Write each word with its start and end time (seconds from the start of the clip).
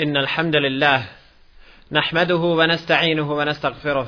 إن 0.00 0.16
الحمد 0.16 0.56
لله 0.56 1.04
نحمده 1.92 2.36
ونستعينه 2.36 3.32
ونستغفره 3.32 4.06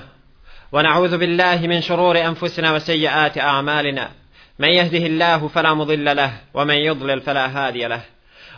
ونعوذ 0.72 1.18
بالله 1.18 1.66
من 1.66 1.80
شرور 1.80 2.24
أنفسنا 2.24 2.72
وسيئات 2.72 3.38
أعمالنا. 3.38 4.10
من 4.58 4.68
يهده 4.68 5.06
الله 5.06 5.48
فلا 5.48 5.74
مضل 5.74 6.16
له 6.16 6.32
ومن 6.54 6.74
يضلل 6.74 7.20
فلا 7.20 7.46
هادي 7.46 7.86
له. 7.86 8.00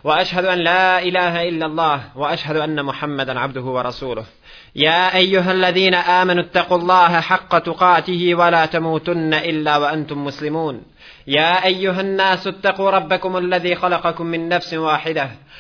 وأشهد 0.05 0.45
أن 0.45 0.59
لا 0.59 1.03
إله 1.03 1.49
إلا 1.49 1.67
الله 1.67 2.01
وأشهد 2.15 2.57
أن 2.57 2.85
محمدا 2.85 3.41
عبده 3.41 3.63
ورسوله. 3.63 4.25
يا 4.77 5.17
أيها 5.17 5.53
الذين 5.53 5.95
آمنوا 5.95 6.43
اتقوا 6.43 6.79
الله 6.79 7.21
حق 7.21 7.59
تقاته 7.59 8.35
ولا 8.35 8.67
تموتن 8.67 9.35
إلا 9.35 9.77
وأنتم 9.77 10.25
مسلمون. 10.25 10.83
يا 11.27 11.65
أيها 11.65 12.01
الناس 12.01 12.47
اتقوا 12.47 12.91
ربكم 12.91 13.37
الذي 13.37 13.75
خلقكم 13.75 14.27
من 14.27 14.49
نفس 14.49 14.75
واحدة. 14.75 15.31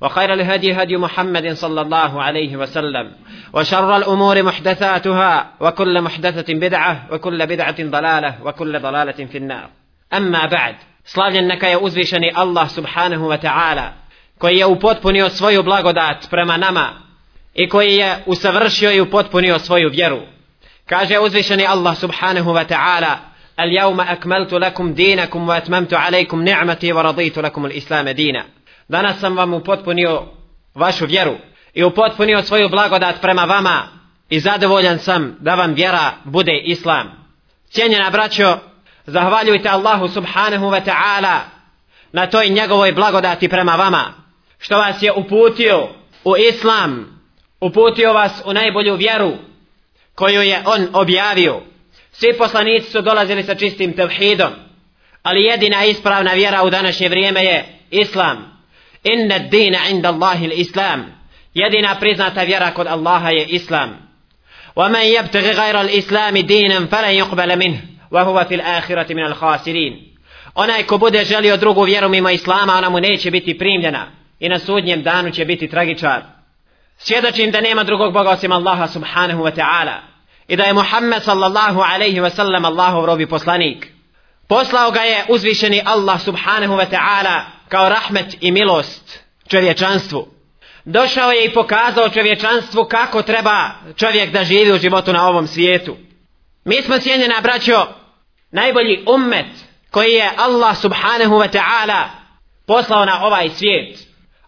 وخير 0.00 0.32
الهدي 0.32 0.72
هدي 0.72 0.96
محمد 0.96 1.52
صلى 1.52 1.80
الله 1.80 2.22
عليه 2.22 2.56
وسلم 2.56 3.12
وشر 3.52 3.96
الأمور 3.96 4.42
محدثاتها 4.42 5.52
وكل 5.60 6.02
محدثة 6.02 6.54
بدعة 6.54 7.06
وكل 7.12 7.46
بدعة 7.46 7.76
ضلالة 7.80 8.34
وكل 8.44 8.80
ضلالة 8.80 9.26
في 9.26 9.38
النار 9.38 9.68
أما 10.14 10.46
بعد 10.46 10.74
slavljen 11.04 11.50
je 11.62 11.78
uzvišeni 11.78 12.32
Allah 12.34 12.70
subhanahu 12.70 13.28
wa 13.28 13.38
ta'ala 13.38 13.92
koji 14.38 14.56
je 14.56 14.66
upotpunio 14.66 15.28
svoju 15.28 15.62
blagodat 15.62 16.30
prema 16.30 16.56
nama 16.56 16.92
i 17.54 17.68
koji 17.68 17.96
je 17.96 18.22
usavršio 18.26 18.92
i 18.92 19.00
upotpunio 19.00 19.58
svoju 19.58 19.90
vjeru. 19.90 20.20
Kaže 20.86 21.18
uzvišeni 21.18 21.66
Allah 21.66 21.96
subhanahu 21.96 22.50
wa 22.50 22.64
ta'ala 22.64 23.16
اليوم 23.60 24.00
أكملت 24.00 24.52
لكم 24.52 24.92
دينكم 24.92 25.48
وأتممت 25.48 25.94
عليكم 25.94 26.42
نعمتي 26.44 26.92
ورضيت 26.92 27.38
لكم 27.38 27.66
الإسلام 27.66 28.08
دينا 28.08 28.44
Danas 28.90 29.20
sam 29.20 29.36
vam 29.36 29.54
upotpunio 29.54 30.22
vašu 30.74 31.06
vjeru 31.06 31.36
i 31.74 31.84
upotpunio 31.84 32.42
svoju 32.42 32.68
blagodat 32.68 33.20
prema 33.20 33.44
vama 33.44 33.88
i 34.28 34.40
zadovoljan 34.40 34.98
sam 34.98 35.36
da 35.40 35.54
vam 35.54 35.74
vjera 35.74 36.12
bude 36.24 36.60
islam. 36.64 37.28
Cijenjena 37.68 38.10
braćo, 38.10 38.58
zahvaljujte 39.06 39.68
Allahu 39.68 40.08
subhanahu 40.08 40.66
wa 40.66 40.84
ta'ala 40.84 41.38
na 42.12 42.26
toj 42.26 42.48
njegovoj 42.48 42.92
blagodati 42.92 43.48
prema 43.48 43.72
vama 43.72 44.12
što 44.58 44.78
vas 44.78 45.02
je 45.02 45.12
uputio 45.12 45.88
u 46.24 46.36
islam 46.36 47.20
uputio 47.60 48.12
vas 48.12 48.42
u 48.44 48.52
najbolju 48.52 48.94
vjeru 48.94 49.32
koju 50.14 50.42
je 50.42 50.62
on 50.66 50.88
objavio 50.92 51.60
svi 52.12 52.38
poslanici 52.38 52.90
su 52.90 53.02
dolazili 53.02 53.42
sa 53.42 53.54
čistim 53.54 53.92
tevhidom 53.92 54.52
ali 55.22 55.42
jedina 55.42 55.84
ispravna 55.84 56.32
vjera 56.32 56.62
u 56.62 56.70
današnje 56.70 57.08
vrijeme 57.08 57.44
je 57.44 57.78
islam 57.90 58.59
inna 59.03 59.39
dina 59.39 59.77
inda 59.89 60.09
Allahi 60.09 60.51
islam 60.55 61.05
jedina 61.53 61.95
priznata 61.99 62.43
vjera 62.43 62.73
kod 62.73 62.87
Allaha 62.87 63.29
je 63.29 63.45
islam 63.45 64.05
ومن 64.75 65.01
يبتغي 65.01 65.51
غير 65.51 65.81
الإسلام 65.81 66.37
دينا 66.37 66.85
فلن 66.85 67.09
يقبل 67.09 67.59
منه 67.59 67.81
وهو 68.11 68.45
في 68.45 68.55
الآخرة 68.55 69.13
من 69.13 69.25
الخاسرين 69.25 70.15
onaj 70.55 70.85
ko 70.85 70.97
bude 70.97 71.25
želio 71.25 71.57
drugu 71.57 71.83
vjeru 71.83 72.09
mimo 72.09 72.29
Islama 72.29 72.73
ona 72.77 72.89
mu 72.89 72.99
neće 72.99 73.31
biti 73.31 73.57
primljena 73.57 74.07
i 74.39 74.49
na 74.49 74.59
sudnjem 74.59 75.03
danu 75.03 75.31
će 75.31 75.45
biti 75.45 75.67
tragičar. 75.67 76.21
Svjedočim 76.97 77.51
da 77.51 77.61
nema 77.61 77.83
drugog 77.83 78.13
Boga 78.13 78.29
osim 78.29 78.51
Allaha 78.51 78.87
subhanahu 78.87 79.43
wa 79.43 79.55
ta'ala 79.55 79.99
i 80.47 80.55
da 80.55 80.63
je 80.63 80.73
Muhammed 80.73 81.23
sallallahu 81.23 81.81
alaihi 81.81 82.21
wa 82.21 82.29
sallam 82.29 82.65
Allahov 82.65 83.05
robi 83.05 83.25
poslanik. 83.25 83.87
Poslao 84.47 84.91
ga 84.91 84.99
je 85.01 85.25
uzvišeni 85.29 85.81
Allah 85.85 86.21
subhanahu 86.21 86.73
wa 86.73 86.85
ta'ala 86.89 87.45
kao 87.70 87.88
rahmet 87.88 88.36
i 88.40 88.52
milost 88.52 89.20
čovječanstvu. 89.48 90.28
Došao 90.84 91.30
je 91.30 91.44
i 91.44 91.54
pokazao 91.54 92.08
čovječanstvu 92.08 92.84
kako 92.84 93.22
treba 93.22 93.70
čovjek 93.96 94.30
da 94.30 94.44
živi 94.44 94.72
u 94.72 94.78
životu 94.78 95.12
na 95.12 95.28
ovom 95.28 95.46
svijetu. 95.46 95.96
Mi 96.64 96.82
smo 96.82 96.98
cijenjena 96.98 97.40
braćo 97.42 97.86
najbolji 98.50 99.04
ummet 99.14 99.46
koji 99.90 100.12
je 100.12 100.30
Allah 100.36 100.76
subhanahu 100.76 101.34
wa 101.34 101.48
ta'ala 101.52 102.04
poslao 102.66 103.04
na 103.04 103.24
ovaj 103.24 103.50
svijet. 103.50 103.98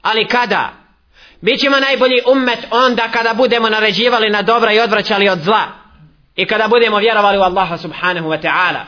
Ali 0.03 0.29
kada? 0.29 0.73
Bićemo 1.41 1.81
najbolji 1.81 2.21
ummet 2.33 2.59
onda 2.71 3.09
kada 3.13 3.35
budemo 3.35 3.69
naređivali 3.69 4.31
na 4.31 4.43
dobra 4.43 4.73
i 4.73 4.81
odvraćali 4.81 5.29
od 5.29 5.39
zla. 5.39 5.67
I 6.37 6.47
kada 6.47 6.69
budemo 6.69 6.99
vjerovali 6.99 7.39
u 7.39 7.43
Allaha 7.43 7.79
subhanahu 7.79 8.29
wa 8.29 8.43
ta'ala. 8.43 8.85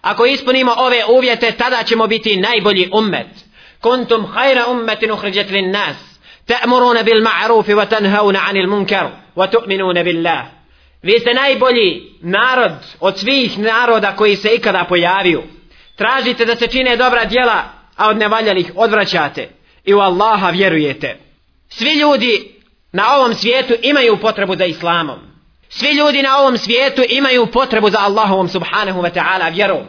Ako 0.00 0.26
ispunimo 0.26 0.74
ove 0.78 1.04
uvjete, 1.04 1.52
tada 1.52 1.82
ćemo 1.82 2.06
biti 2.06 2.36
najbolji 2.36 2.90
ummet. 2.92 3.51
كنتم 3.82 4.26
خير 4.26 4.70
أمة 4.70 4.98
أخرجت 5.04 5.52
للناس 5.52 5.96
تأمرون 6.46 7.02
بالمعروف 7.02 7.68
وتنهون 7.68 8.36
عن 8.36 8.56
المنكر 8.56 9.10
وتؤمنون 9.36 10.02
بالله 10.02 10.44
Vi 11.02 11.20
ste 11.20 11.34
najbolji 11.34 12.02
narod 12.20 12.72
od 13.00 13.18
svih 13.18 13.58
naroda 13.58 14.16
koji 14.16 14.36
se 14.36 14.54
ikada 14.54 14.84
pojavio. 14.84 15.42
Tražite 15.96 16.44
da 16.44 16.56
se 16.56 16.66
čine 16.66 16.96
dobra 16.96 17.24
djela, 17.24 17.62
a 17.96 18.08
od 18.08 18.16
nevaljalih 18.16 18.72
odvraćate 18.76 19.48
i 19.84 19.94
u 19.94 19.98
Allaha 19.98 20.50
vjerujete. 20.50 21.16
Svi 21.68 21.94
ljudi 21.94 22.54
na 22.92 23.16
ovom 23.16 23.34
svijetu 23.34 23.74
imaju 23.82 24.16
potrebu 24.16 24.56
za 24.56 24.64
islamom. 24.64 25.18
Svi 25.68 25.88
ljudi 25.88 26.22
na 26.22 26.38
ovom 26.38 26.58
svijetu 26.58 27.02
imaju 27.08 27.46
potrebu 27.46 27.90
za 27.90 27.98
Allahovom 28.00 28.48
subhanahu 28.48 29.02
wa 29.02 29.10
ta'ala 29.14 29.54
vjerom. 29.54 29.86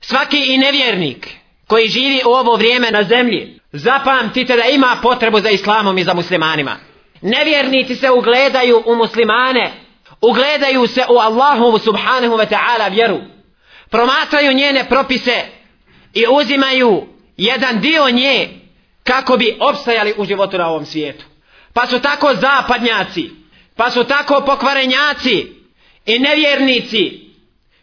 Svaki 0.00 0.54
i 0.54 0.58
nevjernik 0.58 1.28
koji 1.66 1.88
živi 1.88 2.22
u 2.26 2.28
ovo 2.28 2.56
vrijeme 2.56 2.90
na 2.90 3.02
zemlji, 3.02 3.60
zapamtite 3.72 4.56
da 4.56 4.64
ima 4.64 4.96
potrebu 5.02 5.40
za 5.40 5.50
islamom 5.50 5.98
i 5.98 6.04
za 6.04 6.14
muslimanima. 6.14 6.76
Nevjernici 7.22 7.96
se 7.96 8.10
ugledaju 8.10 8.82
u 8.86 8.96
muslimane, 8.96 9.72
ugledaju 10.20 10.86
se 10.86 11.04
u 11.08 11.18
Allahovu 11.18 11.78
subhanahu 11.78 12.36
wa 12.36 12.46
ta'ala 12.46 12.92
vjeru. 12.92 13.20
Promatraju 13.90 14.52
njene 14.52 14.84
propise 14.88 15.42
i 16.14 16.24
uzimaju 16.30 17.06
jedan 17.36 17.80
dio 17.80 18.10
nje 18.10 18.48
kako 19.04 19.36
bi 19.36 19.56
opstajali 19.60 20.14
u 20.16 20.24
životu 20.24 20.58
na 20.58 20.68
ovom 20.68 20.86
svijetu. 20.86 21.24
Pa 21.72 21.86
su 21.86 22.00
tako 22.00 22.34
zapadnjaci, 22.34 23.30
pa 23.76 23.90
su 23.90 24.04
tako 24.04 24.42
pokvarenjaci 24.46 25.46
i 26.06 26.18
nevjernici 26.18 27.20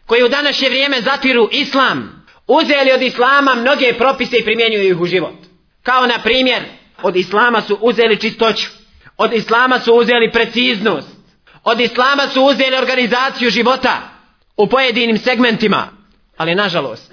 koji 0.06 0.22
u 0.22 0.28
današnje 0.28 0.68
vrijeme 0.68 1.00
zatiru 1.00 1.48
islam, 1.52 2.23
uzeli 2.46 2.92
od 2.92 3.02
islama 3.02 3.54
mnoge 3.54 3.94
propise 3.98 4.36
i 4.36 4.44
primjenjuju 4.44 4.90
ih 4.90 5.00
u 5.00 5.06
život. 5.06 5.34
Kao 5.82 6.06
na 6.06 6.18
primjer, 6.22 6.62
od 7.02 7.16
islama 7.16 7.60
su 7.60 7.78
uzeli 7.80 8.20
čistoću, 8.20 8.66
od 9.16 9.32
islama 9.32 9.80
su 9.80 9.94
uzeli 9.94 10.30
preciznost, 10.32 11.08
od 11.64 11.80
islama 11.80 12.28
su 12.28 12.42
uzeli 12.42 12.76
organizaciju 12.76 13.50
života 13.50 14.00
u 14.56 14.66
pojedinim 14.66 15.18
segmentima, 15.18 15.88
ali 16.36 16.54
nažalost, 16.54 17.12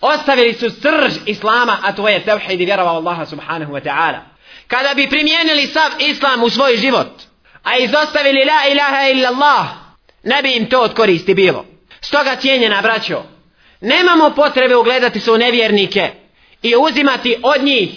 ostavili 0.00 0.54
su 0.54 0.70
srž 0.70 1.12
islama, 1.26 1.78
a 1.82 1.92
to 1.92 2.08
je 2.08 2.24
tevhid 2.24 2.60
i 2.60 2.64
vjerova 2.64 2.90
Allaha 2.90 3.26
subhanahu 3.26 3.72
wa 3.72 3.82
ta'ala. 3.84 4.18
Kada 4.66 4.94
bi 4.94 5.08
primijenili 5.08 5.66
sav 5.66 5.90
islam 5.98 6.42
u 6.42 6.50
svoj 6.50 6.76
život, 6.76 7.22
a 7.62 7.76
izostavili 7.76 8.44
la 8.44 8.72
ilaha 8.72 9.08
illa 9.08 9.28
Allah, 9.28 9.66
ne 10.22 10.42
bi 10.42 10.52
im 10.52 10.66
to 10.66 10.80
od 10.80 10.94
koristi 10.94 11.34
bilo. 11.34 11.64
Stoga 12.00 12.36
cijenjena 12.36 12.82
braćo, 12.82 13.22
nemamo 13.82 14.30
potrebe 14.30 14.76
ugledati 14.76 15.20
se 15.20 15.30
u 15.30 15.38
nevjernike 15.38 16.10
i 16.62 16.76
uzimati 16.76 17.36
od 17.42 17.62
njih 17.62 17.90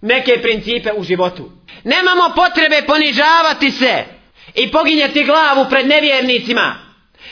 neke 0.00 0.42
principe 0.42 0.92
u 0.92 1.04
životu. 1.04 1.50
Nemamo 1.84 2.32
potrebe 2.36 2.82
ponižavati 2.86 3.70
se 3.70 4.04
i 4.54 4.70
poginjati 4.70 5.24
glavu 5.24 5.66
pred 5.70 5.86
nevjernicima. 5.86 6.76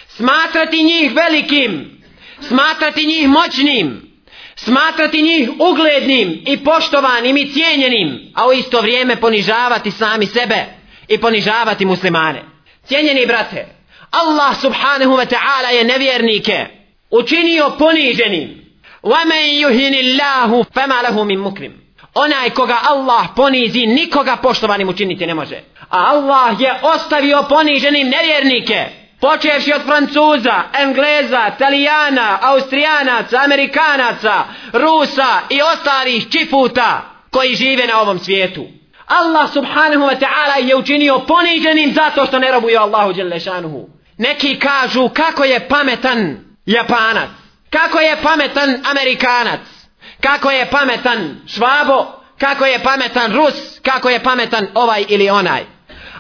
Smatrati 0.08 0.84
njih 0.84 1.12
velikim, 1.14 2.02
smatrati 2.40 3.06
njih 3.06 3.28
moćnim, 3.28 4.12
smatrati 4.56 5.22
njih 5.22 5.50
uglednim 5.58 6.43
i 6.46 6.64
poštovanim 6.64 7.37
i 7.37 7.52
cijenjenim, 7.52 8.32
a 8.34 8.49
u 8.49 8.52
isto 8.52 8.81
vrijeme 8.81 9.16
ponižavati 9.16 9.90
sami 9.90 10.26
sebe 10.26 10.64
i 11.08 11.19
ponižavati 11.19 11.84
muslimane. 11.84 12.43
Cijenjeni 12.84 13.26
brate, 13.26 13.66
Allah 14.10 14.60
subhanahu 14.60 15.12
wa 15.12 15.26
ta'ala 15.26 15.69
je 15.69 15.84
nevjernike 15.84 16.78
učinio 17.12 17.69
poniženim. 17.80 18.63
وَمَنْ 19.04 19.44
يُهِنِ 19.63 19.94
اللَّهُ 19.94 20.63
فَمَا 20.75 21.01
لَهُ 21.01 21.24
مِنْ 21.24 21.38
مُكْرِمٍ 21.38 21.72
Onaj 22.13 22.50
koga 22.50 22.78
Allah 22.84 23.28
ponizi, 23.36 23.86
nikoga 23.86 24.36
poštovanim 24.36 24.90
učiniti 24.90 25.25
ne 25.25 25.34
može. 25.34 25.56
A 25.90 26.06
Allah 26.12 26.62
je 26.62 26.74
ostavio 26.81 27.45
poniženim 27.50 28.10
nevjernike. 28.10 28.86
Počevši 29.22 29.74
od 29.74 29.81
Francuza, 29.81 30.63
Engleza, 30.74 31.51
Italijana, 31.56 32.40
Austrijanaca, 32.42 33.38
Amerikanaca, 33.44 34.44
Rusa 34.74 35.40
i 35.50 35.62
ostalih 35.62 36.30
čiputa 36.30 37.01
koji 37.31 37.56
žive 37.56 37.88
na 37.88 38.01
ovom 38.01 38.19
svijetu. 38.19 38.66
Allah 39.07 39.54
subhanahu 39.54 40.06
wa 40.06 40.16
ta'ala 40.19 40.68
je 40.68 40.75
učinio 40.75 41.19
poniženim 41.19 41.94
zato 41.94 42.25
što 42.25 42.40
ne 42.40 42.51
robuju 42.51 42.80
Allahu 42.80 43.13
Đelešanuhu. 43.13 43.90
Neki 44.18 44.60
kažu 44.60 45.10
kako 45.10 45.44
je 45.44 45.68
pametan 45.68 46.38
Japanac, 46.69 47.29
kako 47.70 48.00
je 48.00 48.17
pametan 48.23 48.82
Amerikanac, 48.91 49.61
kako 50.20 50.50
je 50.50 50.70
pametan 50.70 51.41
Švabo, 51.47 52.06
kako 52.38 52.67
je 52.67 52.79
pametan 52.79 53.32
Rus, 53.32 53.55
kako 53.82 54.09
je 54.11 54.23
pametan 54.23 54.67
ovaj 54.75 55.05
ili 55.09 55.31
onaj. 55.31 55.65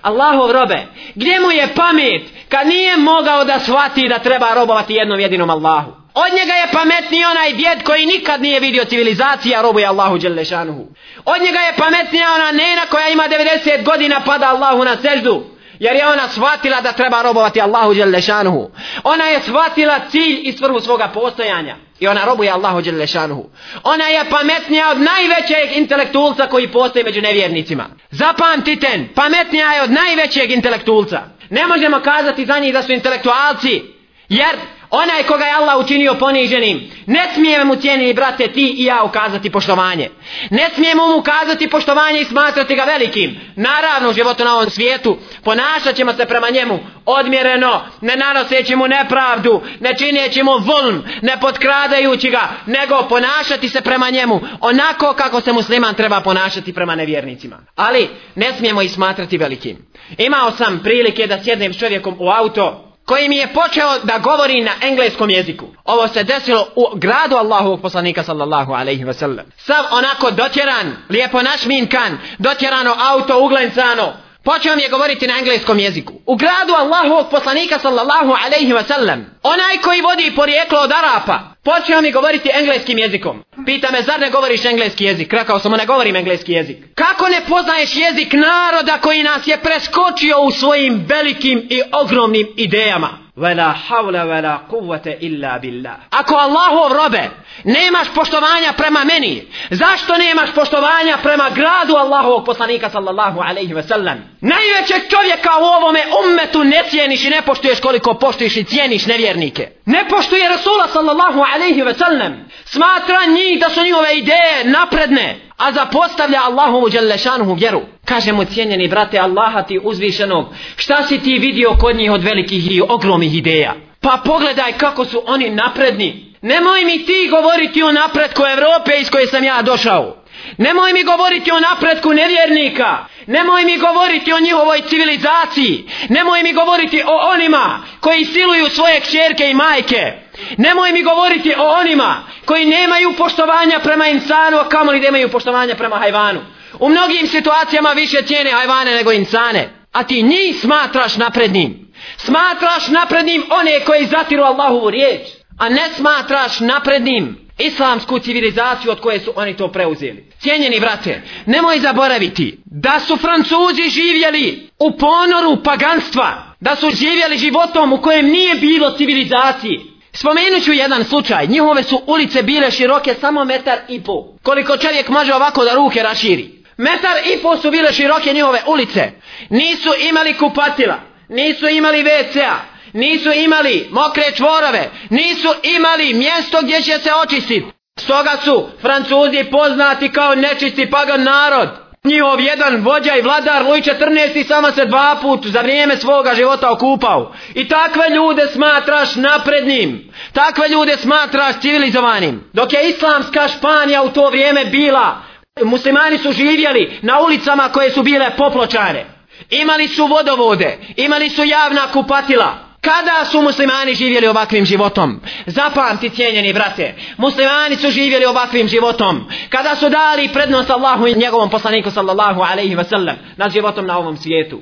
Allahov 0.02 0.52
robe, 0.52 0.86
gdje 1.14 1.40
mu 1.40 1.50
je 1.50 1.74
pamet 1.74 2.22
kad 2.48 2.66
nije 2.66 2.96
mogao 2.96 3.44
da 3.44 3.60
shvati 3.60 4.08
da 4.08 4.18
treba 4.18 4.54
robovati 4.54 4.94
jednom 4.94 5.20
jedinom 5.20 5.50
Allahu? 5.50 5.92
Od 6.14 6.32
njega 6.32 6.52
je 6.52 6.72
pametniji 6.72 7.24
onaj 7.24 7.52
djed 7.52 7.82
koji 7.82 8.06
nikad 8.06 8.42
nije 8.42 8.60
vidio 8.60 8.84
civilizacija, 8.84 9.62
robuje 9.62 9.86
Allahu 9.86 10.18
Đelešanuhu. 10.18 10.86
Od 11.24 11.42
njega 11.42 11.58
je 11.58 11.76
pametnija 11.76 12.34
ona 12.34 12.52
nena 12.52 12.82
koja 12.90 13.08
ima 13.08 13.24
90 13.28 13.84
godina 13.84 14.20
pada 14.26 14.48
Allahu 14.48 14.84
na 14.84 14.96
seždu. 14.96 15.57
Jer 15.78 15.96
je 15.96 16.06
ona 16.06 16.28
shvatila 16.28 16.80
da 16.80 16.92
treba 16.92 17.22
robovati 17.22 17.60
Allahu 17.60 17.94
Đelešanuhu. 17.94 18.70
Ona 19.04 19.24
je 19.24 19.40
shvatila 19.40 20.00
cilj 20.10 20.40
i 20.42 20.52
svrhu 20.52 20.80
svoga 20.80 21.08
postojanja. 21.08 21.76
I 22.00 22.08
ona 22.08 22.24
robuje 22.24 22.50
Allahu 22.50 22.80
Đelešanuhu. 22.80 23.50
Ona 23.82 24.04
je 24.04 24.24
pametnija 24.30 24.90
od 24.90 25.00
najvećeg 25.00 25.76
intelektualca 25.76 26.46
koji 26.46 26.72
postoji 26.72 27.04
među 27.04 27.20
nevjernicima. 27.20 27.86
Zapamtite, 28.10 29.08
pametnija 29.14 29.72
je 29.72 29.82
od 29.82 29.90
najvećeg 29.90 30.50
intelektualca. 30.50 31.20
Ne 31.50 31.66
možemo 31.66 32.00
kazati 32.00 32.46
za 32.46 32.58
njih 32.58 32.72
da 32.72 32.82
su 32.82 32.92
intelektualci. 32.92 33.82
Jer 34.28 34.56
onaj 34.90 35.22
koga 35.22 35.44
je 35.44 35.54
Allah 35.54 35.78
učinio 35.78 36.14
poniženim, 36.14 36.90
ne 37.06 37.30
smijemo 37.34 37.64
mu 37.64 37.80
cijeni 37.80 38.14
brate 38.14 38.48
ti 38.48 38.74
i 38.78 38.84
ja 38.84 39.02
ukazati 39.04 39.50
poštovanje. 39.50 40.10
Ne 40.50 40.68
smijemo 40.74 41.06
mu 41.06 41.16
ukazati 41.16 41.70
poštovanje 41.70 42.20
i 42.20 42.24
smatrati 42.24 42.74
ga 42.74 42.84
velikim. 42.84 43.40
Naravno 43.56 44.08
u 44.10 44.12
životu 44.12 44.44
na 44.44 44.54
ovom 44.54 44.70
svijetu 44.70 45.18
ponašat 45.44 45.96
ćemo 45.96 46.12
se 46.12 46.26
prema 46.26 46.50
njemu 46.50 46.78
odmjereno, 47.06 47.80
ne 48.00 48.16
nanoseći 48.16 48.76
mu 48.76 48.88
nepravdu, 48.88 49.62
ne 49.80 49.96
čineći 49.98 50.42
mu 50.42 50.52
vulm, 50.52 51.02
ne 51.22 51.36
potkradajući 51.40 52.30
ga, 52.30 52.48
nego 52.66 53.02
ponašati 53.08 53.68
se 53.68 53.80
prema 53.80 54.10
njemu 54.10 54.40
onako 54.60 55.12
kako 55.12 55.40
se 55.40 55.52
musliman 55.52 55.94
treba 55.94 56.20
ponašati 56.20 56.74
prema 56.74 56.94
nevjernicima. 56.94 57.58
Ali 57.76 58.08
ne 58.34 58.52
smijemo 58.58 58.82
ih 58.82 58.92
smatrati 58.92 59.38
velikim. 59.38 59.76
Imao 60.18 60.50
sam 60.50 60.80
prilike 60.84 61.26
da 61.26 61.42
sjednem 61.44 61.74
s 61.74 61.78
čovjekom 61.78 62.16
u 62.18 62.30
auto 62.30 62.87
koji 63.08 63.28
mi 63.28 63.36
je 63.36 63.52
počeo 63.52 63.98
da 63.98 64.18
govori 64.18 64.60
na 64.60 64.72
engleskom 64.82 65.30
jeziku. 65.30 65.66
Ovo 65.84 66.08
se 66.08 66.24
desilo 66.24 66.68
u 66.76 66.84
gradu 66.94 67.36
Allahovog 67.36 67.82
poslanika 67.82 68.22
sallallahu 68.22 68.72
alaihi 68.72 69.04
ve 69.04 69.14
sellem. 69.14 69.46
Sav 69.56 69.84
onako 69.90 70.30
dotjeran, 70.30 70.96
lijepo 71.08 71.42
našminkan, 71.42 72.18
dotjerano 72.38 72.94
auto 73.10 73.38
uglencano, 73.44 74.12
počeo 74.44 74.76
mi 74.76 74.82
je 74.82 74.88
govoriti 74.88 75.26
na 75.26 75.38
engleskom 75.38 75.78
jeziku. 75.78 76.12
U 76.26 76.36
gradu 76.36 76.74
Allahovog 76.74 77.30
poslanika 77.30 77.78
sallallahu 77.78 78.32
alaihi 78.46 78.72
ve 78.72 78.82
sellem. 78.82 79.26
onaj 79.42 79.78
koji 79.84 80.00
vodi 80.00 80.32
porijeklo 80.36 80.78
od 80.80 80.92
Arapa, 80.92 81.40
počeo 81.68 82.00
mi 82.00 82.12
govoriti 82.12 82.50
engleskim 82.54 82.98
jezikom. 82.98 83.44
Pita 83.66 83.90
me, 83.92 84.02
zar 84.02 84.20
ne 84.20 84.30
govoriš 84.30 84.64
engleski 84.64 85.04
jezik? 85.04 85.32
Rekao 85.32 85.58
sam, 85.58 85.72
ne 85.72 85.86
govorim 85.86 86.16
engleski 86.16 86.52
jezik. 86.52 86.76
Kako 86.94 87.28
ne 87.28 87.40
poznaješ 87.48 87.96
jezik 87.96 88.32
naroda 88.32 88.98
koji 89.02 89.22
nas 89.22 89.46
je 89.46 89.56
preskočio 89.56 90.40
u 90.40 90.50
svojim 90.50 91.04
velikim 91.08 91.66
i 91.70 91.82
ogromnim 91.92 92.46
idejama? 92.56 93.28
Vela 93.36 93.74
havla 93.88 94.24
vela 94.24 94.58
kuvvete 94.70 95.16
illa 95.20 95.58
billah. 95.58 95.96
Ako 96.10 96.34
Allahov 96.34 96.92
robe, 96.92 97.30
nemaš 97.64 98.08
poštovanja 98.14 98.72
prema 98.76 99.04
meni, 99.04 99.42
zašto 99.70 100.18
nemaš 100.18 100.50
poštovanja 100.54 101.18
prema 101.22 101.50
gradu 101.54 101.94
Allahovog 101.94 102.44
poslanika 102.44 102.90
sallallahu 102.90 103.40
alaihi 103.40 103.74
ve 103.74 103.82
sellem? 103.82 104.18
Najvećeg 104.40 105.10
čovjeka 105.10 105.50
u 105.60 105.64
ovome 105.64 106.02
ummetu 106.24 106.64
ne 106.64 106.82
cijeniš 106.90 107.24
i 107.24 107.30
ne 107.30 107.42
poštuješ 107.42 107.80
koliko 107.80 108.14
poštuješ 108.14 108.56
i 108.56 108.64
cijeniš 108.64 109.06
nevjernike. 109.06 109.68
Ne 109.88 110.08
poštuje 110.08 110.48
Rasula 110.48 110.88
sallallahu 110.88 111.40
alaihi 111.54 111.82
ve 111.82 111.94
sellem. 111.94 112.34
Smatra 112.64 113.18
njih 113.26 113.60
da 113.60 113.68
su 113.68 113.82
njihove 113.82 114.18
ideje 114.18 114.64
napredne, 114.64 115.36
a 115.56 115.72
zapostavlja 115.72 116.40
Allahovu 116.44 116.88
djelešanuhu 116.88 117.54
vjeru. 117.54 117.80
Kaže 118.04 118.32
mu 118.32 118.44
cijenjeni 118.44 118.88
brate 118.88 119.18
Allaha 119.18 119.62
ti 119.62 119.80
uzvišenog, 119.82 120.46
šta 120.76 121.02
si 121.02 121.18
ti 121.22 121.38
vidio 121.38 121.70
kod 121.80 121.96
njih 121.96 122.10
od 122.10 122.22
velikih 122.22 122.70
i 122.70 122.82
ogromnih 122.88 123.34
ideja? 123.34 123.74
Pa 124.00 124.20
pogledaj 124.24 124.72
kako 124.72 125.04
su 125.04 125.22
oni 125.26 125.50
napredni. 125.50 126.34
Nemoj 126.42 126.84
mi 126.84 127.06
ti 127.06 127.28
govoriti 127.30 127.82
o 127.82 127.92
napretku 127.92 128.42
Evrope 128.42 128.92
iz 129.00 129.10
koje 129.10 129.26
sam 129.26 129.44
ja 129.44 129.62
došao. 129.62 130.16
Nemoj 130.58 130.92
mi 130.92 131.04
govoriti 131.04 131.50
o 131.50 131.60
napretku 131.60 132.12
nevjernika. 132.12 133.06
Nemoj 133.28 133.64
mi 133.64 133.78
govoriti 133.78 134.32
o 134.32 134.40
njihovoj 134.40 134.82
civilizaciji. 134.88 135.88
Nemoj 136.08 136.42
mi 136.42 136.52
govoriti 136.52 137.02
o 137.06 137.30
onima 137.34 137.82
koji 138.00 138.24
siluju 138.24 138.68
svoje 138.70 139.00
kćerke 139.00 139.50
i 139.50 139.54
majke. 139.54 140.12
Nemoj 140.56 140.92
mi 140.92 141.02
govoriti 141.02 141.54
o 141.58 141.80
onima 141.80 142.22
koji 142.44 142.66
nemaju 142.66 143.12
poštovanja 143.18 143.78
prema 143.78 144.06
insanu, 144.06 144.56
a 144.58 144.68
kamo 144.68 144.92
li 144.92 145.00
da 145.00 145.08
imaju 145.08 145.28
poštovanja 145.28 145.74
prema 145.74 145.96
hajvanu. 145.96 146.40
U 146.78 146.88
mnogim 146.88 147.26
situacijama 147.26 147.92
više 147.92 148.22
cijene 148.26 148.50
hajvane 148.50 148.94
nego 148.94 149.12
insane. 149.12 149.68
A 149.92 150.02
ti 150.02 150.22
njih 150.22 150.60
smatraš 150.60 151.16
naprednim. 151.16 151.92
Smatraš 152.16 152.88
naprednim 152.88 153.44
one 153.50 153.80
koji 153.80 154.06
zatiru 154.06 154.42
Allahovu 154.42 154.90
riječ. 154.90 155.20
A 155.58 155.68
ne 155.68 155.88
smatraš 155.96 156.60
naprednim 156.60 157.47
islamsku 157.58 158.18
civilizaciju 158.18 158.90
od 158.90 159.00
koje 159.00 159.20
su 159.20 159.32
oni 159.36 159.56
to 159.56 159.68
preuzeli. 159.68 160.24
Cijenjeni 160.40 160.80
brate, 160.80 161.22
nemoj 161.46 161.78
zaboraviti 161.78 162.58
da 162.64 163.00
su 163.00 163.16
Francuzi 163.16 163.88
živjeli 163.88 164.68
u 164.78 164.96
ponoru 164.96 165.62
paganstva. 165.64 166.48
Da 166.60 166.76
su 166.76 166.90
živjeli 166.90 167.38
životom 167.38 167.92
u 167.92 168.00
kojem 168.02 168.26
nije 168.26 168.54
bilo 168.54 168.90
civilizacije. 168.90 169.80
Spomenut 170.12 170.64
ću 170.64 170.72
jedan 170.72 171.04
slučaj. 171.04 171.46
Njihove 171.46 171.82
su 171.82 172.00
ulice 172.06 172.42
bile 172.42 172.70
široke 172.70 173.14
samo 173.20 173.44
metar 173.44 173.78
i 173.88 174.02
po. 174.02 174.24
Koliko 174.42 174.76
čovjek 174.76 175.08
može 175.08 175.34
ovako 175.34 175.64
da 175.64 175.74
ruke 175.74 176.02
raširi. 176.02 176.58
Metar 176.76 177.16
i 177.34 177.42
po 177.42 177.56
su 177.56 177.70
bile 177.70 177.92
široke 177.92 178.32
njihove 178.32 178.62
ulice. 178.66 179.10
Nisu 179.50 179.90
imali 180.08 180.34
kupatila. 180.34 181.00
Nisu 181.28 181.68
imali 181.68 182.02
WC-a. 182.02 182.77
Nisu 182.92 183.32
imali 183.32 183.88
mokre 183.90 184.32
čvorove. 184.36 184.90
Nisu 185.10 185.48
imali 185.62 186.14
mjesto 186.14 186.58
gdje 186.62 186.82
će 186.82 186.98
se 186.98 187.10
očistiti. 187.22 187.66
Stoga 187.98 188.36
su 188.44 188.68
Francuzi 188.80 189.44
poznati 189.50 190.12
kao 190.12 190.34
nečisti 190.34 190.90
pagan 190.90 191.22
narod. 191.22 191.68
Njihov 192.04 192.40
jedan 192.40 192.84
vođa 192.84 193.16
i 193.16 193.22
vladar 193.22 193.62
Luj 193.66 193.80
14. 193.80 194.46
sama 194.46 194.72
se 194.72 194.84
dva 194.84 195.16
put 195.22 195.46
za 195.46 195.60
vrijeme 195.60 195.96
svoga 195.96 196.34
života 196.34 196.72
okupao. 196.72 197.32
I 197.54 197.68
takve 197.68 198.02
ljude 198.14 198.42
smatraš 198.52 199.14
naprednim. 199.14 200.12
Takve 200.32 200.68
ljude 200.68 200.96
smatraš 200.96 201.60
civilizovanim. 201.60 202.50
Dok 202.52 202.72
je 202.72 202.88
islamska 202.88 203.48
Španija 203.48 204.02
u 204.02 204.10
to 204.10 204.30
vrijeme 204.30 204.64
bila, 204.64 205.16
muslimani 205.64 206.18
su 206.18 206.32
živjeli 206.32 206.98
na 207.02 207.20
ulicama 207.20 207.68
koje 207.68 207.90
su 207.90 208.02
bile 208.02 208.30
popločane. 208.36 209.06
Imali 209.50 209.88
su 209.88 210.06
vodovode, 210.06 210.78
imali 210.96 211.28
su 211.30 211.44
javna 211.44 211.86
kupatila. 211.92 212.67
Kada 212.80 213.24
su 213.30 213.42
muslimani 213.42 213.94
živjeli 213.94 214.26
ovakvim 214.26 214.64
životom? 214.64 215.20
Zapamti 215.46 216.10
cijenjeni 216.10 216.52
brate. 216.52 216.94
Muslimani 217.16 217.76
su 217.76 217.90
živjeli 217.90 218.24
ovakvim 218.24 218.68
životom. 218.68 219.28
Kada 219.48 219.76
su 219.76 219.88
dali 219.88 220.28
prednost 220.28 220.70
Allahu 220.70 221.06
i 221.06 221.14
njegovom 221.14 221.50
poslaniku 221.50 221.90
sallallahu 221.90 222.42
alaihi 222.42 222.76
wa 222.76 222.88
sallam 222.88 223.16
nad 223.36 223.52
životom 223.52 223.86
na 223.86 223.98
ovom 223.98 224.16
svijetu. 224.16 224.60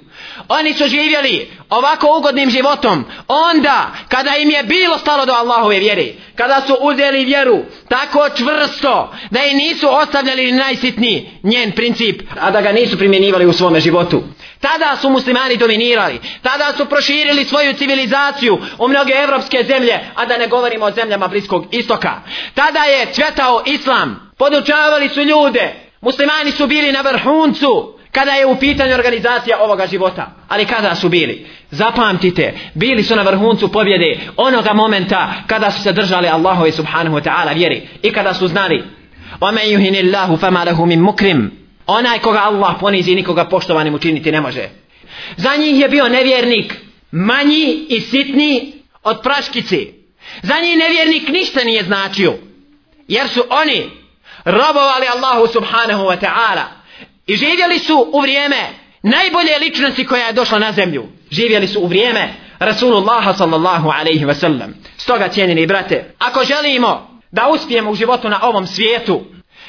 Oni 0.49 0.73
su 0.75 0.88
živjeli 0.88 1.50
ovako 1.70 2.18
ugodnim 2.18 2.50
životom. 2.50 3.04
Onda 3.28 3.90
kada 4.08 4.37
im 4.37 4.50
je 4.50 4.62
bilo 4.62 4.99
stalo 4.99 5.26
do 5.26 5.32
Allahove 5.32 5.78
vjere. 5.78 6.06
Kada 6.35 6.62
su 6.66 6.76
uzeli 6.80 7.25
vjeru 7.25 7.58
tako 7.88 8.28
čvrsto 8.37 9.12
da 9.30 9.44
i 9.44 9.54
nisu 9.54 9.88
ostavljali 9.90 10.52
najsitniji 10.52 11.30
njen 11.42 11.73
princip. 11.73 12.23
A 12.40 12.50
da 12.50 12.61
ga 12.61 12.73
nisu 12.73 12.99
primjenjivali 12.99 13.46
u 13.46 13.52
svome 13.52 13.80
životu. 13.80 14.23
Tada 14.61 14.96
su 15.00 15.11
muslimani 15.11 15.56
dominirali. 15.56 16.20
Tada 16.42 16.73
su 16.76 16.85
proširili 16.87 17.44
svoju 17.44 17.73
civilizaciju 17.73 18.06
u 18.77 18.88
mnoge 18.88 19.13
evropske 19.24 19.63
zemlje, 19.63 20.00
a 20.15 20.25
da 20.25 20.38
ne 20.38 20.48
govorimo 20.48 20.86
o 20.86 20.91
zemljama 20.91 21.27
Bliskog 21.27 21.65
istoka. 21.72 22.22
Tada 22.53 22.80
je 22.80 23.13
cvjetao 23.13 23.63
islam. 23.65 24.32
Podučavali 24.38 25.10
su 25.10 25.22
ljude. 25.22 25.74
Muslimani 26.01 26.51
su 26.51 26.68
bili 26.68 26.91
na 26.91 27.01
vrhuncu 27.01 27.94
kada 28.12 28.32
je 28.32 28.46
u 28.46 28.56
pitanju 28.56 28.94
organizacija 28.94 29.58
ovoga 29.62 29.88
života. 29.88 30.32
Ali 30.48 30.65
kada 30.65 30.96
su 30.96 31.10
bili? 31.10 31.48
Zapamtite, 31.72 32.53
bili 32.74 33.03
su 33.03 33.15
na 33.15 33.22
vrhuncu 33.22 33.72
pobjede 33.72 34.20
onoga 34.38 34.74
momenta 34.74 35.34
kada 35.48 35.72
su 35.72 35.84
se 35.84 35.91
držali 35.91 36.27
Allahove 36.27 36.72
subhanahu 36.72 37.15
wa 37.15 37.24
ta'ala 37.24 37.53
vjeri 37.56 37.88
i 38.01 38.12
kada 38.12 38.34
su 38.34 38.48
znali 38.48 38.84
وَمَنْ 39.41 39.65
يُهِنِ 39.65 39.96
اللَّهُ 39.96 40.38
فَمَا 40.38 40.65
لَهُ 40.65 40.86
مِنْ 40.86 41.00
مُكْرِمٍ 41.01 41.50
Onaj 41.88 42.20
koga 42.20 42.39
Allah 42.39 42.75
ponizi 42.80 43.15
nikoga 43.15 43.46
poštovanim 43.46 43.94
učiniti 43.94 44.32
ne 44.32 44.41
može. 44.41 44.70
Za 45.38 45.56
njih 45.56 45.80
je 45.80 45.89
bio 45.89 46.10
nevjernik 46.10 46.75
manji 47.11 47.87
i 47.89 48.01
sitni 48.01 48.73
od 49.03 49.23
praškice. 49.23 49.77
Za 50.43 50.55
njih 50.63 50.79
nevjernik 50.79 51.29
ništa 51.29 51.65
nije 51.65 51.85
značio. 51.85 52.35
Jer 53.09 53.29
su 53.29 53.43
oni 53.51 53.91
robovali 54.45 55.07
Allahu 55.15 55.47
subhanahu 55.53 56.03
wa 56.03 56.17
ta'ala. 56.21 56.65
I 57.27 57.37
živjeli 57.37 57.79
su 57.79 58.07
u 58.13 58.21
vrijeme 58.21 58.69
najbolje 59.03 59.59
ličnosti 59.59 60.07
koja 60.07 60.27
je 60.27 60.33
došla 60.33 60.59
na 60.59 60.73
zemlju. 60.73 61.07
Živjeli 61.31 61.69
su 61.69 61.81
u 61.81 61.87
vrijeme 61.87 62.35
Rasulullaha 62.59 63.35
sallallahu 63.35 63.89
alaihi 63.89 64.25
wa 64.25 64.35
sallam. 64.35 64.75
Stoga 64.97 65.29
cijenini 65.29 65.67
brate, 65.67 66.15
ako 66.19 66.45
želimo 66.45 67.21
da 67.31 67.49
uspijemo 67.49 67.91
u 67.91 67.95
životu 67.95 68.29
na 68.29 68.41
ovom 68.43 68.67
svijetu, 68.67 69.25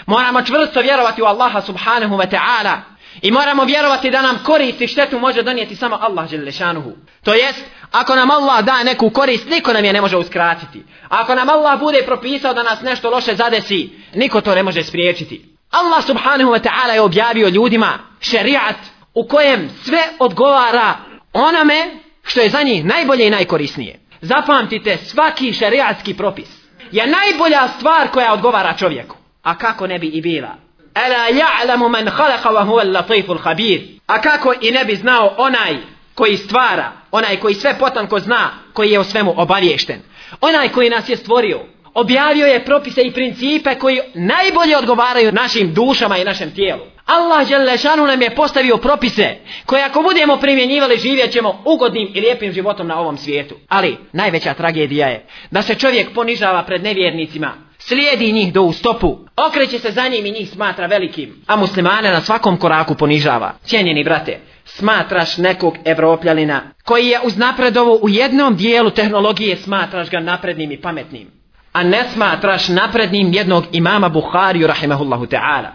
moramo 0.05 0.41
čvrsto 0.41 0.81
vjerovati 0.81 1.21
u 1.21 1.25
Allaha 1.25 1.61
subhanahu 1.61 2.15
wa 2.15 2.29
ta'ala 2.29 2.77
i 3.21 3.31
moramo 3.31 3.65
vjerovati 3.65 4.11
da 4.11 4.21
nam 4.21 4.39
korist 4.43 4.81
i 4.81 4.87
štetu 4.87 5.19
može 5.19 5.43
donijeti 5.43 5.75
samo 5.75 5.97
Allah 6.01 6.29
želešanuhu. 6.29 6.91
To 7.23 7.33
jest, 7.33 7.65
ako 7.91 8.15
nam 8.15 8.31
Allah 8.31 8.65
da 8.65 8.83
neku 8.83 9.09
korist, 9.09 9.49
niko 9.49 9.73
nam 9.73 9.85
je 9.85 9.93
ne 9.93 10.01
može 10.01 10.17
uskratiti. 10.17 10.83
Ako 11.09 11.35
nam 11.35 11.49
Allah 11.49 11.79
bude 11.79 12.03
propisao 12.05 12.53
da 12.53 12.63
nas 12.63 12.81
nešto 12.81 13.09
loše 13.09 13.35
zadesi, 13.35 13.89
niko 14.15 14.41
to 14.41 14.55
ne 14.55 14.63
može 14.63 14.83
spriječiti. 14.83 15.45
Allah 15.71 16.05
subhanahu 16.05 16.51
wa 16.51 16.59
ta'ala 16.59 16.93
je 16.93 17.01
objavio 17.01 17.47
ljudima 17.47 17.99
šerijat 18.19 18.75
u 19.13 19.27
kojem 19.27 19.69
sve 19.83 20.03
odgovara 20.19 20.93
onome 21.33 21.85
što 22.23 22.41
je 22.41 22.49
za 22.49 22.63
njih 22.63 22.85
najbolje 22.85 23.27
i 23.27 23.29
najkorisnije. 23.29 23.99
Zapamtite, 24.21 24.97
svaki 24.97 25.53
šerijatski 25.53 26.13
propis 26.13 26.49
je 26.91 27.07
najbolja 27.07 27.67
stvar 27.77 28.07
koja 28.11 28.33
odgovara 28.33 28.73
čovjeku. 28.73 29.15
A 29.43 29.57
kako 29.57 29.87
ne 29.87 29.99
bi 29.99 30.07
i 30.07 30.21
bila? 30.21 30.66
Ela 31.05 31.29
ja'lamu 31.29 31.89
man 31.89 32.05
khalaqa 32.05 32.49
wa 32.49 32.63
huwa 32.65 32.81
al-latiful 32.81 33.37
khabir. 33.43 33.81
A 34.07 34.21
kako 34.21 34.53
i 34.61 34.71
ne 34.71 34.85
bi 34.85 34.95
znao 34.95 35.33
onaj 35.37 35.77
koji 36.15 36.37
stvara, 36.37 36.91
onaj 37.11 37.37
koji 37.37 37.55
sve 37.55 37.75
potanko 37.79 38.19
zna, 38.19 38.49
koji 38.73 38.91
je 38.91 38.99
o 38.99 39.03
svemu 39.03 39.33
obaviješten. 39.37 40.01
Onaj 40.41 40.69
koji 40.69 40.89
nas 40.89 41.09
je 41.09 41.17
stvorio, 41.17 41.59
objavio 41.93 42.47
je 42.47 42.65
propise 42.65 43.01
i 43.01 43.13
principe 43.13 43.75
koji 43.75 43.99
najbolje 44.15 44.77
odgovaraju 44.77 45.31
našim 45.31 45.73
dušama 45.73 46.17
i 46.17 46.23
našem 46.23 46.51
tijelu. 46.51 46.81
Allah 47.05 47.47
Đelešanu 47.47 48.07
nam 48.07 48.21
je 48.21 48.35
postavio 48.35 48.77
propise 48.77 49.35
koje 49.65 49.83
ako 49.83 50.01
budemo 50.01 50.37
primjenjivali 50.37 50.97
živjet 50.97 51.31
ćemo 51.31 51.61
ugodnim 51.65 52.11
i 52.13 52.21
lijepim 52.21 52.51
životom 52.51 52.87
na 52.87 52.99
ovom 52.99 53.17
svijetu. 53.17 53.55
Ali 53.67 53.97
najveća 54.13 54.53
tragedija 54.53 55.07
je 55.07 55.25
da 55.51 55.61
se 55.61 55.75
čovjek 55.75 56.13
ponižava 56.13 56.63
pred 56.63 56.83
nevjernicima, 56.83 57.53
slijedi 57.87 58.31
njih 58.31 58.53
do 58.53 58.61
u 58.61 58.73
stopu, 58.73 59.17
okreće 59.47 59.79
se 59.79 59.91
za 59.91 60.07
njim 60.07 60.25
i 60.25 60.31
njih 60.31 60.49
smatra 60.49 60.85
velikim, 60.85 61.43
a 61.47 61.55
muslimane 61.55 62.11
na 62.11 62.21
svakom 62.21 62.57
koraku 62.57 62.95
ponižava. 62.95 63.53
Cijenjeni 63.63 64.03
brate, 64.03 64.39
smatraš 64.65 65.37
nekog 65.37 65.77
evropljanina 65.85 66.61
koji 66.83 67.07
je 67.07 67.19
uznapredovo 67.23 67.99
u 68.01 68.09
jednom 68.09 68.55
dijelu 68.55 68.89
tehnologije 68.89 69.57
smatraš 69.57 70.09
ga 70.09 70.19
naprednim 70.19 70.71
i 70.71 70.81
pametnim 70.81 71.37
a 71.77 71.83
ne 71.83 72.03
smatraš 72.13 72.67
naprednim 72.67 73.33
jednog 73.33 73.65
imama 73.71 74.09
Buhariju 74.09 74.67
rahimahullahu 74.67 75.25
ta'ala. 75.25 75.69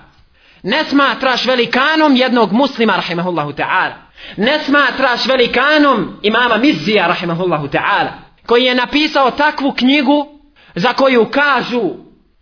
Ne 0.62 0.84
smatraš 0.84 1.46
velikanom 1.46 2.16
jednog 2.16 2.52
muslima 2.52 2.96
rahimahullahu 2.96 3.52
ta'ala. 3.52 3.94
Ne 4.36 4.58
smatraš 4.64 5.26
velikanom 5.26 6.18
imama 6.22 6.56
Mizija 6.56 7.06
rahimahullahu 7.06 7.68
ta'ala. 7.68 8.10
Koji 8.46 8.64
je 8.64 8.74
napisao 8.74 9.30
takvu 9.30 9.72
knjigu 9.72 10.31
za 10.74 10.92
koju 10.92 11.26
kažu 11.30 11.82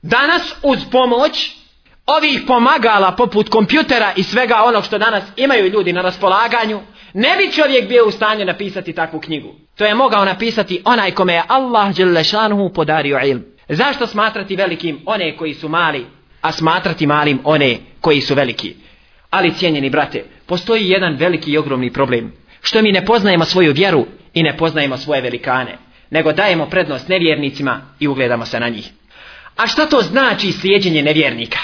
danas 0.02 0.54
uz 0.62 0.78
pomoć 0.92 1.50
ovih 2.06 2.40
pomagala 2.46 3.12
poput 3.12 3.49
kompjutera 3.49 4.12
i 4.16 4.22
svega 4.22 4.62
onog 4.64 4.84
što 4.84 4.99
danas 4.99 5.25
imaju 5.37 5.68
ljudi 5.68 5.92
na 5.92 6.02
raspolaganju, 6.02 6.80
ne 7.14 7.37
bi 7.37 7.52
čovjek 7.52 7.88
bio 7.88 8.06
u 8.06 8.10
stanju 8.10 8.44
napisati 8.44 8.92
takvu 8.92 9.20
knjigu. 9.20 9.54
To 9.76 9.84
je 9.84 9.94
mogao 9.94 10.25
napisati 10.25 10.82
onaj 10.84 11.10
kome 11.10 11.32
je 11.32 11.42
Allah 11.49 11.94
Đelešanuhu 11.96 12.72
podario 12.72 13.20
ilm. 13.26 13.44
Zašto 13.68 14.06
smatrati 14.06 14.56
velikim 14.56 15.00
one 15.06 15.37
koji 15.37 15.54
su 15.54 15.68
mali, 15.68 16.06
a 16.40 16.52
smatrati 16.52 17.06
malim 17.06 17.38
one 17.44 17.78
koji 18.00 18.20
su 18.20 18.34
veliki? 18.34 18.75
Ali 19.30 19.54
cijenjeni 19.54 19.90
brate, 19.90 20.25
postoji 20.46 20.88
jedan 20.88 21.16
veliki 21.16 21.50
i 21.50 21.58
ogromni 21.58 21.92
problem. 21.92 22.32
Što 22.62 22.82
mi 22.82 22.92
ne 22.92 23.04
poznajemo 23.04 23.44
svoju 23.44 23.72
vjeru 23.72 24.06
i 24.34 24.42
ne 24.42 24.56
poznajemo 24.56 24.96
svoje 24.96 25.20
velikane, 25.20 25.78
nego 26.11 26.33
dajemo 26.33 26.67
prednost 26.67 27.09
nevjernicima 27.09 27.81
i 28.00 28.09
ugledamo 28.09 28.47
se 28.47 28.61
na 28.61 28.69
njih. 28.69 28.90
A 29.57 29.67
šta 29.67 29.87
to 29.87 30.02
znači 30.02 30.52
slijedjenje 30.52 31.02
nevjernika? 31.02 31.59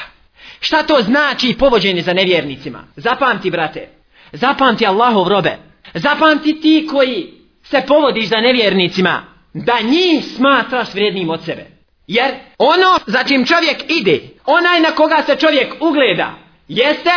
Šta 0.60 0.82
to 0.82 1.02
znači 1.02 1.56
povođenje 1.58 2.02
za 2.02 2.12
nevjernicima? 2.12 2.84
Zapamti, 2.96 3.50
brate. 3.50 3.88
Zapamti 4.32 4.86
Allahov 4.86 5.28
robe. 5.28 5.56
Zapamti 5.94 6.60
ti 6.60 6.88
koji 6.90 7.32
se 7.62 7.82
povodiš 7.88 8.28
za 8.28 8.36
nevjernicima. 8.36 9.22
Da 9.54 9.80
njih 9.80 10.24
smatraš 10.36 10.94
vrijednim 10.94 11.30
od 11.30 11.44
sebe. 11.44 11.66
Jer 12.06 12.34
ono 12.58 12.98
za 13.06 13.24
čim 13.24 13.46
čovjek 13.46 13.76
ide, 13.88 14.20
onaj 14.44 14.80
na 14.80 14.90
koga 14.90 15.22
se 15.26 15.36
čovjek 15.36 15.74
ugleda, 15.80 16.34
jeste 16.68 17.10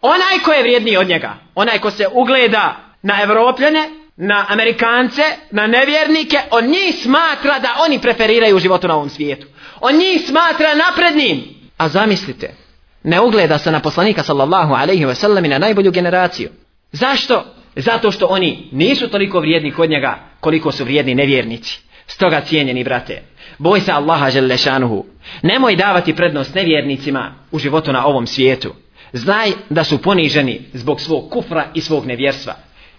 onaj 0.00 0.38
ko 0.44 0.52
je 0.52 0.62
vrijedniji 0.62 0.96
od 0.96 1.08
njega. 1.08 1.34
Onaj 1.54 1.78
ko 1.78 1.90
se 1.90 2.06
ugleda 2.12 2.76
na 3.02 3.22
Evropljane, 3.22 3.90
na 4.16 4.46
Amerikance, 4.48 5.22
na 5.50 5.66
nevjernike, 5.66 6.38
on 6.50 6.64
njih 6.64 6.94
smatra 7.02 7.58
da 7.58 7.68
oni 7.84 7.98
preferiraju 7.98 8.58
životu 8.58 8.88
na 8.88 8.94
ovom 8.94 9.08
svijetu. 9.08 9.46
On 9.80 9.96
njih 9.96 10.20
smatra 10.26 10.74
naprednim. 10.74 11.44
A 11.76 11.88
zamislite, 11.88 12.54
ne 13.02 13.20
ugleda 13.20 13.58
se 13.58 13.70
na 13.70 13.80
poslanika 13.80 14.22
sallallahu 14.22 14.74
alaihi 14.74 15.04
ve 15.04 15.14
sellem 15.14 15.44
i 15.44 15.48
na 15.48 15.58
najbolju 15.58 15.90
generaciju. 15.90 16.50
Zašto? 16.92 17.44
Zato 17.76 18.10
što 18.10 18.26
oni 18.26 18.68
nisu 18.72 19.08
toliko 19.08 19.40
vrijedni 19.40 19.72
kod 19.72 19.90
njega 19.90 20.18
koliko 20.40 20.72
su 20.72 20.84
vrijedni 20.84 21.14
nevjernici. 21.14 21.80
Stoga 22.06 22.40
cijenjeni 22.40 22.84
brate, 22.84 23.22
boj 23.58 23.80
se 23.80 23.92
Allaha 23.92 24.30
želešanuhu. 24.30 25.04
Nemoj 25.42 25.76
davati 25.76 26.16
prednost 26.16 26.54
nevjernicima 26.54 27.34
u 27.52 27.58
životu 27.58 27.92
na 27.92 28.06
ovom 28.06 28.26
svijetu. 28.26 28.74
Znaj 29.12 29.52
da 29.70 29.84
su 29.84 30.02
poniženi 30.02 30.60
zbog 30.72 31.00
svog 31.00 31.30
kufra 31.30 31.66
i 31.74 31.80
svog 31.80 32.06
nevjerstva. 32.06 32.54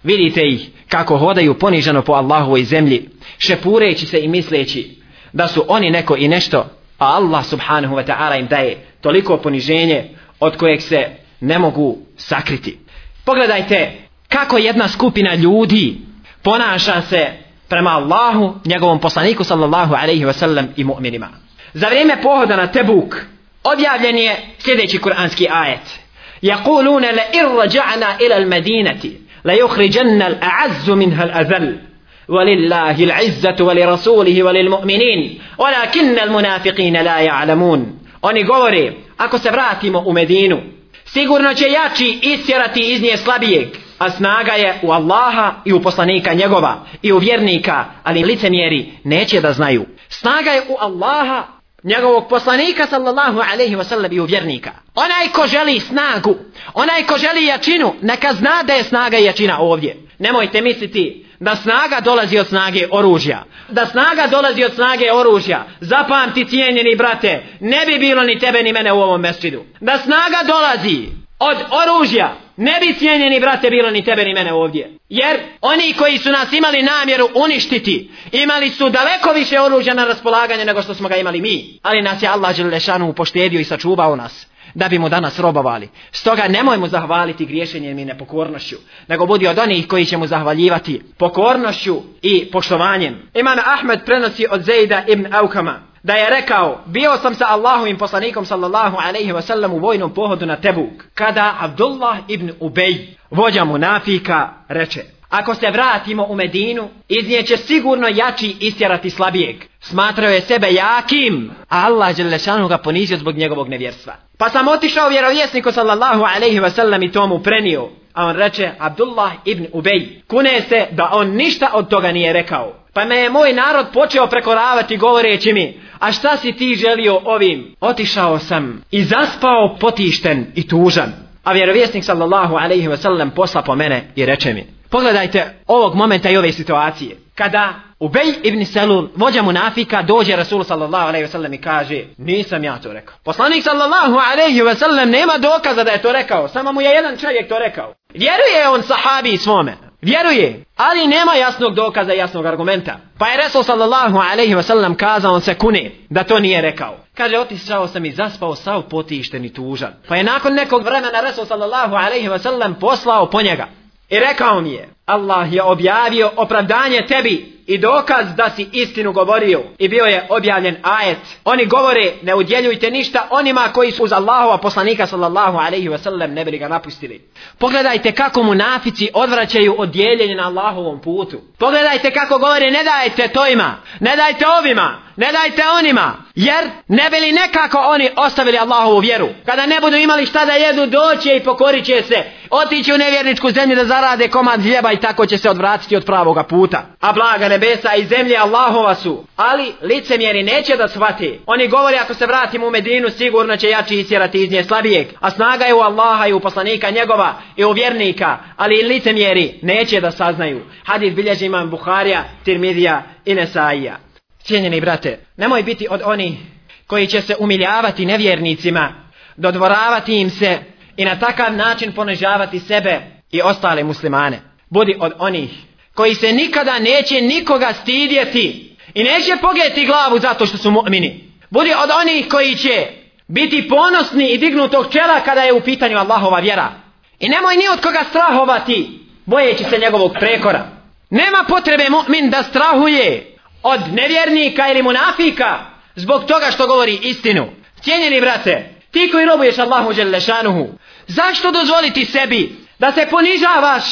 Vidite 0.06 0.40
ih 0.48 0.68
kako 0.88 1.18
hodaju 1.18 1.58
poniženo 1.58 2.02
po 2.02 2.12
Allahovoj 2.12 2.64
zemlji, 2.64 3.08
šepureći 3.38 4.06
se 4.06 4.20
i 4.20 4.28
misleći 4.28 4.96
da 5.32 5.48
su 5.48 5.64
oni 5.68 5.90
neko 5.90 6.16
i 6.16 6.28
nešto, 6.28 6.58
a 6.98 7.06
Allah 7.06 7.46
subhanahu 7.46 7.96
wa 7.96 8.06
ta'ala 8.06 8.40
im 8.40 8.46
daje 8.46 8.86
toliko 9.00 9.36
poniženje 9.36 10.04
od 10.40 10.56
kojeg 10.56 10.82
se 10.82 11.06
ne 11.40 11.58
mogu 11.58 11.98
sakriti. 12.16 12.78
Pogledajte 13.24 13.92
kako 14.28 14.58
jedna 14.58 14.88
skupina 14.88 15.34
ljudi 15.34 15.96
ponaša 16.42 17.02
se 17.02 17.26
prema 17.68 17.90
Allahu, 17.90 18.54
njegovom 18.64 19.00
poslaniku 19.00 19.44
sallallahu 19.44 19.94
alaihi 19.94 20.24
wa 20.24 20.32
sallam 20.32 20.68
i 20.76 20.84
mu'minima. 20.84 21.26
Za 21.74 21.86
vrijeme 21.86 22.22
pohoda 22.22 22.56
na 22.56 22.66
Tebuk 22.66 23.16
objavljen 23.64 24.16
je 24.18 24.36
sljedeći 24.58 24.98
kuranski 24.98 25.48
ajet. 25.50 26.00
Jakulune 26.42 27.12
le 27.12 27.22
irrađa'na 27.32 28.16
ila 28.26 28.36
al-medinati 28.36 29.25
المدينة 29.45 29.45
ليخرجن 29.45 30.21
الأعز 30.21 30.89
منها 30.89 31.23
الأذل 31.23 31.79
ولله 32.27 33.03
العزة 33.03 33.55
ولرسوله 33.61 34.43
وللمؤمنين 34.43 35.39
ولكن 35.57 36.19
المنافقين 36.19 37.01
لا 37.01 37.19
يعلمون 37.19 37.97
Oni 38.23 38.43
govore, 38.43 38.93
ako 39.17 39.37
se 39.37 39.51
vratimo 39.51 40.03
u 40.05 40.13
Medinu, 40.13 40.61
sigurno 41.05 41.53
će 41.53 41.65
jači 41.65 42.19
istjerati 42.21 42.93
iz 42.93 43.01
nje 43.01 43.17
slabijeg, 43.17 43.67
a 43.99 44.09
snaga 44.09 44.51
je 44.51 44.79
u 44.81 44.91
Allaha 44.91 45.53
i 45.65 45.73
u 45.73 45.81
poslanika 45.81 46.33
njegova 46.33 46.85
i 47.01 47.11
u 47.11 47.17
vjernika, 47.17 47.85
ali 48.03 48.23
licemjeri 48.23 48.91
neće 49.03 49.41
da 49.41 49.53
znaju. 49.53 49.85
Snaga 50.09 50.51
je 50.51 50.61
u 50.69 50.75
Allaha, 50.79 51.43
njegovog 51.82 52.28
poslanika 52.28 52.86
sallallahu 52.86 53.40
alaihi 53.52 53.76
wasallam 53.76 54.14
i 54.14 54.20
uvjernika. 54.20 54.70
Onaj 54.94 55.28
ko 55.28 55.46
želi 55.46 55.80
snagu, 55.80 56.36
onaj 56.74 57.06
ko 57.06 57.18
želi 57.18 57.46
jačinu, 57.46 57.94
neka 58.02 58.32
zna 58.32 58.62
da 58.62 58.72
je 58.72 58.84
snaga 58.84 59.18
i 59.18 59.24
jačina 59.24 59.58
ovdje. 59.60 59.96
Nemojte 60.18 60.60
misliti 60.60 61.26
da 61.40 61.56
snaga 61.56 62.00
dolazi 62.00 62.38
od 62.38 62.46
snage 62.46 62.86
oružja. 62.90 63.44
Da 63.68 63.86
snaga 63.86 64.26
dolazi 64.26 64.64
od 64.64 64.74
snage 64.74 65.12
oružja. 65.12 65.64
Zapamti 65.80 66.48
cijenjeni 66.48 66.96
brate, 66.96 67.42
ne 67.60 67.86
bi 67.86 67.98
bilo 67.98 68.22
ni 68.22 68.38
tebe 68.38 68.62
ni 68.62 68.72
mene 68.72 68.92
u 68.92 69.00
ovom 69.00 69.20
mesčidu. 69.20 69.64
Da 69.80 69.98
snaga 69.98 70.38
dolazi 70.46 71.08
od 71.38 71.56
oružja, 71.70 72.34
ne 72.56 72.80
bi 72.80 72.98
cijenjeni 72.98 73.40
brate 73.40 73.70
bilo 73.70 73.90
ni 73.90 74.04
tebe 74.04 74.24
ni 74.24 74.34
mene 74.34 74.52
ovdje. 74.52 74.90
Jer 75.08 75.40
oni 75.60 75.94
koji 75.98 76.18
su 76.18 76.30
nas 76.30 76.52
imali 76.52 76.82
namjeru 76.82 77.28
uništiti, 77.34 78.10
imali 78.32 78.70
su 78.70 78.90
daleko 78.90 79.32
više 79.34 79.60
oružja 79.60 79.94
na 79.94 80.04
raspolaganje 80.04 80.64
nego 80.64 80.82
što 80.82 80.94
smo 80.94 81.08
ga 81.08 81.16
imali 81.16 81.40
mi. 81.40 81.78
Ali 81.82 82.02
nas 82.02 82.22
je 82.22 82.28
Allah 82.28 82.56
Đelešanu 82.56 83.08
upoštedio 83.08 83.60
i 83.60 83.64
sačuvao 83.64 84.16
nas 84.16 84.46
da 84.74 84.88
bi 84.88 84.98
mu 84.98 85.08
danas 85.08 85.38
robovali. 85.38 85.88
Stoga 86.12 86.48
nemojmo 86.48 86.88
zahvaliti 86.88 87.46
griješenjem 87.46 87.98
i 87.98 88.04
nepokornošću, 88.04 88.76
nego 89.08 89.26
budi 89.26 89.46
od 89.46 89.58
onih 89.58 89.88
koji 89.88 90.04
će 90.04 90.16
mu 90.16 90.26
zahvaljivati 90.26 91.02
pokornošću 91.18 91.96
i 92.22 92.50
poštovanjem. 92.52 93.30
Imam 93.34 93.58
Ahmed 93.64 94.00
prenosi 94.04 94.46
od 94.50 94.62
Zejda 94.62 95.02
ibn 95.08 95.34
Aukama 95.34 95.80
da 96.06 96.14
je 96.14 96.30
rekao, 96.30 96.80
bio 96.86 97.16
sam 97.16 97.34
sa 97.34 97.44
Allahovim 97.48 97.98
poslanikom 97.98 98.44
sallallahu 98.44 98.96
alaihi 99.08 99.32
wa 99.32 99.40
sallam 99.40 99.72
u 99.72 99.78
vojnom 99.78 100.14
pohodu 100.14 100.46
na 100.46 100.56
Tebuk, 100.56 101.04
kada 101.14 101.54
Abdullah 101.60 102.18
ibn 102.28 102.52
Ubej, 102.60 103.06
vođa 103.30 103.64
munafika, 103.64 104.48
reče, 104.68 105.02
ako 105.28 105.54
se 105.54 105.70
vratimo 105.70 106.24
u 106.24 106.34
Medinu, 106.34 106.88
iznijeće 107.08 107.56
sigurno 107.56 108.08
jači 108.14 108.56
istjerati 108.60 109.10
slabijeg. 109.10 109.56
Smatrao 109.80 110.30
je 110.30 110.40
sebe 110.40 110.72
jakim, 110.72 111.50
a 111.68 111.86
Allah 111.86 112.16
Đelešanu 112.16 112.68
ga 112.68 112.78
ponizio 112.78 113.18
zbog 113.18 113.36
njegovog 113.36 113.68
nevjerstva. 113.68 114.14
Pa 114.38 114.48
sam 114.48 114.68
otišao 114.68 115.08
vjerovjesniku 115.08 115.72
sallallahu 115.72 116.24
alaihi 116.36 116.60
wasallam 116.60 117.08
i 117.08 117.12
tomu 117.12 117.38
prenio. 117.38 117.88
A 118.14 118.26
on 118.26 118.36
reče, 118.36 118.70
Abdullah 118.78 119.32
ibn 119.44 119.66
Ubej, 119.72 120.20
kune 120.28 120.60
se 120.68 120.86
da 120.90 121.08
on 121.12 121.30
ništa 121.30 121.70
od 121.74 121.88
toga 121.88 122.12
nije 122.12 122.32
rekao. 122.32 122.72
Pa 122.96 123.04
me 123.04 123.16
je 123.16 123.30
moj 123.30 123.52
narod 123.52 123.86
počeo 123.92 124.26
prekoravati 124.26 124.96
govoreći 124.96 125.52
mi, 125.52 125.80
a 125.98 126.12
šta 126.12 126.36
si 126.36 126.52
ti 126.52 126.74
želio 126.74 127.20
ovim? 127.24 127.74
Otišao 127.80 128.38
sam 128.38 128.82
i 128.90 129.04
zaspao 129.04 129.76
potišten 129.80 130.46
i 130.54 130.68
tužan. 130.68 131.12
A 131.44 131.52
vjerovjesnik 131.52 132.04
sallallahu 132.04 132.54
alaihi 132.54 132.96
sellem 132.96 133.30
posla 133.30 133.62
po 133.62 133.74
mene 133.74 134.10
i 134.14 134.26
reče 134.26 134.54
mi, 134.54 134.66
pogledajte 134.90 135.54
ovog 135.66 135.94
momenta 135.94 136.30
i 136.30 136.36
ove 136.36 136.52
situacije. 136.52 137.16
Kada 137.34 137.74
Ubej 138.00 138.34
ibn 138.42 138.64
Selul, 138.64 139.08
vođa 139.14 139.42
munafika, 139.42 140.02
dođe 140.02 140.36
Rasul 140.36 140.64
sallallahu 140.64 141.08
alaihi 141.08 141.26
wasallam 141.26 141.54
i 141.54 141.60
kaže, 141.60 142.04
nisam 142.18 142.64
ja 142.64 142.78
to 142.78 142.92
rekao. 142.92 143.16
Poslanik 143.24 143.64
sallallahu 143.64 144.16
alaihi 144.32 144.62
wasallam 144.62 145.04
nema 145.04 145.38
dokaza 145.38 145.84
da 145.84 145.90
je 145.90 146.02
to 146.02 146.12
rekao, 146.12 146.48
samo 146.48 146.72
mu 146.72 146.80
je 146.80 146.90
jedan 146.90 147.16
čovjek 147.16 147.48
to 147.48 147.58
rekao. 147.58 147.94
Vjeruje 148.14 148.68
on 148.68 148.82
sahabi 148.82 149.36
svome, 149.36 149.76
vjeruje, 150.00 150.64
ali 150.76 151.06
nema 151.06 151.34
jasnog 151.34 151.74
dokaza, 151.74 152.14
i 152.14 152.18
jasnog 152.18 152.46
argumenta. 152.46 152.98
Pa 153.18 153.28
je 153.28 153.36
Resul 153.36 153.62
sallallahu 153.62 154.18
alaihi 154.18 154.54
wasallam 154.54 154.96
kazao, 154.96 155.34
on 155.34 155.40
se 155.40 155.54
kune 155.54 155.90
da 156.10 156.24
to 156.24 156.38
nije 156.38 156.60
rekao. 156.60 156.96
Kaže, 157.14 157.38
otišao 157.38 157.88
sam 157.88 158.04
i 158.04 158.12
zaspao 158.12 158.54
sav 158.54 158.82
potišten 158.82 159.44
i 159.44 159.52
tužan. 159.52 159.92
Pa 160.08 160.16
je 160.16 160.24
nakon 160.24 160.54
nekog 160.54 160.84
vremena 160.84 161.20
Resul 161.20 161.44
sallallahu 161.44 161.94
alaihi 161.94 162.28
wasallam 162.28 162.74
poslao 162.80 163.30
po 163.30 163.42
njega. 163.42 163.66
I 164.10 164.18
rekao 164.18 164.60
mi 164.60 164.72
je, 164.72 164.88
Allah 165.06 165.52
je 165.52 165.62
objavio 165.62 166.30
opravdanje 166.36 167.06
tebi 167.08 167.55
i 167.66 167.78
dokaz 167.78 168.26
da 168.36 168.50
si 168.50 168.68
istinu 168.72 169.12
govorio. 169.12 169.62
I 169.78 169.88
bio 169.88 170.04
je 170.04 170.26
objavljen 170.28 170.76
ajet. 170.82 171.18
Oni 171.44 171.66
govore, 171.66 172.12
ne 172.22 172.34
udjeljujte 172.34 172.90
ništa 172.90 173.28
onima 173.30 173.68
koji 173.74 173.92
su 173.92 174.04
uz 174.04 174.12
Allahova 174.12 174.58
poslanika 174.58 175.06
sallallahu 175.06 175.58
alaihi 175.58 175.88
wa 175.88 175.98
sallam 175.98 176.32
ne 176.32 176.44
bili 176.44 176.58
ga 176.58 176.68
napustili. 176.68 177.28
Pogledajte 177.58 178.12
kako 178.12 178.42
munafici 178.42 179.10
odvraćaju 179.14 179.74
od 179.78 179.88
dijeljenja 179.88 180.34
na 180.34 180.46
Allahovom 180.46 181.00
putu. 181.00 181.40
Pogledajte 181.58 182.10
kako 182.10 182.38
govore, 182.38 182.70
ne 182.70 182.84
dajte 182.84 183.28
tojima, 183.28 183.74
ne 184.00 184.16
dajte 184.16 184.44
ovima, 184.48 185.05
ne 185.16 185.32
dajte 185.32 185.62
onima. 185.78 186.12
Jer 186.34 186.64
ne 186.88 187.10
bili 187.10 187.32
nekako 187.32 187.78
oni 187.78 188.10
ostavili 188.16 188.58
Allahovu 188.58 188.98
vjeru. 188.98 189.28
Kada 189.46 189.66
ne 189.66 189.80
budu 189.80 189.96
imali 189.96 190.26
šta 190.26 190.44
da 190.44 190.52
jedu, 190.52 190.86
doće 190.86 191.36
i 191.36 191.44
pokorit 191.44 191.84
će 191.84 192.02
se. 192.02 192.24
Otići 192.50 192.92
u 192.92 192.98
nevjerničku 192.98 193.50
zemlju 193.50 193.76
da 193.76 193.84
zarade 193.84 194.28
komad 194.28 194.62
hljeba 194.62 194.92
i 194.92 195.00
tako 195.00 195.26
će 195.26 195.38
se 195.38 195.50
odvratiti 195.50 195.96
od 195.96 196.04
pravoga 196.04 196.42
puta. 196.42 196.82
A 197.00 197.12
blaga 197.12 197.48
nebesa 197.48 197.94
i 197.94 198.06
zemlje 198.06 198.36
Allahova 198.36 198.94
su. 198.94 199.24
Ali 199.36 199.72
licemjeri 199.82 200.42
neće 200.42 200.76
da 200.76 200.88
shvati. 200.88 201.40
Oni 201.46 201.68
govori 201.68 201.96
ako 201.96 202.14
se 202.14 202.26
vratimo 202.26 202.66
u 202.66 202.70
Medinu 202.70 203.10
sigurno 203.10 203.56
će 203.56 203.68
jači 203.68 204.00
isjerati 204.00 204.42
iz 204.42 204.50
nje 204.50 204.64
slabijeg. 204.64 205.06
A 205.20 205.30
snaga 205.30 205.64
je 205.64 205.74
u 205.74 205.80
Allaha 205.80 206.26
i 206.26 206.32
u 206.32 206.40
poslanika 206.40 206.90
njegova 206.90 207.34
i 207.56 207.64
u 207.64 207.72
vjernika. 207.72 208.38
Ali 208.56 208.82
licemjeri 208.82 209.58
neće 209.62 210.00
da 210.00 210.10
saznaju. 210.10 210.60
Hadis 210.84 211.14
bilježi 211.14 211.46
imam 211.46 211.70
Buharija, 211.70 212.24
Tirmidija 212.44 213.02
i 213.24 213.34
Nesaija. 213.34 214.05
Cijenjeni 214.46 214.80
brate, 214.80 215.18
nemoj 215.36 215.62
biti 215.62 215.86
od 215.90 216.00
oni 216.04 216.38
koji 216.86 217.06
će 217.06 217.22
se 217.22 217.34
umiljavati 217.38 218.06
nevjernicima, 218.06 219.10
dodvoravati 219.36 220.20
im 220.20 220.30
se 220.30 220.58
i 220.96 221.04
na 221.04 221.18
takav 221.18 221.56
način 221.56 221.92
ponižavati 221.92 222.60
sebe 222.60 223.00
i 223.32 223.42
ostale 223.42 223.84
muslimane. 223.84 224.40
Budi 224.70 224.96
od 225.00 225.12
onih 225.18 225.50
koji 225.94 226.14
se 226.14 226.32
nikada 226.32 226.78
neće 226.78 227.20
nikoga 227.20 227.72
stidjeti 227.82 228.76
i 228.94 229.04
neće 229.04 229.36
pogeti 229.40 229.86
glavu 229.86 230.18
zato 230.18 230.46
što 230.46 230.58
su 230.58 230.70
mu'mini. 230.70 231.10
Budi 231.50 231.72
od 231.84 231.90
onih 232.00 232.28
koji 232.28 232.54
će 232.54 232.86
biti 233.28 233.68
ponosni 233.68 234.30
i 234.30 234.38
dignutog 234.38 234.92
čela 234.92 235.20
kada 235.20 235.42
je 235.42 235.52
u 235.52 235.60
pitanju 235.60 235.98
Allahova 235.98 236.40
vjera. 236.40 236.72
I 237.20 237.28
nemoj 237.28 237.56
ni 237.56 237.68
od 237.68 237.80
koga 237.80 238.04
strahovati 238.10 239.00
bojeći 239.24 239.64
se 239.64 239.78
njegovog 239.78 240.12
prekora. 240.18 240.66
Nema 241.10 241.44
potrebe 241.48 241.84
mu'min 241.84 242.30
da 242.30 242.42
strahuje 242.42 243.35
od 243.62 243.80
nevjernika 243.92 244.68
ili 244.70 244.82
munafika 244.82 245.58
zbog 245.94 246.24
toga 246.24 246.50
što 246.50 246.66
govori 246.66 246.98
istinu. 247.02 247.48
Cijenjeni 247.80 248.20
brate, 248.20 248.74
ti 248.90 249.10
koji 249.12 249.26
robuješ 249.26 249.58
Allahu 249.58 249.92
Đelešanuhu, 249.92 250.68
zašto 251.06 251.52
dozvoliti 251.52 252.04
sebi 252.04 252.56
da 252.78 252.92
se 252.92 253.06
ponižavaš 253.10 253.84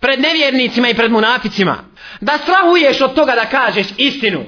pred 0.00 0.20
nevjernicima 0.20 0.88
i 0.88 0.94
pred 0.94 1.12
munaficima? 1.12 1.76
Da 2.20 2.38
strahuješ 2.38 3.00
od 3.00 3.14
toga 3.14 3.34
da 3.34 3.44
kažeš 3.44 3.86
istinu. 3.96 4.44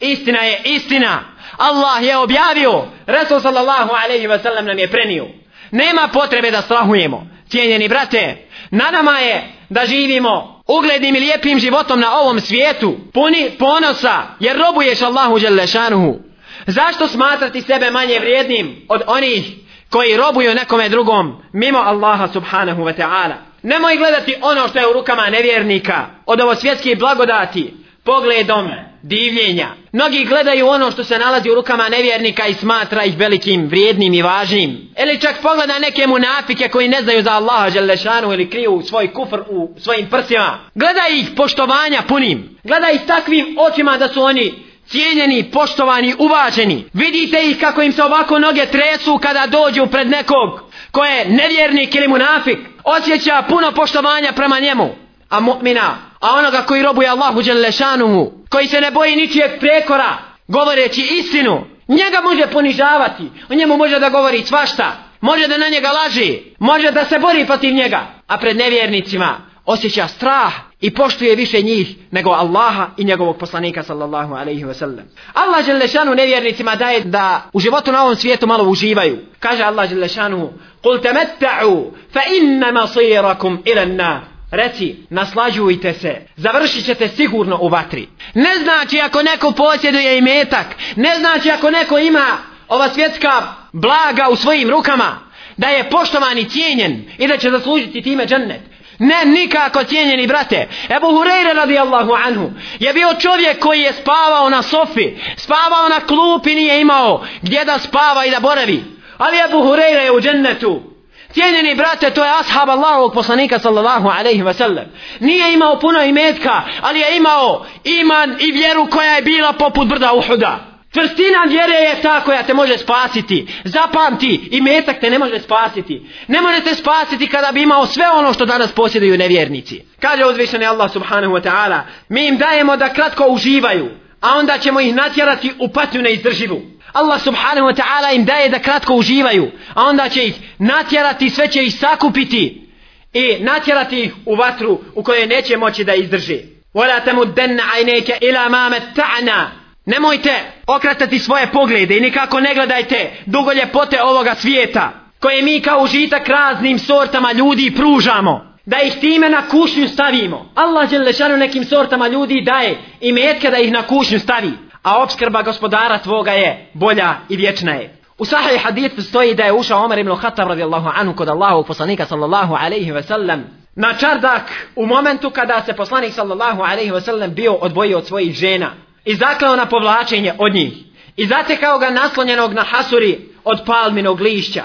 Istina 0.00 0.42
je 0.42 0.60
istina. 0.64 1.24
Allah 1.56 2.02
je 2.02 2.16
objavio, 2.16 2.84
Resul 3.06 3.40
sallallahu 3.40 3.90
alaihi 4.04 4.26
wa 4.26 4.42
sallam 4.42 4.64
nam 4.64 4.78
je 4.78 4.90
prenio. 4.90 5.26
Nema 5.70 6.08
potrebe 6.12 6.50
da 6.50 6.62
strahujemo. 6.62 7.26
Cijenjeni 7.48 7.88
brate, 7.88 8.46
na 8.70 8.90
nama 8.90 9.18
je 9.18 9.52
da 9.68 9.86
živimo 9.86 10.57
uglednim 10.68 11.16
i 11.16 11.20
lijepim 11.20 11.58
životom 11.58 12.00
na 12.00 12.18
ovom 12.18 12.40
svijetu, 12.40 12.96
puni 13.14 13.50
ponosa, 13.58 14.22
jer 14.40 14.56
robuješ 14.58 15.02
Allahu 15.02 15.38
Đelešanuhu. 15.38 16.18
Zašto 16.66 17.08
smatrati 17.08 17.62
sebe 17.62 17.90
manje 17.90 18.18
vrijednim 18.18 18.86
od 18.88 19.02
onih 19.06 19.52
koji 19.90 20.16
robuju 20.16 20.54
nekome 20.54 20.88
drugom 20.88 21.42
mimo 21.52 21.78
Allaha 21.78 22.28
subhanahu 22.32 22.82
wa 22.82 22.94
ta'ala? 22.96 23.34
Nemoj 23.62 23.96
gledati 23.96 24.34
ono 24.42 24.68
što 24.68 24.78
je 24.78 24.88
u 24.88 24.92
rukama 24.92 25.30
nevjernika 25.30 26.06
od 26.26 26.40
ovo 26.40 26.54
svjetske 26.54 26.96
blagodati 26.96 27.74
pogledom 28.04 28.70
divljenja. 29.08 29.68
Mnogi 29.92 30.24
gledaju 30.24 30.68
ono 30.68 30.90
što 30.90 31.04
se 31.04 31.18
nalazi 31.18 31.50
u 31.50 31.54
rukama 31.54 31.88
nevjernika 31.88 32.46
i 32.46 32.54
smatra 32.54 33.04
ih 33.04 33.18
velikim, 33.18 33.66
vrijednim 33.66 34.14
i 34.14 34.22
važnim. 34.22 34.90
Ili 35.02 35.20
čak 35.20 35.34
pogleda 35.42 35.78
neke 35.78 36.06
munafike 36.06 36.68
koji 36.68 36.88
ne 36.88 37.02
znaju 37.02 37.22
za 37.22 37.32
Allaha 37.32 37.70
Đelešanu 37.70 38.32
ili 38.32 38.50
kriju 38.50 38.82
svoj 38.88 39.12
kufr 39.12 39.40
u 39.48 39.74
svojim 39.78 40.06
prsima. 40.10 40.58
Gleda 40.74 41.02
ih 41.10 41.26
poštovanja 41.36 42.02
punim. 42.08 42.58
Gleda 42.64 42.90
ih 42.90 43.00
takvim 43.06 43.56
očima 43.58 43.96
da 43.96 44.08
su 44.08 44.22
oni 44.22 44.54
cijenjeni, 44.86 45.50
poštovani, 45.52 46.14
uvaženi. 46.18 46.84
Vidite 46.92 47.50
ih 47.50 47.60
kako 47.60 47.82
im 47.82 47.92
se 47.92 48.04
ovako 48.04 48.38
noge 48.38 48.66
tresu 48.66 49.18
kada 49.22 49.46
dođu 49.46 49.86
pred 49.86 50.10
nekog 50.10 50.68
ko 50.92 51.04
je 51.04 51.24
nevjernik 51.24 51.94
ili 51.94 52.08
munafik. 52.08 52.58
Osjeća 52.84 53.42
puno 53.48 53.72
poštovanja 53.72 54.32
prema 54.32 54.60
njemu. 54.60 54.88
A 55.28 55.40
mu'mina, 55.40 55.94
a 56.19 56.35
onoga 56.35 56.61
koji 56.61 56.83
robuje 56.83 57.09
Allahu 57.09 57.41
Đelešanuhu, 57.41 58.31
koji 58.49 58.67
se 58.67 58.81
ne 58.81 58.91
boji 58.91 59.15
ničijeg 59.15 59.51
prekora, 59.59 60.17
govoreći 60.47 61.01
istinu, 61.01 61.65
njega 61.87 62.21
može 62.23 62.47
ponižavati, 62.47 63.23
o 63.49 63.53
njemu 63.53 63.77
može 63.77 63.99
da 63.99 64.09
govori 64.09 64.45
svašta, 64.45 64.91
može 65.21 65.47
da 65.47 65.57
na 65.57 65.67
njega 65.67 65.91
laži, 65.91 66.39
može 66.59 66.91
da 66.91 67.05
se 67.05 67.19
bori 67.19 67.45
protiv 67.45 67.73
njega, 67.73 68.07
a 68.27 68.37
pred 68.37 68.57
nevjernicima 68.57 69.37
osjeća 69.65 70.07
strah 70.07 70.53
i 70.81 70.93
poštuje 70.93 71.35
više 71.35 71.61
njih 71.61 71.95
nego 72.11 72.29
Allaha 72.29 72.87
i 72.97 73.03
njegovog 73.03 73.37
poslanika 73.37 73.83
sallallahu 73.83 74.33
alaihi 74.33 74.63
wa 74.63 74.73
sallam. 74.73 75.05
Allah 75.33 75.65
Đelešanu 75.65 76.15
nevjernicima 76.15 76.75
daje 76.75 76.99
da 76.99 77.49
u 77.53 77.59
životu 77.59 77.91
na 77.91 78.03
ovom 78.03 78.15
svijetu 78.15 78.47
malo 78.47 78.63
uživaju. 78.63 79.17
Kaže 79.39 79.63
Allah 79.63 79.89
Đelešanu, 79.89 80.49
قُلْ 80.83 80.99
تَمَتَّعُوا 81.01 81.91
فَإِنَّ 82.13 82.73
مَصِيرَكُمْ 82.73 83.57
إِلَى 83.67 83.83
النَّارِ 83.83 84.19
Reci, 84.50 84.96
naslađujte 85.10 85.92
se, 85.92 86.16
završit 86.36 86.84
ćete 86.84 87.08
sigurno 87.08 87.58
u 87.60 87.68
vatri. 87.68 88.08
Ne 88.34 88.56
znači 88.62 89.00
ako 89.00 89.22
neko 89.22 89.52
posjeduje 89.52 90.18
i 90.18 90.20
metak, 90.20 90.66
ne 90.96 91.18
znači 91.18 91.50
ako 91.50 91.70
neko 91.70 91.98
ima 91.98 92.26
ova 92.68 92.88
svjetska 92.88 93.42
blaga 93.72 94.28
u 94.30 94.36
svojim 94.36 94.70
rukama, 94.70 95.18
da 95.56 95.68
je 95.68 95.90
poštovan 95.90 96.38
i 96.38 96.48
cijenjen 96.48 97.04
i 97.18 97.26
da 97.26 97.36
će 97.36 97.50
zaslužiti 97.50 98.02
time 98.02 98.26
džennet. 98.26 98.60
Ne, 98.98 99.24
nikako 99.24 99.84
cijenjeni 99.84 100.26
brate. 100.26 100.68
Ebu 100.96 101.06
Hureyre 101.06 101.54
radijallahu 101.54 102.12
anhu 102.12 102.50
je 102.78 102.92
bio 102.92 103.14
čovjek 103.20 103.58
koji 103.58 103.80
je 103.80 103.92
spavao 103.92 104.50
na 104.50 104.62
sofi, 104.62 105.16
spavao 105.36 105.88
na 105.88 106.00
klupi, 106.06 106.54
nije 106.54 106.80
imao 106.80 107.24
gdje 107.42 107.64
da 107.64 107.78
spava 107.78 108.26
i 108.26 108.30
da 108.30 108.40
boravi. 108.40 108.84
Ali 109.18 109.36
Ebu 109.48 109.58
Hureyre 109.58 110.04
je 110.04 110.12
u 110.12 110.20
džennetu. 110.20 110.97
Cijenjeni 111.38 111.74
brate, 111.74 112.10
to 112.10 112.24
je 112.24 112.30
ashab 112.40 112.68
Allahovog 112.68 113.12
poslanika 113.14 113.58
sallallahu 113.58 114.08
alaihi 114.08 114.42
wa 114.42 114.52
sallam. 114.52 114.84
Nije 115.20 115.52
imao 115.52 115.78
puno 115.78 116.02
imetka, 116.02 116.62
ali 116.80 117.00
je 117.00 117.16
imao 117.16 117.66
iman 117.84 118.36
i 118.40 118.52
vjeru 118.52 118.86
koja 118.90 119.12
je 119.12 119.22
bila 119.22 119.52
poput 119.52 119.88
brda 119.88 120.12
Uhuda. 120.12 120.58
Čvrstina 120.94 121.44
vjere 121.48 121.74
je 121.74 122.02
ta 122.02 122.20
koja 122.20 122.42
te 122.42 122.54
može 122.54 122.78
spasiti. 122.78 123.46
Zapamti, 123.64 124.48
i 124.50 124.60
metak 124.60 125.00
te 125.00 125.10
ne 125.10 125.18
može 125.18 125.40
spasiti. 125.40 126.06
Ne 126.28 126.40
može 126.40 126.60
te 126.60 126.74
spasiti 126.74 127.26
kada 127.26 127.52
bi 127.52 127.62
imao 127.62 127.86
sve 127.86 128.10
ono 128.10 128.32
što 128.32 128.46
danas 128.46 128.72
posjeduju 128.72 129.18
nevjernici. 129.18 129.82
Kaže 130.00 130.24
uzvišeni 130.24 130.66
Allah 130.66 130.92
subhanahu 130.92 131.34
wa 131.34 131.42
ta'ala, 131.42 131.80
mi 132.08 132.26
im 132.26 132.38
dajemo 132.38 132.76
da 132.76 132.92
kratko 132.92 133.26
uživaju, 133.26 133.88
a 134.20 134.38
onda 134.38 134.58
ćemo 134.58 134.80
ih 134.80 134.94
natjerati 134.94 135.52
u 135.58 135.68
patnju 135.68 136.02
neizdrživu. 136.02 136.77
Allah 136.92 137.20
subhanahu 137.20 137.66
wa 137.66 137.74
ta'ala 137.74 138.14
im 138.14 138.24
daje 138.24 138.48
da 138.48 138.58
kratko 138.58 138.94
uživaju, 138.94 139.50
a 139.74 139.84
onda 139.84 140.08
će 140.08 140.26
ih 140.26 140.34
natjerati, 140.58 141.30
sve 141.30 141.48
će 141.48 141.62
ih 141.62 141.74
sakupiti 141.74 142.68
i 143.12 143.36
natjerati 143.40 144.00
ih 144.00 144.12
u 144.26 144.34
vatru 144.34 144.80
u 144.94 145.02
kojoj 145.02 145.26
neće 145.26 145.56
moći 145.56 145.84
da 145.84 145.94
izdrži. 145.94 146.40
وَلَا 146.74 147.00
تَمُدَّنَّ 147.04 147.60
عَيْنَيْكَ 147.60 148.18
ila 148.20 148.48
مَا 148.48 148.68
مَتَّعْنَا 148.68 149.46
Nemojte 149.86 150.52
okratati 150.66 151.18
svoje 151.18 151.52
poglede 151.52 151.96
i 151.96 152.00
nikako 152.00 152.40
ne 152.40 152.54
gledajte 152.54 153.10
dugo 153.26 153.52
ljepote 153.52 154.02
ovoga 154.02 154.34
svijeta 154.34 154.92
koje 155.20 155.42
mi 155.42 155.60
kao 155.60 155.82
užitak 155.82 156.28
raznim 156.28 156.78
sortama 156.78 157.32
ljudi 157.32 157.74
pružamo. 157.76 158.58
Da 158.66 158.82
ih 158.82 158.92
time 159.00 159.28
na 159.28 159.48
kušnju 159.48 159.88
stavimo. 159.88 160.52
Allah 160.54 160.90
Đelešanu 160.90 161.36
nekim 161.36 161.64
sortama 161.64 162.08
ljudi 162.08 162.40
daje 162.40 162.78
i 163.00 163.12
metka 163.12 163.50
da 163.50 163.58
ih 163.58 163.72
na 163.72 163.82
kušnju 163.82 164.18
stavi. 164.18 164.52
A 164.88 165.02
obskrba 165.02 165.42
gospodara 165.42 165.98
tvoga 165.98 166.32
je 166.32 166.70
bolja 166.74 167.14
i 167.28 167.36
vječna 167.36 167.72
je. 167.72 167.94
U 168.18 168.24
sahih 168.24 168.62
hadith 168.62 169.00
stoji 169.00 169.34
da 169.34 169.44
je 169.44 169.52
ušao 169.52 169.84
Omar 169.84 169.98
ibn 169.98 170.16
Khattab 170.16 170.48
radijallahu 170.48 170.90
anhu 170.94 171.14
kod 171.16 171.28
Allahovog 171.28 171.66
poslanika 171.66 172.06
sallallahu 172.06 172.54
alaihi 172.54 172.92
ve 172.92 173.02
sellem 173.02 173.44
na 173.76 173.94
čardak 173.94 174.42
u 174.76 174.86
momentu 174.86 175.30
kada 175.30 175.62
se 175.66 175.72
poslanik 175.72 176.12
sallallahu 176.12 176.62
alaihi 176.62 176.90
ve 176.90 177.00
sellem 177.00 177.34
bio 177.34 177.54
odvojio 177.54 177.98
od 177.98 178.06
svojih 178.06 178.34
žena 178.34 178.70
i 179.04 179.14
zaklao 179.14 179.56
na 179.56 179.66
povlačenje 179.66 180.32
od 180.38 180.54
njih 180.54 180.72
i 181.16 181.26
zatekao 181.26 181.78
ga 181.78 181.90
naslonjenog 181.90 182.52
na 182.52 182.62
hasuri 182.62 183.18
od 183.44 183.60
palminog 183.66 184.20
lišća 184.20 184.64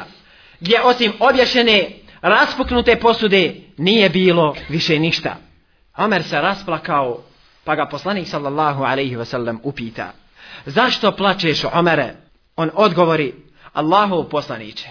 gdje 0.60 0.82
osim 0.82 1.14
obješene 1.20 1.90
raspuknute 2.22 2.96
posude 2.96 3.56
nije 3.78 4.10
bilo 4.10 4.56
više 4.70 5.00
ništa. 5.00 5.36
Omer 5.98 6.24
se 6.24 6.42
rasplakao 6.42 7.20
pa 7.64 7.76
ga 7.76 7.86
poslanik 7.86 8.28
sallallahu 8.28 8.84
alaihi 8.84 9.16
ve 9.16 9.26
sellem 9.26 9.60
upita 9.64 10.12
zašto 10.66 11.12
plačeš 11.12 11.64
Omere? 11.74 12.16
On 12.56 12.70
odgovori 12.74 13.34
Allahov 13.74 14.24
poslaniće, 14.24 14.88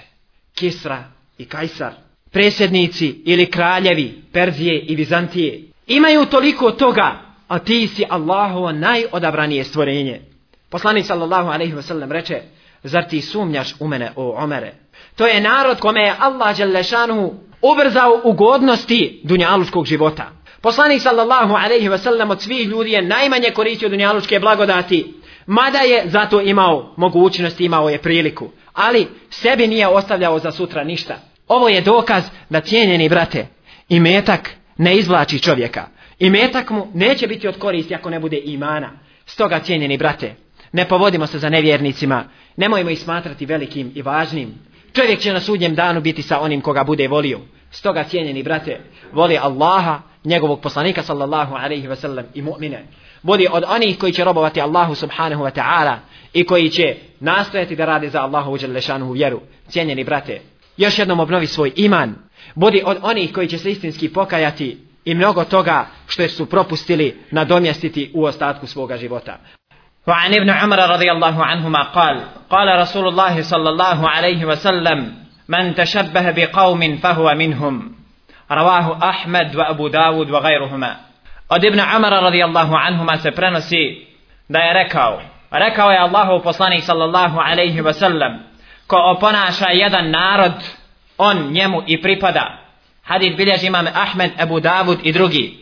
Kisra 0.54 1.04
i 1.38 1.44
Kajsar, 1.44 1.92
presjednici 2.30 3.22
ili 3.24 3.50
kraljevi 3.50 4.22
Perzije 4.32 4.80
i 4.80 4.96
Vizantije, 4.96 5.62
imaju 5.86 6.26
toliko 6.26 6.70
toga, 6.70 7.20
a 7.48 7.58
ti 7.58 7.86
si 7.86 8.04
Allahovo 8.08 8.72
najodabranije 8.72 9.64
stvorenje. 9.64 10.20
Poslanik 10.70 11.06
sallallahu 11.06 11.48
alaihi 11.48 11.74
wasallam 11.74 12.10
reče, 12.10 12.42
zar 12.82 13.08
ti 13.08 13.20
sumnjaš 13.20 13.74
u 13.80 13.88
mene 13.88 14.12
o 14.16 14.44
Omere? 14.44 14.74
To 15.16 15.26
je 15.26 15.40
narod 15.40 15.80
kome 15.80 16.00
je 16.00 16.14
Allah 16.18 16.58
Đalešanu 16.58 17.34
ubrzao 17.62 18.20
ugodnosti 18.24 19.20
dunjalučkog 19.24 19.86
života. 19.86 20.30
Poslanik 20.62 21.02
sallallahu 21.02 21.54
alaihi 21.54 21.88
wasallam 21.88 22.30
od 22.30 22.42
svih 22.42 22.68
ljudi 22.68 22.90
je 22.90 23.02
najmanje 23.02 23.50
koristio 23.50 23.88
dunjalučke 23.88 24.40
blagodati, 24.40 25.14
mada 25.46 25.78
je 25.78 26.02
zato 26.06 26.40
imao 26.40 26.94
mogućnost, 26.96 27.60
imao 27.60 27.88
je 27.88 27.98
priliku 27.98 28.50
ali 28.72 29.08
sebi 29.30 29.66
nije 29.66 29.88
ostavljao 29.88 30.38
za 30.38 30.50
sutra 30.50 30.84
ništa. 30.84 31.18
Ovo 31.48 31.68
je 31.68 31.80
dokaz 31.80 32.24
da 32.50 32.60
cijenjeni 32.60 33.08
brate, 33.08 33.46
i 33.88 34.00
metak 34.00 34.50
ne 34.76 34.96
izvlači 34.96 35.38
čovjeka. 35.38 35.86
I 36.18 36.30
metak 36.30 36.70
mu 36.70 36.86
neće 36.94 37.26
biti 37.26 37.48
od 37.48 37.58
koristi 37.58 37.94
ako 37.94 38.10
ne 38.10 38.20
bude 38.20 38.40
imana. 38.44 38.92
Stoga 39.26 39.60
cijenjeni 39.60 39.98
brate, 39.98 40.34
ne 40.72 40.88
povodimo 40.88 41.26
se 41.26 41.38
za 41.38 41.48
nevjernicima, 41.48 42.24
nemojmo 42.56 42.90
ih 42.90 43.00
smatrati 43.00 43.46
velikim 43.46 43.92
i 43.94 44.02
važnim. 44.02 44.54
Čovjek 44.92 45.20
će 45.20 45.32
na 45.32 45.40
sudnjem 45.40 45.74
danu 45.74 46.00
biti 46.00 46.22
sa 46.22 46.40
onim 46.40 46.60
koga 46.60 46.84
bude 46.84 47.08
volio. 47.08 47.40
Stoga 47.70 48.04
cijenjeni 48.04 48.42
brate, 48.42 48.80
voli 49.12 49.38
Allaha, 49.38 50.00
njegovog 50.23 50.61
poslanika 50.61 51.03
sallallahu 51.03 51.55
alaihi 51.55 51.87
ve 51.87 51.95
sellem 51.95 52.25
i 52.33 52.41
mu'mine. 52.41 52.85
Budi 53.21 53.47
od 53.51 53.63
onih 53.67 53.97
koji 53.99 54.13
će 54.13 54.23
robovati 54.23 54.61
Allahu 54.61 54.95
subhanahu 54.95 55.43
wa 55.43 55.51
ta'ala 55.51 55.95
i 56.33 56.43
koji 56.43 56.69
će 56.69 56.95
nastojati 57.19 57.75
da 57.75 57.85
rade 57.85 58.09
za 58.09 58.21
Allahu 58.21 58.57
u 59.03 59.11
vjeru. 59.11 59.41
Cijenjeni 59.67 60.03
brate, 60.03 60.41
još 60.77 60.99
jednom 60.99 61.19
obnovi 61.19 61.47
svoj 61.47 61.71
iman. 61.75 62.15
Budi 62.55 62.81
od 62.85 62.97
onih 63.01 63.33
koji 63.33 63.47
će 63.47 63.57
se 63.57 63.71
istinski 63.71 64.13
pokajati 64.13 64.77
i 65.05 65.15
mnogo 65.15 65.43
toga 65.43 65.87
što 66.07 66.27
su 66.27 66.45
propustili 66.45 67.17
nadomjestiti 67.31 68.11
u 68.13 68.23
ostatku 68.23 68.67
svoga 68.67 68.97
života. 68.97 69.37
وعن 70.07 70.33
ابن 70.33 70.49
عمر 70.49 70.79
رضي 70.89 71.11
الله 71.11 71.45
عنهما 71.45 71.83
قال 71.83 72.23
قال 72.49 72.79
رسول 72.79 73.07
الله 73.07 73.41
صلى 73.41 73.69
الله 73.69 74.09
عليه 74.09 74.45
وسلم 74.45 75.13
من 75.47 75.75
تشبه 75.75 76.31
بقوم 76.31 76.97
فهو 76.97 77.35
منهم 77.35 77.91
رواه 78.54 79.08
أحمد 79.10 79.56
وأبو 79.56 79.88
داود 79.88 80.30
وغيرهما 80.30 80.96
قد 81.50 81.64
ابن 81.64 81.80
عمر 81.80 82.12
رضي 82.22 82.44
الله 82.44 82.78
عنهما 82.78 83.16
سبرنسي 83.16 84.04
دا 84.50 84.60
يركو 84.64 85.18
ركو 85.54 85.90
يا 85.90 86.04
الله 86.04 86.30
وفصاني 86.32 86.80
صلى 86.80 87.04
الله 87.04 87.42
عليه 87.42 87.80
وسلم 87.80 88.40
كو 88.88 88.96
أبنا 88.96 89.50
شايدا 89.50 90.00
نارد 90.00 90.62
on 91.18 91.52
njemu 91.52 91.82
i 91.86 92.02
pripada. 92.02 92.58
Hadith 93.02 93.36
bilježi 93.36 93.66
imam 93.66 93.86
Ahmed, 93.86 94.30
Abu 94.38 94.60
Davud 94.60 94.98
i 95.02 95.12
drugi. 95.12 95.58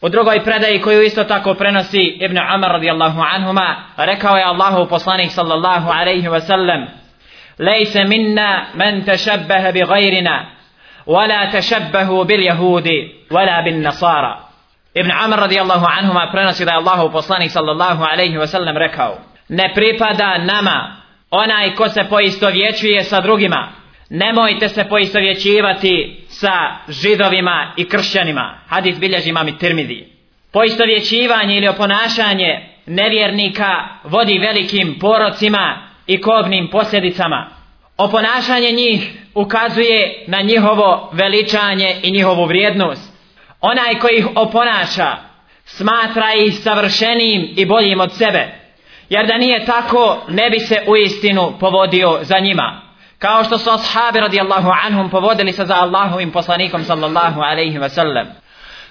U 0.00 0.08
drugoj 0.08 0.44
predaji 0.44 0.80
koju 0.80 1.02
isto 1.02 1.24
tako 1.24 1.54
prenosi 1.54 2.02
Ibn 2.20 2.38
Umar 2.54 2.70
radijallahu 2.70 3.22
anhuma, 3.34 3.76
rekao 3.96 4.36
je 4.36 4.44
Allahu 4.44 4.88
poslanik 4.88 5.30
sallallahu 5.30 5.90
alaihi 5.90 6.28
wa 6.28 6.40
sallam, 6.40 6.86
Lejse 7.58 8.04
minna 8.04 8.66
men 8.74 9.04
tešabbeha 9.04 9.72
bi 9.72 9.80
gajrina, 9.80 10.46
ولا 11.07 11.51
تشبهوا 11.53 12.23
باليهود 12.23 12.87
ولا 13.31 13.61
بالنصارى 13.65 14.49
Ibn 14.95 15.11
Amr 15.11 15.39
radijallahu 15.39 15.85
anhuma 15.85 16.31
prenosi 16.31 16.65
da 16.65 16.71
je 16.71 16.77
Allahu 16.77 17.11
poslanik 17.11 17.51
sallallahu 17.51 18.03
alaihi 18.03 18.37
wa 18.37 18.47
sallam 18.47 18.77
rekao 18.77 19.17
Ne 19.49 19.71
pripada 19.75 20.37
nama 20.37 20.95
onaj 21.31 21.75
ko 21.75 21.89
se 21.89 22.03
poistovjećuje 22.09 23.03
sa 23.03 23.21
drugima 23.21 23.67
Nemojte 24.09 24.69
se 24.69 24.83
poistovjećivati 24.89 26.25
sa 26.27 26.53
židovima 26.87 27.73
i 27.77 27.89
kršćanima 27.89 28.59
Hadis 28.67 28.99
bilježi 28.99 29.31
mami 29.31 29.57
Tirmidi 29.57 30.07
Poistovjećivanje 30.53 31.57
ili 31.57 31.67
oponašanje 31.67 32.69
nevjernika 32.85 33.87
vodi 34.03 34.39
velikim 34.39 34.97
porocima 35.01 35.77
i 36.07 36.21
kobnim 36.21 36.67
posljedicama 36.71 37.52
Oponašanje 37.96 38.72
njih 38.72 39.12
ukazuje 39.34 40.24
na 40.26 40.40
njihovo 40.40 41.10
veličanje 41.12 41.96
i 42.02 42.10
njihovu 42.10 42.44
vrijednost. 42.46 43.12
Onaj 43.60 43.98
koji 44.00 44.18
ih 44.18 44.26
oponaša 44.36 45.16
smatra 45.64 46.34
ih 46.34 46.58
savršenim 46.58 47.54
i 47.56 47.64
boljim 47.64 48.00
od 48.00 48.12
sebe 48.12 48.64
jer 49.08 49.26
da 49.26 49.38
nije 49.38 49.64
tako 49.64 50.18
ne 50.28 50.50
bi 50.50 50.60
se 50.60 50.82
u 50.86 50.96
istinu 50.96 51.52
povodio 51.60 52.18
za 52.22 52.38
njima. 52.38 52.80
Kao 53.18 53.44
što 53.44 53.58
su 53.58 53.70
ashabi 53.70 54.20
radijallahu 54.20 54.70
anhum 54.84 55.10
povodili 55.10 55.52
se 55.52 55.64
za 55.64 55.74
Allahovim 55.74 56.30
poslanikom 56.30 56.84
sallallahu 56.84 57.40
alaihi 57.40 57.78
wa 57.78 57.88
sallam 57.88 58.44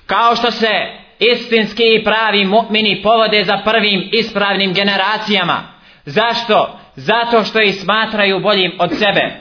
kao 0.05 0.35
što 0.35 0.51
se 0.51 0.71
istinski 1.19 1.83
i 1.83 2.03
pravi 2.03 2.45
mu'mini 2.45 3.03
povode 3.03 3.43
za 3.43 3.61
prvim 3.65 4.09
ispravnim 4.13 4.73
generacijama. 4.73 5.63
Zašto? 6.05 6.79
Zato 6.95 7.43
što 7.43 7.61
ih 7.61 7.75
smatraju 7.75 8.39
boljim 8.39 8.71
od 8.79 8.89
sebe 8.99 9.31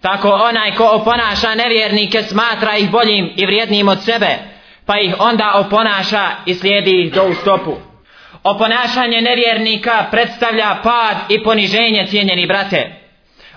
tako 0.00 0.28
onaj 0.28 0.74
ko 0.74 0.84
oponaša 0.84 1.54
nevjernike 1.54 2.22
smatra 2.22 2.76
ih 2.76 2.90
boljim 2.90 3.32
i 3.36 3.46
vrijednim 3.46 3.88
od 3.88 4.04
sebe 4.04 4.52
pa 4.86 4.98
ih 4.98 5.14
onda 5.18 5.52
oponaša 5.54 6.30
i 6.46 6.54
slijedi 6.54 7.02
ih 7.02 7.12
do 7.12 7.24
u 7.24 7.34
stopu. 7.34 7.76
Oponašanje 8.44 9.20
nevjernika 9.20 10.04
predstavlja 10.10 10.76
pad 10.82 11.16
i 11.28 11.42
poniženje 11.42 12.06
cijenjeni 12.06 12.46
brate. 12.46 12.92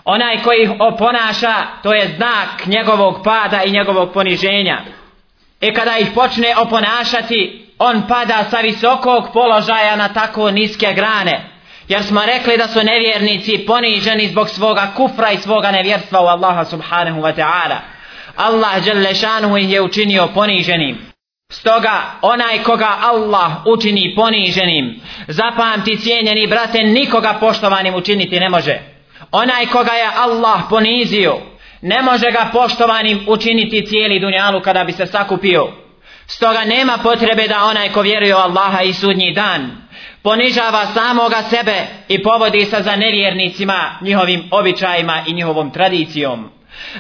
Onaj 0.06 0.42
koji 0.44 0.64
ih 0.64 0.72
oponaša, 0.80 1.54
to 1.84 1.94
je 1.94 2.08
znak 2.08 2.66
njegovog 2.66 3.22
pada 3.24 3.64
i 3.64 3.72
njegovog 3.72 4.14
poniženja. 4.14 4.82
I 5.62 5.74
kada 5.74 5.98
ih 5.98 6.08
počne 6.16 6.54
oponašati, 6.58 7.70
on 7.80 8.02
pada 8.08 8.44
sa 8.50 8.58
visokog 8.58 9.28
položaja 9.34 9.96
na 9.96 10.14
tako 10.14 10.52
niske 10.52 10.94
grane. 10.94 11.55
Jer 11.88 12.04
smo 12.04 12.26
rekli 12.26 12.58
da 12.58 12.68
su 12.68 12.84
nevjernici 12.84 13.64
poniženi 13.68 14.28
zbog 14.28 14.50
svoga 14.50 14.88
kufra 14.96 15.32
i 15.32 15.38
svoga 15.38 15.72
nevjerstva 15.72 16.22
u 16.22 16.26
Allaha 16.26 16.66
subhanahu 16.66 17.22
wa 17.22 17.36
ta'ala. 17.36 17.78
Allah 18.36 19.16
šanuhu 19.22 19.58
ih 19.58 19.72
je 19.72 19.82
učinio 19.82 20.28
poniženim. 20.34 20.98
Stoga 21.52 22.02
onaj 22.22 22.64
koga 22.64 22.98
Allah 23.02 23.52
učini 23.66 24.14
poniženim, 24.16 25.02
zapamti 25.28 25.98
cijenjeni 25.98 26.48
brate, 26.48 26.84
nikoga 26.84 27.34
poštovanim 27.40 27.96
učiniti 27.96 28.40
ne 28.40 28.50
može. 28.50 28.80
Onaj 29.32 29.66
koga 29.66 29.92
je 29.92 30.10
Allah 30.16 30.62
ponizio, 30.70 31.38
ne 31.82 32.02
može 32.02 32.32
ga 32.32 32.50
poštovanim 32.54 33.26
učiniti 33.28 33.86
cijeli 33.86 34.20
dunjalu 34.20 34.62
kada 34.62 34.84
bi 34.84 34.92
se 34.92 35.06
sakupio. 35.06 35.68
Stoga 36.28 36.64
nema 36.64 36.98
potrebe 37.04 37.48
da 37.48 37.64
onaj 37.64 37.90
ko 37.90 38.02
vjeruje 38.02 38.36
u 38.36 38.40
Allaha 38.40 38.82
i 38.82 38.94
sudnji 38.94 39.34
dan, 39.34 39.85
ponižava 40.23 40.87
samoga 40.95 41.43
sebe 41.43 41.87
i 42.09 42.23
povodi 42.23 42.65
se 42.65 42.83
za 42.83 42.97
nevjernicima, 42.97 43.99
njihovim 44.01 44.49
običajima 44.51 45.23
i 45.27 45.33
njihovom 45.33 45.71
tradicijom. 45.71 46.51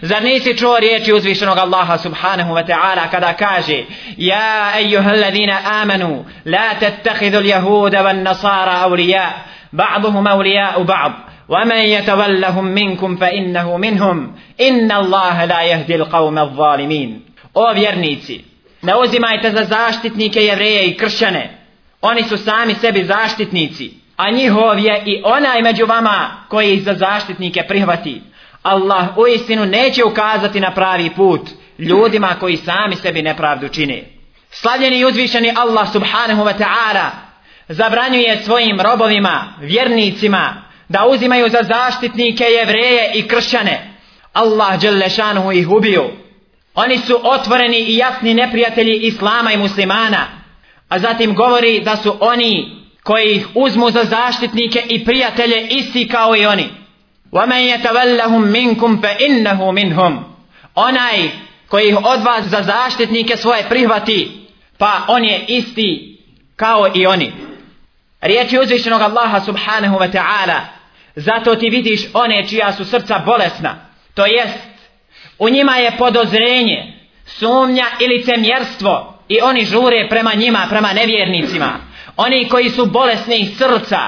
Zar 0.02 0.22
nisi 0.22 0.56
čuo 0.56 0.78
riječi 0.78 1.12
uzvišenog 1.12 1.58
Allaha 1.58 1.98
subhanahu 1.98 2.54
wa 2.54 2.66
ta'ala 2.66 3.10
kada 3.10 3.32
kaže 3.32 3.84
Ja 4.16 4.72
ejuha 4.78 5.10
alladhina 5.10 5.58
amanu 5.64 6.24
la 6.44 6.74
tattakhidhu 6.80 7.38
al-yahuda 7.38 8.02
wan 8.02 8.22
nasara 8.22 8.72
awliya 8.72 9.30
ba'dhum 9.72 10.26
awliya 10.26 10.74
u 10.78 10.84
ba'd 10.84 11.12
ومن 11.50 11.76
يتولهم 11.76 12.64
منكم 12.64 13.16
فإنه 13.16 13.76
منهم 13.76 14.32
إن 14.60 14.92
الله 14.92 15.44
لا 15.44 15.62
يهدي 15.62 15.94
القوم 15.94 16.38
الظالمين 16.38 17.20
O 17.54 17.72
vjernici, 17.74 18.44
ne 18.82 18.94
uzimajte 18.94 19.50
za 19.50 19.64
zaštitnike 19.64 20.40
jevreje 20.40 20.86
i 20.86 20.96
kršćane. 20.96 21.53
Oni 22.07 22.23
su 22.23 22.37
sami 22.37 22.75
sebi 22.75 23.03
zaštitnici, 23.03 23.93
a 24.17 24.31
njihov 24.31 24.79
je 24.79 25.03
i 25.05 25.21
onaj 25.23 25.61
među 25.61 25.85
vama 25.85 26.45
koji 26.47 26.73
ih 26.73 26.83
za 26.83 26.93
zaštitnike 26.93 27.63
prihvati. 27.67 28.21
Allah 28.63 29.17
u 29.17 29.27
istinu 29.27 29.65
neće 29.65 30.03
ukazati 30.03 30.59
na 30.59 30.71
pravi 30.71 31.09
put 31.15 31.49
ljudima 31.79 32.35
koji 32.39 32.57
sami 32.57 32.95
sebi 32.95 33.21
nepravdu 33.21 33.67
čine. 33.67 34.03
Slavljeni 34.51 34.99
i 34.99 35.05
uzvišeni 35.05 35.53
Allah 35.55 35.91
subhanahu 35.91 36.43
wa 36.43 36.53
ta'ala 36.57 37.09
zabranjuje 37.67 38.41
svojim 38.43 38.81
robovima, 38.81 39.53
vjernicima, 39.59 40.63
da 40.89 41.05
uzimaju 41.05 41.49
za 41.49 41.63
zaštitnike 41.63 42.43
jevreje 42.43 43.11
i 43.15 43.27
kršćane. 43.27 43.93
Allah 44.33 44.79
Đelešanuhu 44.81 45.51
ih 45.51 45.69
ubiju. 45.69 46.03
Oni 46.75 46.97
su 46.97 47.19
otvoreni 47.23 47.77
i 47.77 47.97
jasni 47.97 48.33
neprijatelji 48.33 48.97
Islama 48.97 49.51
i 49.51 49.57
muslimana 49.57 50.34
A 50.88 50.98
zatim 50.98 51.34
govori 51.34 51.80
da 51.80 51.96
su 51.96 52.16
oni 52.20 52.80
koji 53.02 53.36
ih 53.36 53.46
uzmu 53.54 53.90
za 53.90 54.04
zaštitnike 54.04 54.82
i 54.88 55.04
prijatelje 55.04 55.68
isti 55.70 56.08
kao 56.08 56.36
i 56.36 56.46
oni. 56.46 56.68
وَمَنْ 57.32 57.60
يَتَوَلَّهُمْ 57.74 58.42
مِنْكُمْ 58.52 59.00
فَإِنَّهُ 59.02 59.72
مِنْهُمْ 59.72 60.18
Onaj 60.74 61.28
koji 61.68 61.88
ih 61.88 61.96
od 62.04 62.22
vas 62.22 62.44
za 62.44 62.62
zaštitnike 62.62 63.36
svoje 63.36 63.68
prihvati, 63.68 64.30
pa 64.78 65.04
on 65.08 65.24
je 65.24 65.44
isti 65.48 66.18
kao 66.56 66.90
i 66.94 67.06
oni. 67.06 67.32
Riječi 68.20 68.58
uzvišenog 68.58 69.02
Allaha 69.02 69.40
subhanahu 69.40 69.96
wa 69.98 70.12
ta'ala, 70.12 70.60
zato 71.16 71.54
ti 71.54 71.70
vidiš 71.70 72.00
one 72.14 72.48
čija 72.48 72.72
su 72.72 72.84
srca 72.84 73.18
bolesna, 73.18 73.74
to 74.14 74.26
jest, 74.26 74.58
u 75.38 75.48
njima 75.48 75.76
je 75.76 75.96
podozrenje, 75.98 76.92
sumnja 77.26 77.86
ili 78.00 78.24
cemjerstvo 78.24 79.13
i 79.27 79.41
oni 79.41 79.65
žure 79.65 80.07
prema 80.09 80.33
njima, 80.33 80.67
prema 80.69 80.93
nevjernicima. 80.93 81.79
Oni 82.17 82.49
koji 82.49 82.69
su 82.69 82.85
bolesni 82.85 83.55
srca, 83.57 83.99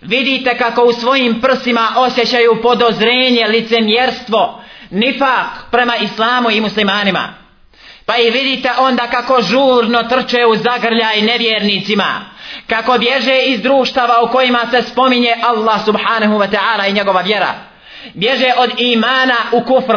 vidite 0.00 0.58
kako 0.58 0.84
u 0.84 0.92
svojim 0.92 1.40
prsima 1.40 1.88
osjećaju 1.96 2.62
podozrenje, 2.62 3.46
licemjerstvo, 3.48 4.62
nifak 4.90 5.46
prema 5.70 5.96
islamu 5.96 6.50
i 6.50 6.60
muslimanima. 6.60 7.34
Pa 8.06 8.16
i 8.16 8.30
vidite 8.30 8.70
onda 8.78 9.06
kako 9.06 9.42
žurno 9.42 10.02
trče 10.02 10.46
u 10.46 10.56
zagrljaj 10.56 11.20
nevjernicima, 11.20 12.20
kako 12.66 12.98
bježe 12.98 13.38
iz 13.46 13.62
društava 13.62 14.14
u 14.22 14.32
kojima 14.32 14.66
se 14.70 14.82
spominje 14.82 15.34
Allah 15.42 15.84
subhanahu 15.84 16.38
wa 16.38 16.48
ta'ala 16.50 16.90
i 16.90 16.92
njegova 16.92 17.20
vjera. 17.20 17.54
Bježe 18.14 18.52
od 18.56 18.70
imana 18.78 19.36
u 19.52 19.60
kufr, 19.60 19.96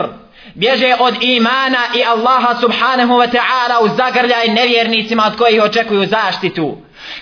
bježe 0.55 0.95
od 0.99 1.15
imana 1.21 1.79
i 1.95 2.03
Allaha 2.03 2.55
subhanahu 2.61 3.13
wa 3.13 3.27
ta'ala 3.31 3.79
u 3.81 3.95
zagrljaj 3.97 4.47
nevjernicima 4.47 5.25
od 5.25 5.37
kojih 5.37 5.61
očekuju 5.61 6.07
zaštitu. 6.07 6.77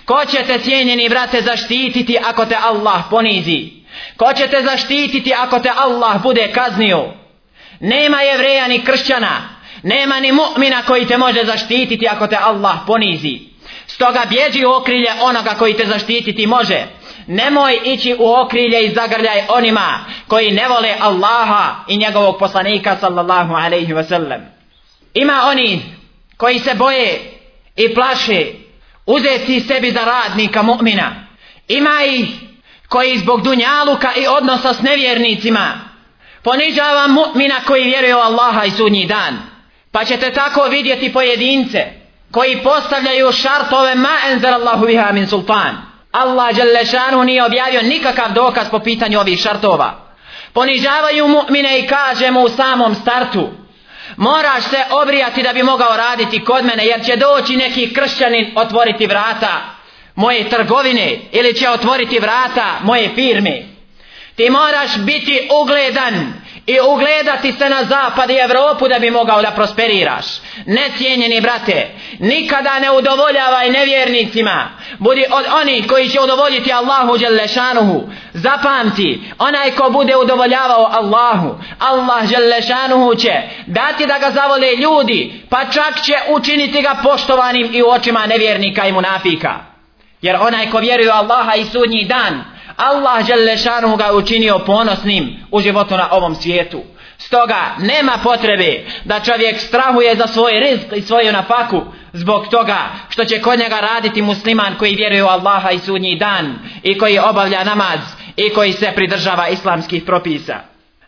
Ko 0.06 0.26
će 0.26 0.44
te 0.44 0.60
cijenjeni 0.60 1.10
brate 1.10 1.42
zaštititi 1.42 2.18
ako 2.26 2.46
te 2.46 2.56
Allah 2.64 3.04
ponizi? 3.10 3.70
Ko 4.18 4.34
će 4.34 4.48
te 4.48 4.62
zaštititi 4.62 5.34
ako 5.34 5.60
te 5.60 5.72
Allah 5.76 6.22
bude 6.22 6.52
kaznio? 6.52 7.06
Nema 7.80 8.22
jevreja 8.22 8.68
ni 8.68 8.84
kršćana, 8.86 9.50
nema 9.84 10.20
ni 10.20 10.32
mu'mina 10.32 10.86
koji 10.86 11.06
te 11.06 11.18
može 11.18 11.46
zaštititi 11.46 12.08
ako 12.08 12.28
te 12.28 12.38
Allah 12.42 12.76
ponizi. 12.88 13.40
Stoga 13.88 14.26
bježi 14.30 14.66
u 14.66 14.72
okrilje 14.72 15.12
onoga 15.22 15.56
koji 15.60 15.74
te 15.74 15.86
zaštititi 15.86 16.48
može. 16.48 16.86
Nemoj 17.28 17.80
ići 17.84 18.16
u 18.20 18.34
okrilje 18.34 18.86
i 18.86 18.94
zagrljaj 18.94 19.42
onima 19.50 20.00
koji 20.28 20.52
ne 20.52 20.68
vole 20.68 20.96
Allaha 21.00 21.76
i 21.88 21.98
njegovog 21.98 22.40
poslanika 22.40 22.98
sallallahu 23.00 23.54
alaihi 23.54 23.94
wasallam. 23.94 24.40
Ima 25.14 25.42
oni 25.46 25.82
koji 26.38 26.60
se 26.60 26.74
boje 26.74 27.20
i 27.76 27.94
plaše 27.94 28.46
uzeti 29.06 29.60
sebi 29.60 29.92
za 29.92 30.06
radnika 30.06 30.64
mu'mina. 30.64 31.10
Ima 31.68 32.04
ih 32.06 32.26
koji 32.90 33.18
zbog 33.18 33.42
dunjaluka 33.42 34.14
i 34.16 34.28
odnosa 34.28 34.74
s 34.74 34.82
nevjernicima 34.82 35.80
ponižava 36.44 37.08
mu'mina 37.08 37.66
koji 37.66 37.84
vjeruje 37.84 38.16
u 38.16 38.20
Allaha 38.20 38.66
i 38.66 38.72
sudnji 38.72 39.06
dan. 39.06 39.38
Pa 39.92 40.06
ćete 40.06 40.34
tako 40.34 40.64
vidjeti 40.64 41.14
pojedince 41.14 41.86
koji 42.32 42.64
postavljaju 42.64 43.32
šartove 43.32 43.96
ma 43.96 44.18
enzer 44.32 44.54
Allahu 44.54 44.86
biha 44.86 45.12
min 45.12 45.28
sultan. 45.28 45.93
Allah 46.14 46.56
Đelešanu 46.56 47.24
nije 47.24 47.46
objavio 47.46 47.82
nikakav 47.82 48.34
dokaz 48.34 48.70
po 48.72 48.80
pitanju 48.80 49.20
ovih 49.20 49.40
šartova. 49.40 49.94
Ponižavaju 50.54 51.28
mu'mine 51.28 51.80
i 51.80 51.88
kaže 51.88 52.32
mu 52.32 52.42
u 52.42 52.50
samom 52.50 52.96
startu 52.96 53.50
moraš 54.18 54.64
se 54.64 54.84
obrijati 54.90 55.44
da 55.44 55.54
bi 55.54 55.64
mogao 55.64 55.98
raditi 55.98 56.44
kod 56.44 56.66
mene 56.66 56.86
jer 56.86 57.06
će 57.06 57.16
doći 57.16 57.56
neki 57.56 57.94
kršćanin 57.94 58.52
otvoriti 58.56 59.08
vrata 59.08 59.62
moje 60.16 60.50
trgovine 60.50 61.20
ili 61.32 61.54
će 61.56 61.70
otvoriti 61.70 62.20
vrata 62.20 62.80
moje 62.84 63.10
firme. 63.16 63.64
Ti 64.36 64.50
moraš 64.50 64.98
biti 64.98 65.50
ugledan 65.62 66.34
i 66.66 66.80
ugledati 66.80 67.52
se 67.52 67.70
na 67.70 67.84
zapad 67.84 68.30
i 68.30 68.40
Evropu 68.44 68.88
da 68.88 69.00
bi 69.00 69.10
mogao 69.10 69.42
da 69.42 69.52
prosperiraš. 69.52 70.26
Necijenjeni 70.66 71.42
brate, 71.42 71.92
nikada 72.20 72.80
ne 72.80 72.92
udovoljavaj 72.92 73.70
nevjernicima. 73.70 74.70
Budi 74.98 75.26
od 75.32 75.46
onih 75.62 75.88
koji 75.88 76.10
će 76.10 76.20
udovoljiti 76.22 76.74
Allahu 76.74 77.18
Đelešanuhu. 77.18 78.04
Zapamti, 78.34 79.22
onaj 79.40 79.72
ko 79.72 79.90
bude 79.90 80.16
udovoljavao 80.16 80.90
Allahu, 80.92 81.56
Allah 81.80 82.30
Đelešanuhu 82.30 83.16
će 83.16 83.34
dati 83.66 84.06
da 84.06 84.20
ga 84.20 84.32
zavole 84.32 84.76
ljudi, 84.76 85.42
pa 85.50 85.66
čak 85.66 86.02
će 86.06 86.14
učiniti 86.30 86.82
ga 86.82 86.96
poštovanim 87.04 87.70
i 87.74 87.84
u 87.84 87.90
očima 87.90 88.26
nevjernika 88.26 88.88
i 88.88 88.92
munafika. 88.92 89.54
Jer 90.22 90.36
onaj 90.36 90.70
ko 90.70 90.78
vjeruje 90.78 91.12
Allaha 91.12 91.56
i 91.56 91.66
sudnji 91.66 92.06
dan, 92.06 92.53
Allah 92.78 93.28
Đelešanu 93.28 93.96
ga 93.96 94.14
učinio 94.14 94.60
ponosnim 94.60 95.46
u 95.52 95.62
životu 95.62 95.98
na 95.98 96.08
ovom 96.12 96.36
svijetu. 96.36 96.82
Stoga 97.18 97.76
nema 97.80 98.18
potrebe 98.24 98.86
da 99.06 99.20
čovjek 99.20 99.60
strahuje 99.60 100.16
za 100.16 100.28
svoj 100.28 100.60
rizk 100.60 100.86
i 100.96 101.02
svoju 101.02 101.32
nafaku 101.32 101.82
zbog 102.14 102.48
toga 102.48 102.78
što 103.10 103.26
će 103.26 103.42
kod 103.42 103.60
njega 103.60 103.80
raditi 103.80 104.22
musliman 104.22 104.76
koji 104.80 104.96
vjeruje 104.96 105.24
u 105.24 105.28
Allaha 105.28 105.72
i 105.72 105.80
sudnji 105.80 106.16
dan 106.16 106.56
i 106.84 106.98
koji 106.98 107.20
obavlja 107.20 107.64
namaz 107.64 108.00
i 108.38 108.50
koji 108.50 108.74
se 108.74 108.92
pridržava 108.96 109.50
islamskih 109.50 110.04
propisa. 110.04 110.56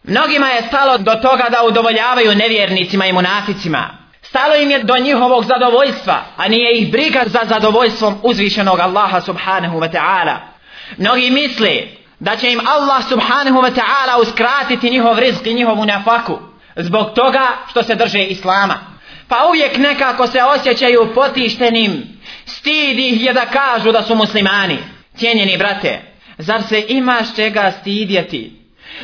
Mnogima 0.03 0.47
je 0.47 0.61
stalo 0.61 0.97
do 0.97 1.15
toga 1.15 1.47
da 1.51 1.63
udovoljavaju 1.63 2.35
nevjernicima 2.35 3.05
i 3.05 3.13
munaficima. 3.13 3.89
Stalo 4.21 4.55
im 4.55 4.71
je 4.71 4.83
do 4.83 4.97
njihovog 4.97 5.45
zadovoljstva, 5.45 6.21
a 6.37 6.47
nije 6.47 6.77
ih 6.77 6.91
briga 6.91 7.23
za 7.25 7.39
zadovoljstvom 7.49 8.15
uzvišenog 8.23 8.79
Allaha 8.79 9.21
subhanahu 9.21 9.79
wa 9.79 9.91
ta'ala. 9.91 10.54
Mnogi 10.97 11.29
misle 11.29 11.83
da 12.19 12.35
će 12.35 12.51
im 12.51 12.59
Allah 12.67 13.09
subhanahu 13.09 13.61
wa 13.61 13.71
ta'ala 13.71 14.21
uskratiti 14.21 14.89
njihov 14.89 15.19
rizk 15.19 15.45
i 15.45 15.53
njihovu 15.53 15.85
nafaku 15.85 16.39
zbog 16.75 17.13
toga 17.15 17.47
što 17.69 17.83
se 17.83 17.95
drže 17.95 18.23
Islama. 18.23 18.79
Pa 19.27 19.45
uvijek 19.49 19.77
nekako 19.77 20.27
se 20.27 20.43
osjećaju 20.43 21.11
potištenim, 21.15 22.19
stidi 22.45 23.09
ih 23.09 23.23
je 23.23 23.33
da 23.33 23.45
kažu 23.45 23.91
da 23.91 24.03
su 24.03 24.15
muslimani. 24.15 24.77
Cijenjeni 25.17 25.57
brate, 25.57 26.01
zar 26.37 26.63
se 26.63 26.85
imaš 26.87 27.35
čega 27.35 27.71
stidjeti? 27.81 28.51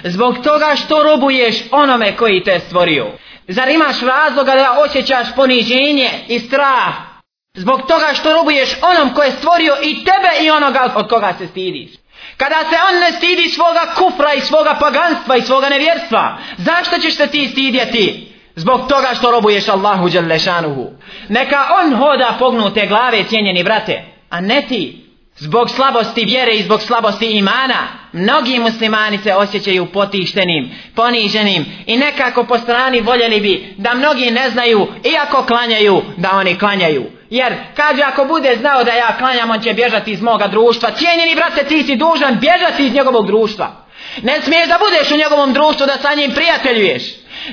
Zbog 0.04 0.38
toga 0.44 0.76
što 0.76 1.04
robuješ 1.04 1.56
onome 1.72 2.15
koji 2.15 2.44
te 2.44 2.60
stvorio. 2.60 3.08
Zar 3.48 3.70
imaš 3.70 4.02
razloga 4.02 4.56
da 4.56 4.78
osjećaš 4.86 5.28
poniženje 5.36 6.10
i 6.28 6.39
strah 6.39 7.11
Zbog 7.53 7.81
toga 7.87 8.13
što 8.13 8.33
robuješ 8.33 8.69
onom 8.81 9.13
ko 9.13 9.23
je 9.23 9.31
stvorio 9.31 9.75
i 9.83 10.03
tebe 10.03 10.45
i 10.45 10.49
onoga 10.51 10.93
od 10.95 11.09
koga 11.09 11.33
se 11.37 11.47
stidiš. 11.47 11.91
Kada 12.37 12.55
se 12.55 12.75
on 12.89 12.99
ne 12.99 13.11
stidi 13.11 13.49
svoga 13.49 13.93
kufra 13.97 14.33
i 14.33 14.41
svoga 14.41 14.77
paganstva 14.79 15.37
i 15.37 15.41
svoga 15.41 15.69
nevjerstva, 15.69 16.37
zašto 16.57 16.97
ćeš 16.97 17.15
se 17.15 17.27
ti 17.27 17.47
stidjeti? 17.51 18.33
Zbog 18.55 18.81
toga 18.89 19.13
što 19.13 19.31
robuješ 19.31 19.69
Allahu 19.69 20.09
Đalešanuhu. 20.09 20.89
Neka 21.29 21.67
on 21.83 21.95
hoda 21.95 22.35
pognute 22.39 22.87
glave 22.87 23.23
cijenjeni 23.23 23.63
brate, 23.63 24.03
a 24.29 24.41
ne 24.41 24.65
ti. 24.69 25.05
Zbog 25.37 25.69
slabosti 25.69 26.25
vjere 26.25 26.53
i 26.53 26.63
zbog 26.63 26.81
slabosti 26.81 27.31
imana, 27.31 27.87
mnogi 28.13 28.60
muslimani 28.60 29.17
se 29.17 29.34
osjećaju 29.34 29.86
potištenim, 29.86 30.71
poniženim 30.95 31.65
i 31.86 31.97
nekako 31.97 32.43
po 32.43 32.58
strani 32.58 33.02
voljeli 33.02 33.39
bi 33.39 33.74
da 33.78 33.93
mnogi 33.93 34.32
ne 34.32 34.50
znaju, 34.50 34.88
iako 35.13 35.43
klanjaju, 35.43 36.02
da 36.17 36.32
oni 36.32 36.58
klanjaju. 36.58 37.04
Jer, 37.30 37.54
kaže, 37.76 38.02
ako 38.04 38.26
bude 38.26 38.58
znao 38.60 38.84
da 38.84 38.91
ja 38.91 39.17
klanjam, 39.17 39.50
on 39.50 39.62
će 39.62 39.74
bježati 39.74 40.12
iz 40.12 40.21
moga 40.21 40.47
društva. 40.47 40.91
Cijenjeni 40.91 41.36
brate, 41.36 41.63
ti 41.63 41.84
si 41.84 41.95
dužan 41.95 42.39
bježati 42.39 42.86
iz 42.86 42.93
njegovog 42.93 43.28
društva. 43.28 43.86
Ne 44.24 44.41
smiješ 44.41 44.67
da 44.67 44.80
budeš 44.80 45.12
u 45.12 45.17
njegovom 45.17 45.54
društvu, 45.54 45.86
da 45.86 45.97
sa 46.02 46.13
njim 46.13 46.32
prijateljuješ. 46.32 47.04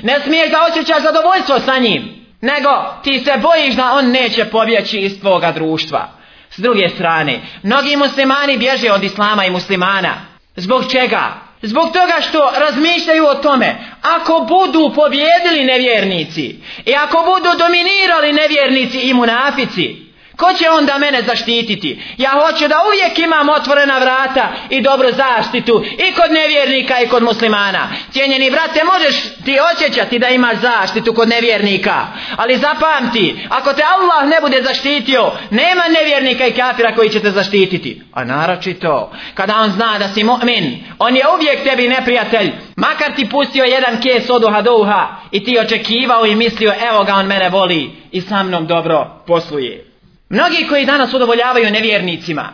Ne 0.03 0.19
smiješ 0.19 0.51
da 0.51 0.65
osjećaš 0.71 1.03
zadovoljstvo 1.03 1.59
sa 1.59 1.77
njim. 1.77 2.19
Nego, 2.41 2.69
ti 3.03 3.19
se 3.19 3.33
bojiš 3.41 3.75
da 3.75 3.91
on 3.93 4.11
neće 4.11 4.45
pobjeći 4.45 4.97
iz 4.97 5.19
tvoga 5.19 5.51
društva. 5.51 6.07
S 6.51 6.59
druge 6.59 6.89
strane, 6.89 7.39
mnogi 7.63 7.95
muslimani 7.95 8.57
bježe 8.57 8.91
od 8.91 9.03
islama 9.03 9.45
i 9.45 9.51
muslimana. 9.51 10.28
Zbog 10.59 10.91
čega? 10.91 11.49
Zbog 11.61 11.93
toga 11.93 12.21
što 12.29 12.51
razmišljaju 12.59 13.25
o 13.27 13.35
tome, 13.35 13.75
ako 14.01 14.45
budu 14.47 14.91
pobjedili 14.95 15.63
nevjernici 15.63 16.55
i 16.85 16.95
ako 16.95 17.17
budu 17.17 17.57
dominirali 17.57 18.33
nevjernici 18.33 18.99
i 18.99 19.13
munafici, 19.13 20.08
Ko 20.39 20.53
će 20.53 20.69
onda 20.69 20.97
mene 20.97 21.21
zaštititi? 21.21 21.99
Ja 22.17 22.31
hoću 22.31 22.67
da 22.67 22.75
uvijek 22.87 23.19
imam 23.19 23.49
otvorena 23.49 23.97
vrata 23.97 24.51
i 24.69 24.81
dobru 24.81 25.07
zaštitu 25.11 25.83
i 25.97 26.13
kod 26.13 26.31
nevjernika 26.31 27.01
i 27.01 27.07
kod 27.07 27.23
muslimana. 27.23 27.89
Cijenjeni 28.11 28.51
brate, 28.51 28.81
možeš 28.83 29.15
ti 29.45 29.57
osjećati 29.73 30.19
da 30.19 30.29
imaš 30.29 30.57
zaštitu 30.57 31.13
kod 31.13 31.29
nevjernika. 31.29 32.07
Ali 32.35 32.57
zapamti, 32.57 33.35
ako 33.49 33.73
te 33.73 33.83
Allah 33.83 34.29
ne 34.29 34.41
bude 34.41 34.61
zaštitio, 34.63 35.31
nema 35.49 35.83
nevjernika 35.87 36.47
i 36.47 36.53
kafira 36.53 36.95
koji 36.95 37.09
će 37.09 37.19
te 37.19 37.31
zaštititi. 37.31 38.01
A 38.13 38.23
naročito, 38.23 39.11
kada 39.33 39.55
on 39.55 39.69
zna 39.69 39.99
da 39.99 40.07
si 40.07 40.23
mu'min, 40.23 40.77
on 40.99 41.15
je 41.15 41.23
uvijek 41.35 41.63
tebi 41.63 41.87
neprijatelj. 41.87 42.51
Makar 42.75 43.15
ti 43.15 43.29
pustio 43.29 43.63
jedan 43.63 44.01
kes 44.01 44.29
od 44.29 44.43
uha 44.43 44.61
do 44.61 44.77
uha 44.77 45.07
i 45.31 45.43
ti 45.43 45.59
očekivao 45.59 46.25
i 46.25 46.35
mislio, 46.35 46.73
evo 46.89 47.03
ga 47.03 47.15
on 47.15 47.25
mene 47.25 47.49
voli 47.49 47.91
i 48.11 48.21
sa 48.21 48.43
mnom 48.43 48.67
dobro 48.67 49.07
posluje. 49.27 49.88
Mnogi 50.29 50.67
koji 50.69 50.85
danas 50.85 51.13
udovoljavaju 51.13 51.71
nevjernicima, 51.71 52.53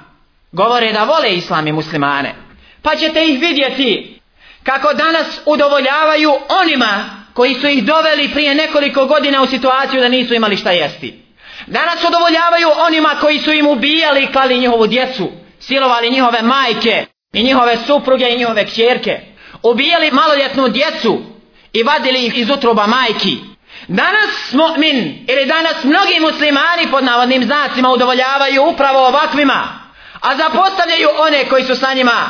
govore 0.51 0.93
da 0.93 1.03
vole 1.03 1.35
islam 1.35 1.67
i 1.67 1.71
muslimane. 1.71 2.35
Pa 2.81 2.95
ćete 2.95 3.25
ih 3.25 3.39
vidjeti 3.39 4.19
kako 4.63 4.93
danas 4.93 5.39
udovoljavaju 5.45 6.31
onima 6.63 7.09
koji 7.33 7.53
su 7.53 7.67
ih 7.67 7.83
doveli 7.83 8.29
prije 8.33 8.55
nekoliko 8.55 9.05
godina 9.05 9.41
u 9.41 9.47
situaciju 9.47 10.01
da 10.01 10.09
nisu 10.09 10.33
imali 10.33 10.57
šta 10.57 10.71
jesti. 10.71 11.25
Danas 11.67 12.03
udovoljavaju 12.07 12.69
onima 12.77 13.09
koji 13.21 13.39
su 13.39 13.51
im 13.51 13.67
ubijali 13.67 14.23
i 14.23 14.31
klali 14.31 14.57
njihovu 14.57 14.87
djecu, 14.87 15.31
silovali 15.59 16.09
njihove 16.09 16.41
majke 16.41 17.05
i 17.33 17.43
njihove 17.43 17.77
supruge 17.77 18.29
i 18.29 18.37
njihove 18.37 18.65
kćerke. 18.65 19.19
Ubijali 19.63 20.11
maloljetnu 20.11 20.69
djecu 20.69 21.21
i 21.73 21.83
vadili 21.83 22.25
ih 22.25 22.37
iz 22.37 22.49
utroba 22.49 22.87
majki. 22.87 23.37
Danas 23.87 24.53
mu'min 24.53 25.25
ili 25.27 25.45
danas 25.45 25.83
mnogi 25.83 26.19
muslimani 26.19 26.91
pod 26.91 27.03
navodnim 27.03 27.43
znacima 27.43 27.89
udovoljavaju 27.91 28.63
upravo 28.63 29.07
ovakvima, 29.07 29.79
a 30.21 30.37
zapostavljaju 30.37 31.09
one 31.17 31.45
koji 31.49 31.63
su 31.63 31.75
sa 31.75 31.93
njima 31.93 32.29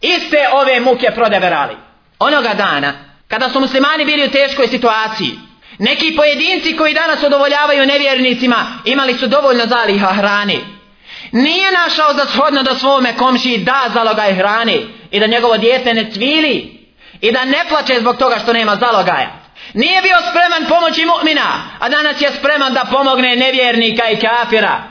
iste 0.00 0.48
ove 0.52 0.80
muke 0.80 1.10
prodeverali. 1.14 1.76
Onoga 2.18 2.54
dana, 2.54 2.92
kada 3.28 3.50
su 3.50 3.60
muslimani 3.60 4.04
bili 4.04 4.24
u 4.24 4.30
teškoj 4.30 4.68
situaciji, 4.68 5.38
neki 5.78 6.16
pojedinci 6.16 6.76
koji 6.76 6.94
danas 6.94 7.22
udovoljavaju 7.22 7.86
nevjernicima 7.86 8.66
imali 8.84 9.14
su 9.14 9.26
dovoljno 9.26 9.66
zaliha 9.66 10.12
hrane. 10.12 10.56
Nije 11.32 11.72
našao 11.72 12.14
za 12.14 12.26
shodno 12.26 12.62
da 12.62 12.74
svome 12.74 13.16
komši 13.16 13.58
da 13.58 13.90
zalogaj 13.94 14.34
hrane 14.34 14.78
i 15.10 15.20
da 15.20 15.26
njegovo 15.26 15.58
dijete 15.58 15.94
ne 15.94 16.10
cvili 16.12 16.86
i 17.20 17.32
da 17.32 17.44
ne 17.44 17.64
plače 17.68 18.00
zbog 18.00 18.16
toga 18.16 18.38
što 18.38 18.52
nema 18.52 18.76
zalogaja. 18.76 19.43
Nije 19.74 20.02
bio 20.02 20.16
spreman 20.30 20.64
pomoći 20.68 21.02
mu'mina, 21.02 21.48
a 21.78 21.88
danas 21.88 22.20
je 22.20 22.30
spreman 22.38 22.72
da 22.74 22.84
pomogne 22.90 23.36
nevjernika 23.36 24.10
i 24.10 24.16
kafira. 24.16 24.82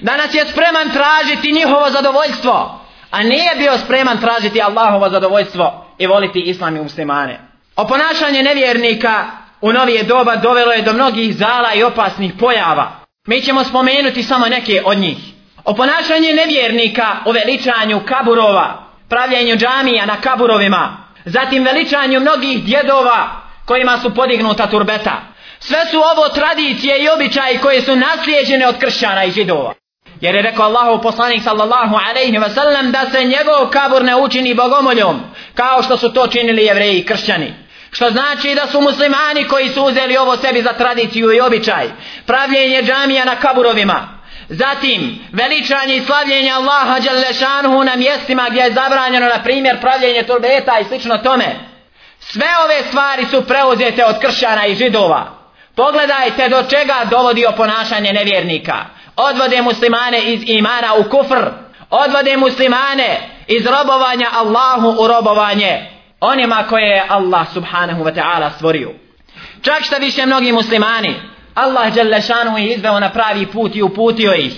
Danas 0.00 0.34
je 0.34 0.46
spreman 0.46 0.90
tražiti 0.90 1.52
njihovo 1.52 1.90
zadovoljstvo, 1.90 2.80
a 3.10 3.22
nije 3.22 3.54
bio 3.58 3.78
spreman 3.78 4.20
tražiti 4.20 4.62
Allahovo 4.62 5.08
zadovoljstvo 5.08 5.86
i 5.98 6.06
voliti 6.06 6.40
islam 6.40 6.76
i 6.76 6.80
muslimane. 6.80 7.40
Oponašanje 7.76 8.42
nevjernika 8.42 9.24
u 9.60 9.72
novije 9.72 10.02
doba 10.02 10.36
dovelo 10.36 10.72
je 10.72 10.82
do 10.82 10.92
mnogih 10.92 11.36
zala 11.36 11.74
i 11.74 11.82
opasnih 11.82 12.32
pojava. 12.40 12.92
Mi 13.26 13.40
ćemo 13.42 13.64
spomenuti 13.64 14.22
samo 14.22 14.46
neke 14.46 14.82
od 14.84 14.98
njih. 14.98 15.18
Oponašanje 15.64 16.32
nevjernika 16.32 17.16
u 17.26 17.30
veličanju 17.30 18.00
kaburova, 18.08 18.84
pravljenju 19.08 19.56
džamija 19.56 20.06
na 20.06 20.20
kaburovima, 20.20 20.96
zatim 21.24 21.64
veličanju 21.64 22.20
mnogih 22.20 22.64
djedova 22.64 23.41
kojima 23.64 23.98
su 23.98 24.14
podignuta 24.14 24.66
turbeta. 24.66 25.22
Sve 25.60 25.86
su 25.90 25.98
ovo 25.98 26.28
tradicije 26.28 27.02
i 27.02 27.08
običaji 27.08 27.58
koje 27.58 27.82
su 27.82 27.96
naslijeđene 27.96 28.68
od 28.68 28.78
kršćana 28.78 29.24
i 29.24 29.30
židova. 29.30 29.74
Jer 30.20 30.34
je 30.34 30.42
rekao 30.42 30.66
Allahu 30.66 31.02
poslanik 31.02 31.42
sallallahu 31.42 31.96
alaihi 32.10 32.38
wa 32.38 32.54
sallam 32.54 32.92
da 32.92 33.10
se 33.10 33.24
njegov 33.24 33.70
kabur 33.70 34.04
ne 34.04 34.16
učini 34.16 34.54
bogomoljom, 34.54 35.20
kao 35.54 35.82
što 35.82 35.96
su 35.96 36.12
to 36.12 36.26
činili 36.26 36.64
jevreji 36.64 36.98
i 36.98 37.06
kršćani. 37.06 37.54
Što 37.90 38.10
znači 38.10 38.54
da 38.54 38.66
su 38.66 38.80
muslimani 38.80 39.48
koji 39.48 39.68
su 39.68 39.84
uzeli 39.84 40.16
ovo 40.16 40.36
sebi 40.36 40.62
za 40.62 40.72
tradiciju 40.72 41.32
i 41.32 41.40
običaj. 41.40 41.90
Pravljenje 42.26 42.82
džamija 42.82 43.24
na 43.24 43.36
kaburovima. 43.36 44.22
Zatim, 44.48 45.18
veličanje 45.32 45.96
i 45.96 46.00
slavljenje 46.00 46.50
Allaha 46.50 47.00
Đalešanuhu 47.00 47.84
na 47.84 47.96
mjestima 47.96 48.46
gdje 48.50 48.60
je 48.60 48.72
zabranjeno, 48.72 49.26
na 49.26 49.42
primjer, 49.42 49.80
pravljenje 49.80 50.22
turbeta 50.22 50.78
i 50.78 50.84
slično 50.84 51.18
tome. 51.18 51.71
Sve 52.32 52.48
ove 52.64 52.82
stvari 52.88 53.26
su 53.30 53.46
preuzete 53.46 54.04
od 54.04 54.18
kršćana 54.18 54.66
i 54.66 54.74
židova. 54.74 55.26
Pogledajte 55.76 56.48
do 56.48 56.62
čega 56.62 56.94
dovodi 57.10 57.44
ponašanje 57.56 58.12
nevjernika. 58.12 58.76
Odvode 59.16 59.62
muslimane 59.62 60.22
iz 60.22 60.42
imana 60.46 60.94
u 60.94 61.04
kufr. 61.10 61.50
Odvode 61.90 62.36
muslimane 62.36 63.20
iz 63.46 63.66
robovanja 63.66 64.28
Allahu 64.32 65.02
u 65.02 65.06
robovanje. 65.08 65.90
Onima 66.20 66.64
koje 66.68 66.86
je 66.86 67.04
Allah 67.08 67.46
subhanahu 67.54 68.04
wa 68.04 68.14
ta'ala 68.14 68.50
stvorio. 68.56 68.90
Čak 69.62 69.82
šta 69.82 69.96
više 69.96 70.26
mnogi 70.26 70.52
muslimani. 70.52 71.14
Allah 71.54 71.94
Đelešanu 71.94 72.58
je 72.58 72.74
izveo 72.74 73.00
na 73.00 73.10
pravi 73.10 73.46
put 73.46 73.76
i 73.76 73.82
uputio 73.82 74.34
ih. 74.34 74.52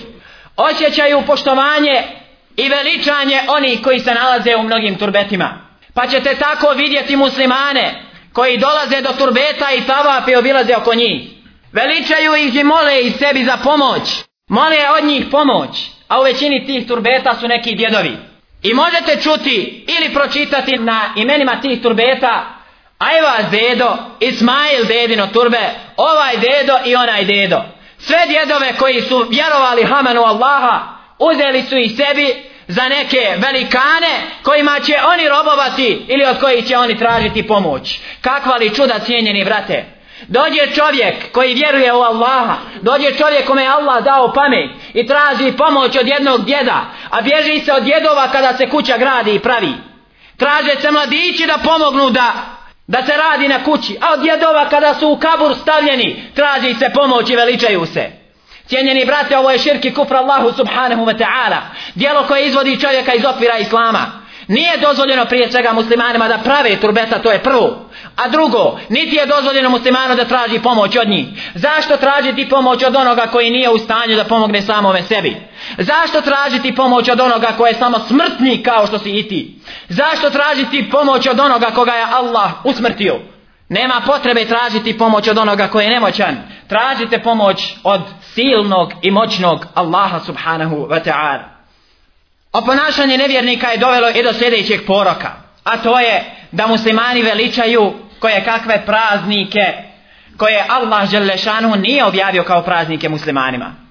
Osjećaju 0.57 1.23
poštovanje 1.27 2.03
i 2.57 2.69
veličanje 2.69 3.41
oni 3.47 3.81
koji 3.83 3.99
se 3.99 4.13
nalaze 4.13 4.55
u 4.55 4.63
mnogim 4.63 4.95
turbetima. 4.95 5.64
Pa 5.95 6.07
ćete 6.07 6.35
tako 6.35 6.69
vidjeti 6.69 7.15
muslimane 7.15 8.03
koji 8.33 8.57
dolaze 8.57 9.01
do 9.01 9.09
turbeta 9.17 9.71
i 9.71 9.81
tavape 9.81 10.37
obilaze 10.37 10.75
oko 10.75 10.93
njih. 10.93 11.21
Veličaju 11.71 12.35
ih 12.35 12.55
i 12.55 12.63
mole 12.63 13.01
i 13.01 13.11
sebi 13.11 13.45
za 13.45 13.57
pomoć. 13.57 14.01
Mole 14.49 14.77
od 14.97 15.05
njih 15.05 15.25
pomoć. 15.31 15.69
A 16.07 16.19
u 16.19 16.23
većini 16.23 16.65
tih 16.65 16.87
turbeta 16.87 17.35
su 17.39 17.47
neki 17.47 17.75
djedovi. 17.75 18.17
I 18.63 18.73
možete 18.73 19.21
čuti 19.23 19.85
ili 19.87 20.13
pročitati 20.13 20.77
na 20.77 21.13
imenima 21.15 21.61
tih 21.61 21.81
turbeta 21.81 22.55
Ajva 22.97 23.49
dedo, 23.51 23.97
Ismail 24.19 24.85
dedino 24.85 25.27
turbe, 25.27 25.69
ovaj 25.97 26.37
dedo 26.37 26.73
i 26.85 26.95
onaj 26.95 27.25
dedo. 27.25 27.61
Sve 27.97 28.17
djedove 28.27 28.73
koji 28.79 29.01
su 29.01 29.25
vjerovali 29.29 29.83
Hamanu 29.83 30.21
Allaha, 30.21 30.79
uzeli 31.19 31.63
su 31.63 31.77
ih 31.77 31.91
sebi 31.97 32.43
za 32.67 32.89
neke 32.89 33.35
velikane 33.37 34.21
kojima 34.43 34.79
će 34.79 34.93
oni 35.13 35.29
robovati 35.29 36.05
ili 36.07 36.25
od 36.25 36.39
kojih 36.39 36.67
će 36.67 36.77
oni 36.77 36.97
tražiti 36.97 37.47
pomoć. 37.47 37.99
Kakva 38.21 38.55
li 38.55 38.75
čuda 38.75 38.99
cijenjeni 38.99 39.45
brate? 39.45 39.85
Dođe 40.27 40.75
čovjek 40.75 41.31
koji 41.31 41.53
vjeruje 41.53 41.93
u 41.93 42.01
Allaha, 42.01 42.55
dođe 42.81 43.17
čovjek 43.17 43.47
kome 43.47 43.61
je 43.61 43.69
Allah 43.69 44.03
dao 44.03 44.33
pamet 44.33 44.69
i 44.93 45.07
traži 45.07 45.57
pomoć 45.57 45.97
od 45.97 46.07
jednog 46.07 46.45
djeda, 46.45 46.85
a 47.09 47.21
bježi 47.21 47.59
se 47.65 47.73
od 47.73 47.83
djedova 47.83 48.27
kada 48.31 48.57
se 48.57 48.69
kuća 48.69 48.97
gradi 48.97 49.35
i 49.35 49.39
pravi. 49.39 49.73
Traže 50.37 50.81
se 50.81 50.91
mladići 50.91 51.47
da 51.47 51.57
pomognu 51.63 52.09
da 52.09 52.33
da 52.87 53.03
se 53.05 53.11
radi 53.17 53.47
na 53.47 53.63
kući, 53.63 53.97
a 54.01 54.13
od 54.13 54.19
djedova 54.19 54.69
kada 54.69 54.93
su 54.93 55.09
u 55.09 55.17
kabur 55.17 55.55
stavljeni, 55.61 56.23
traži 56.35 56.73
se 56.73 56.89
pomoć 56.93 57.29
i 57.29 57.35
veličaju 57.35 57.85
se. 57.85 58.24
Cijenjeni 58.67 59.05
brate, 59.05 59.37
ovo 59.37 59.51
je 59.51 59.59
širki 59.59 59.93
kufra 59.93 60.19
Allahu 60.19 60.51
subhanahu 60.57 61.05
wa 61.05 61.17
ta'ala. 61.17 61.59
Dijelo 61.95 62.23
koje 62.27 62.47
izvodi 62.47 62.79
čovjeka 62.79 63.13
iz 63.13 63.25
okvira 63.25 63.57
Islama. 63.57 64.25
Nije 64.47 64.77
dozvoljeno 64.77 65.25
prije 65.25 65.51
svega 65.51 65.73
muslimanima 65.73 66.27
da 66.27 66.37
prave 66.37 66.75
turbeta, 66.75 67.19
to 67.19 67.31
je 67.31 67.43
prvo. 67.43 67.89
A 68.15 68.27
drugo, 68.27 68.79
niti 68.89 69.15
je 69.15 69.25
dozvoljeno 69.25 69.69
muslimanu 69.69 70.15
da 70.15 70.25
traži 70.25 70.59
pomoć 70.59 70.95
od 70.95 71.09
njih. 71.09 71.25
Zašto 71.55 71.97
tražiti 71.97 72.49
pomoć 72.49 72.83
od 72.83 72.95
onoga 72.95 73.27
koji 73.27 73.49
nije 73.49 73.69
u 73.69 73.77
stanju 73.77 74.15
da 74.15 74.23
pomogne 74.23 74.61
samome 74.61 75.03
sebi? 75.03 75.37
Zašto 75.77 76.21
tražiti 76.21 76.75
pomoć 76.75 77.09
od 77.09 77.19
onoga 77.19 77.47
koji 77.57 77.69
je 77.69 77.79
samo 77.79 77.99
smrtni 77.99 78.63
kao 78.63 78.87
što 78.87 78.99
si 78.99 79.19
i 79.19 79.27
ti? 79.27 79.59
Zašto 79.89 80.29
tražiti 80.29 80.89
pomoć 80.91 81.27
od 81.27 81.39
onoga 81.39 81.71
koga 81.75 81.93
je 81.93 82.05
Allah 82.11 82.51
usmrtio? 82.63 83.19
Nema 83.69 84.01
potrebe 84.05 84.45
tražiti 84.45 84.97
pomoć 84.97 85.27
od 85.27 85.37
onoga 85.37 85.67
koji 85.67 85.85
je 85.85 85.89
nemoćan. 85.89 86.54
Tražite 86.67 87.19
pomoć 87.19 87.75
od 87.83 88.01
silnog 88.21 88.93
i 89.01 89.11
moćnog 89.11 89.65
Allaha 89.73 90.19
subhanahu 90.19 90.75
wa 90.75 91.03
ta'ala. 91.03 91.43
Oponašanje 92.53 93.17
nevjernika 93.17 93.67
je 93.67 93.77
dovelo 93.77 94.09
i 94.09 94.23
do 94.23 94.33
sljedećeg 94.33 94.85
poroka. 94.87 95.31
A 95.63 95.77
to 95.77 95.99
je 95.99 96.23
da 96.51 96.67
muslimani 96.67 97.21
veličaju 97.21 97.93
koje 98.19 98.45
kakve 98.45 98.85
praznike 98.85 99.73
koje 100.37 100.65
Allah 100.69 101.09
Želešanu 101.09 101.75
nije 101.75 102.05
objavio 102.05 102.43
kao 102.43 102.61
praznike 102.61 103.09
muslimanima. 103.09 103.84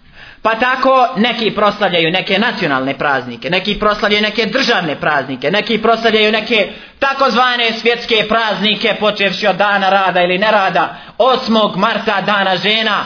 Pa 0.45 0.55
tako 0.55 1.09
neki 1.17 1.51
proslavljaju 1.51 2.11
neke 2.11 2.39
nacionalne 2.39 2.99
praznike, 2.99 3.51
neki 3.51 3.79
proslavljaju 3.79 4.23
neke 4.23 4.47
državne 4.47 5.01
praznike, 5.01 5.51
neki 5.51 5.83
proslavljaju 5.83 6.33
neke 6.33 6.73
takozvane 6.99 7.73
svjetske 7.73 8.27
praznike 8.29 8.97
počevši 9.01 9.47
od 9.47 9.57
dana 9.57 9.91
rada 9.91 10.23
ili 10.23 10.39
nerada, 10.39 10.97
8. 11.19 11.77
marta 11.77 12.21
dana 12.21 12.57
žena, 12.57 13.05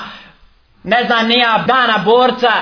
ne 0.85 1.05
znam 1.07 1.27
nija 1.27 1.65
dana 1.67 1.99
borca, 1.99 2.53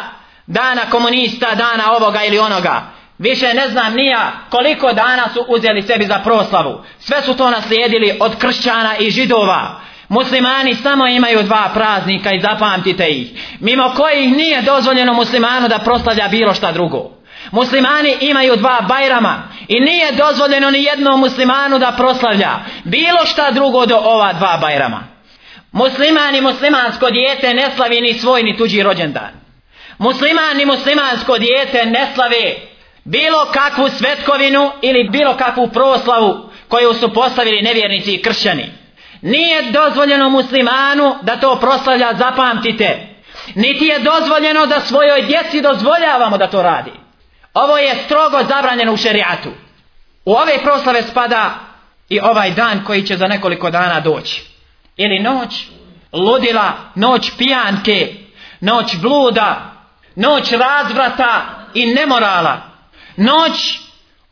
dana 0.47 0.83
komunista, 0.91 1.55
dana 1.55 1.93
ovoga 1.97 2.25
ili 2.25 2.39
onoga. 2.39 2.83
Više 3.19 3.55
ne 3.55 3.69
znam 3.69 3.95
nija 3.95 4.33
koliko 4.51 4.93
dana 4.93 5.29
su 5.35 5.45
uzeli 5.49 5.83
sebi 5.83 6.05
za 6.07 6.19
proslavu. 6.25 6.85
Sve 6.99 7.23
su 7.23 7.37
to 7.37 7.51
naslijedili 7.51 8.17
od 8.21 8.39
kršćana 8.39 8.97
i 8.97 9.11
židova. 9.11 9.86
Muslimani 10.09 10.75
samo 10.75 11.07
imaju 11.07 11.43
dva 11.43 11.71
praznika 11.75 12.33
i 12.33 12.41
zapamtite 12.41 13.09
ih. 13.09 13.57
Mimo 13.61 13.93
kojih 13.97 14.37
nije 14.37 14.63
dozvoljeno 14.63 15.15
muslimanu 15.15 15.69
da 15.69 15.79
proslavlja 15.79 16.29
bilo 16.29 16.55
šta 16.55 16.73
drugo. 16.73 17.11
Muslimani 17.51 18.17
imaju 18.21 18.57
dva 18.57 18.81
bajrama 18.89 19.43
i 19.69 19.81
nije 19.81 20.13
dozvoljeno 20.13 20.71
ni 20.71 20.83
jednom 20.85 21.21
muslimanu 21.21 21.79
da 21.79 21.93
proslavlja 21.97 22.59
bilo 22.85 23.27
šta 23.27 23.51
drugo 23.51 23.87
do 23.87 23.97
ova 23.97 24.33
dva 24.33 24.59
bajrama. 24.61 25.03
Musliman 25.73 26.35
i 26.37 26.41
muslimansko 26.41 27.11
dijete 27.11 27.55
ne 27.55 27.71
slavi 27.77 28.01
ni 28.01 28.15
svoj 28.15 28.43
ni 28.43 28.57
tuđi 28.57 28.83
rođendan. 28.83 29.31
Musliman 29.99 30.61
i 30.61 30.67
muslimansko 30.67 31.39
dijete 31.39 31.87
ne 31.87 32.07
slave 32.15 32.55
bilo 33.05 33.47
kakvu 33.53 33.89
svetkovinu 33.89 34.71
ili 34.83 35.09
bilo 35.09 35.37
kakvu 35.37 35.69
proslavu 35.69 36.51
koju 36.69 36.95
su 36.95 37.15
postavili 37.15 37.63
nevjernici 37.63 38.15
i 38.15 38.23
kršćani. 38.23 38.86
Nije 39.27 39.71
dozvoljeno 39.73 40.31
muslimanu 40.31 41.17
da 41.23 41.37
to 41.37 41.57
proslavlja, 41.61 42.15
zapamtite. 42.19 43.09
Niti 43.55 43.85
je 43.85 43.99
dozvoljeno 43.99 44.67
da 44.67 44.81
svojoj 44.81 45.23
djeci 45.23 45.61
dozvoljavamo 45.61 46.39
da 46.39 46.47
to 46.47 46.63
radi. 46.63 46.91
Ovo 47.55 47.79
je 47.79 47.95
strogo 48.05 48.39
zabranjeno 48.49 48.93
u 48.93 48.97
šerijatu. 48.97 49.51
U 50.25 50.33
ove 50.33 50.59
proslave 50.63 51.03
spada 51.03 51.55
i 52.09 52.21
ovaj 52.21 52.51
dan 52.51 52.85
koji 52.85 53.07
će 53.07 53.17
za 53.17 53.27
nekoliko 53.27 53.71
dana 53.71 54.01
doći. 54.01 54.45
Ili 54.97 55.19
noć 55.19 55.67
ludila, 56.13 56.73
noć 56.95 57.31
pijanke, 57.39 58.15
noć 58.61 58.97
bluda, 58.97 59.73
noć 60.15 60.53
razvrata 60.53 61.45
i 61.75 61.87
nemorala. 61.87 62.61
Noć 63.17 63.79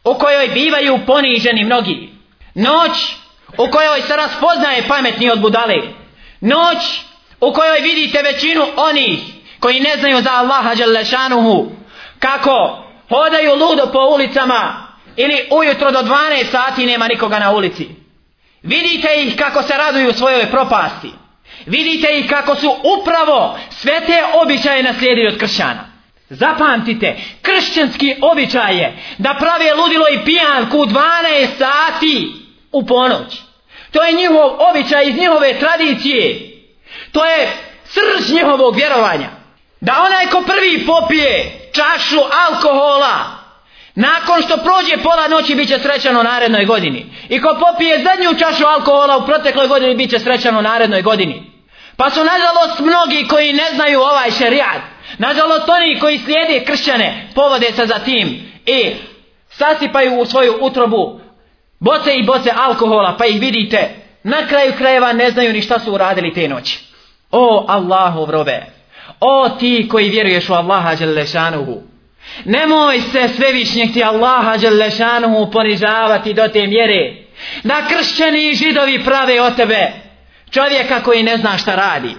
u 0.05 0.15
kojoj 0.15 0.49
bivaju 0.49 0.99
poniženi 1.07 1.65
mnogi. 1.65 2.13
Noć 2.55 3.24
u 3.59 3.71
kojoj 3.71 4.03
se 4.07 4.17
raspoznaje 4.17 4.89
pametni 4.89 5.31
od 5.31 5.41
budale. 5.41 5.75
Noć 6.41 6.79
u 7.41 7.53
kojoj 7.53 7.81
vidite 7.81 8.23
većinu 8.23 8.67
onih 8.77 9.19
koji 9.61 9.81
ne 9.81 9.97
znaju 9.97 10.23
za 10.23 10.31
Allaha 10.33 10.75
Đalešanuhu 10.75 11.73
kako 12.19 12.85
hodaju 13.09 13.55
ludo 13.55 13.87
po 13.93 13.99
ulicama 13.99 14.87
ili 15.17 15.49
ujutro 15.51 15.91
do 15.91 15.99
12 15.99 16.51
sati 16.51 16.87
nema 16.87 17.09
nikoga 17.09 17.39
na 17.39 17.53
ulici. 17.53 17.89
Vidite 18.63 19.09
ih 19.23 19.37
kako 19.37 19.63
se 19.63 19.73
raduju 19.77 20.13
svojoj 20.13 20.51
propasti. 20.51 21.11
Vidite 21.67 22.19
ih 22.19 22.31
kako 22.31 22.55
su 22.55 22.77
upravo 23.01 23.59
sve 23.71 24.01
te 24.07 24.23
običaje 24.43 24.83
naslijedili 24.83 25.29
od 25.29 25.39
kršćana. 25.39 25.95
Zapamtite, 26.29 27.17
kršćanski 27.43 28.15
običaj 28.23 28.77
je 28.79 28.97
da 29.19 29.37
prave 29.41 29.75
ludilo 29.75 30.05
i 30.09 30.25
pijanku 30.25 30.79
u 30.79 30.87
12 30.87 31.49
sati 31.59 32.44
u 32.75 32.87
ponoć. 32.87 33.39
To 33.91 34.03
je 34.03 34.13
njihov 34.13 34.51
običaj 34.71 35.09
iz 35.09 35.17
njihove 35.17 35.59
tradicije. 35.59 36.51
To 37.13 37.25
je 37.25 37.49
srž 37.85 38.33
njihovog 38.33 38.77
vjerovanja. 38.77 39.29
Da 39.81 40.03
onaj 40.07 40.27
ko 40.27 40.41
prvi 40.41 40.87
popije 40.87 41.61
čašu 41.73 42.21
alkohola, 42.49 43.45
nakon 43.95 44.43
što 44.43 44.57
prođe 44.57 44.97
pola 45.03 45.29
noći 45.29 45.55
bit 45.55 45.69
će 45.69 45.79
srećan 45.79 46.17
u 46.17 46.23
narednoj 46.23 46.65
godini. 46.65 47.07
I 47.29 47.41
ko 47.41 47.57
popije 47.61 48.05
zadnju 48.05 48.39
čašu 48.39 48.67
alkohola 48.67 49.17
u 49.17 49.27
protekloj 49.27 49.69
godini 49.69 49.95
bit 49.95 50.11
će 50.11 50.19
srećan 50.19 50.57
u 50.57 50.63
narednoj 50.63 51.03
godini. 51.03 51.43
Pa 51.97 52.11
su 52.11 52.21
nažalost 52.25 52.81
mnogi 52.81 53.29
koji 53.29 53.53
ne 53.53 53.71
znaju 53.75 54.01
ovaj 54.01 54.31
šerijat. 54.31 54.81
Nažalost 55.19 55.69
oni 55.69 55.99
koji 56.01 56.19
slijede 56.19 56.65
kršćane 56.65 57.29
povode 57.35 57.73
se 57.77 57.87
za 57.87 57.99
tim 57.99 58.51
i 58.67 58.95
sasipaju 59.51 60.21
u 60.21 60.27
svoju 60.27 60.59
utrobu 60.61 61.21
boce 61.81 62.15
i 62.15 62.23
boce 62.23 62.51
alkohola 62.57 63.17
pa 63.19 63.27
ih 63.27 63.41
vidite 63.41 63.91
na 64.23 64.47
kraju 64.47 64.73
krajeva 64.79 65.13
ne 65.13 65.31
znaju 65.31 65.53
ni 65.53 65.63
šta 65.63 65.79
su 65.79 65.93
uradili 65.93 66.35
te 66.35 66.49
noći. 66.49 66.85
O 67.31 67.67
Allahov 67.69 68.31
robe, 68.31 68.63
o 69.21 69.49
ti 69.49 69.89
koji 69.91 70.09
vjeruješ 70.09 70.49
u 70.49 70.55
Allaha 70.55 70.95
Đelešanuhu, 70.95 71.83
nemoj 72.45 73.01
se 73.01 73.29
svevišnjeg 73.37 73.93
ti 73.93 74.05
Allaha 74.05 74.57
Đelešanuhu 74.57 75.51
ponižavati 75.51 76.35
do 76.35 76.49
te 76.49 76.67
mjere 76.67 77.15
da 77.65 77.83
kršćani 77.89 78.51
i 78.51 78.55
židovi 78.55 79.05
prave 79.05 79.41
o 79.41 79.51
tebe 79.51 79.93
čovjeka 80.51 81.03
koji 81.03 81.23
ne 81.23 81.37
zna 81.37 81.59
šta 81.59 81.75
radi. 81.75 82.15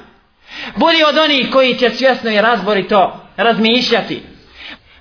Budi 0.75 1.03
od 1.09 1.17
onih 1.17 1.51
koji 1.51 1.75
će 1.75 1.89
svjesno 1.89 2.31
i 2.31 2.41
razborito 2.41 3.19
razmišljati. 3.37 4.21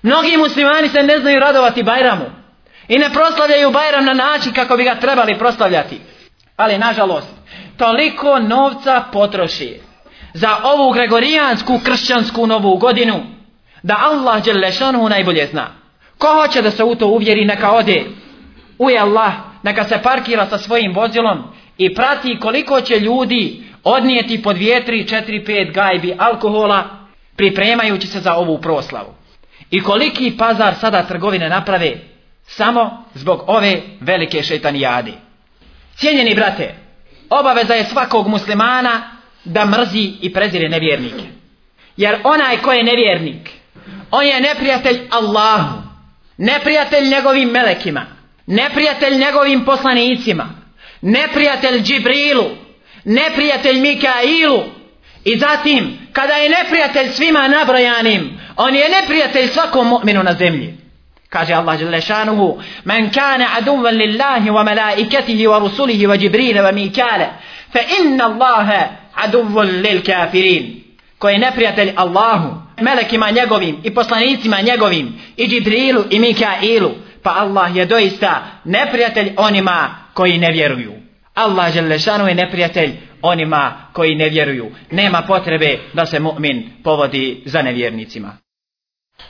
Mnogi 0.03 0.37
muslimani 0.37 0.89
se 0.89 1.03
ne 1.03 1.19
znaju 1.19 1.41
radovati 1.41 1.83
Bajramu 1.83 2.44
i 2.89 2.99
ne 2.99 3.11
proslavljaju 3.13 3.71
Bajram 3.71 4.05
na 4.05 4.15
način 4.15 4.53
kako 4.53 4.77
bi 4.77 4.85
ga 4.85 4.95
trebali 4.95 5.39
proslavljati. 5.39 6.01
Ali 6.57 6.79
nažalost, 6.79 7.29
toliko 7.77 8.39
novca 8.39 9.05
potroši 9.13 9.81
za 10.35 10.57
ovu 10.63 10.93
gregorijansku 10.93 11.81
kršćansku 11.85 12.47
novu 12.47 12.77
godinu 12.77 13.23
da 13.83 13.97
Allah 14.01 14.45
Đelešanu 14.45 15.09
najbolje 15.09 15.47
zna. 15.47 15.67
Ko 16.19 16.35
hoće 16.35 16.63
da 16.63 16.71
se 16.71 16.85
u 16.85 16.95
to 16.95 17.07
uvjeri 17.07 17.45
neka 17.45 17.73
ode 17.73 18.05
Uje 18.79 18.99
Allah, 18.99 19.33
neka 19.63 19.85
se 19.85 19.99
parkira 20.03 20.47
sa 20.47 20.59
svojim 20.59 20.95
vozilom 20.95 21.43
i 21.79 21.95
prati 21.95 22.39
koliko 22.41 22.81
će 22.81 23.01
ljudi 23.01 23.63
odnijeti 23.85 24.43
po 24.43 24.53
dvije, 24.53 24.85
tri, 24.85 25.09
četiri, 25.09 25.45
pet 25.45 25.75
gajbi 25.75 26.15
alkohola 26.19 26.85
pripremajući 27.37 28.07
se 28.07 28.21
za 28.21 28.35
ovu 28.35 28.59
proslavu. 28.59 29.15
I 29.71 29.83
koliki 29.83 30.37
pazar 30.39 30.75
sada 30.75 31.03
trgovine 31.03 31.49
naprave 31.49 32.14
samo 32.47 33.05
zbog 33.15 33.45
ove 33.47 33.83
velike 34.01 34.43
šeitanijade. 34.43 35.13
Cijenjeni 35.97 36.35
brate, 36.35 36.75
obaveza 37.31 37.75
je 37.75 37.85
svakog 37.85 38.29
muslimana 38.29 39.03
da 39.45 39.67
mrzi 39.67 40.13
i 40.21 40.33
prezire 40.33 40.69
nevjernike. 40.69 41.25
Jer 41.97 42.21
onaj 42.25 42.57
ko 42.57 42.73
je 42.73 42.85
nevjernik, 42.85 43.51
on 44.11 44.27
je 44.27 44.41
neprijatelj 44.41 45.01
Allahu, 45.11 45.83
neprijatelj 46.37 47.09
njegovim 47.09 47.49
melekima, 47.49 48.07
neprijatelj 48.47 49.19
njegovim 49.19 49.65
poslanicima, 49.65 50.49
neprijatelj 51.01 51.83
Džibrilu, 51.83 52.51
neprijatelj 53.05 53.81
Mikailu 53.81 54.65
i 55.25 55.39
zatim 55.39 55.99
kada 56.13 56.35
je 56.35 56.49
neprijatelj 56.49 57.09
svima 57.09 57.49
nabrojanim, 57.49 58.41
on 58.57 58.75
je 58.75 58.89
neprijatelj 59.01 59.49
svakom 59.49 59.89
mu'minu 59.89 60.23
na 60.23 60.35
zemlji. 60.35 60.84
Kaže 61.35 61.53
Allah 61.55 61.75
jalla 61.81 61.99
men 62.85 63.11
kane 63.11 63.45
kana 63.45 63.47
aduvan 63.59 63.97
lillahi 63.97 64.51
wa 64.51 64.65
malaikatihi 64.65 65.47
wa 65.47 65.59
rusulihi 65.59 66.07
wa 66.07 66.17
Džibrila 66.17 66.63
wa 66.63 66.73
Mikala, 66.73 67.29
fa 67.73 67.81
inna 67.99 68.25
Allaha 68.25 68.91
aduvan 69.15 69.83
lil 69.83 70.03
kafirin. 70.03 70.85
Ko 71.19 71.29
je 71.29 71.39
neprijatelj 71.39 71.93
Allahu, 71.97 72.49
melekima 72.81 73.31
njegovim 73.31 73.81
i 73.83 73.95
poslanicima 73.95 74.61
njegovim 74.61 75.21
i 75.37 75.49
Džibrilu 75.49 76.05
i 76.11 76.19
Mikailu, 76.19 76.91
pa 77.23 77.31
Allah 77.31 77.77
je 77.77 77.87
doista 77.87 78.47
neprijatelj 78.65 79.33
onima 79.37 79.95
koji 80.13 80.39
ne 80.39 80.53
vjeruju. 80.53 80.93
Allah 81.35 81.73
Želešanu 81.73 82.29
je 82.29 82.35
neprijatelj 82.35 82.93
onima 83.23 83.73
koji 83.93 84.15
ne 84.15 84.29
vjeruju. 84.29 84.71
Nema 84.91 85.23
potrebe 85.23 85.79
da 85.93 86.07
se 86.07 86.21
mu'min 86.21 86.63
povodi 86.85 87.43
za 87.45 87.63
nevjernicima. 87.63 88.37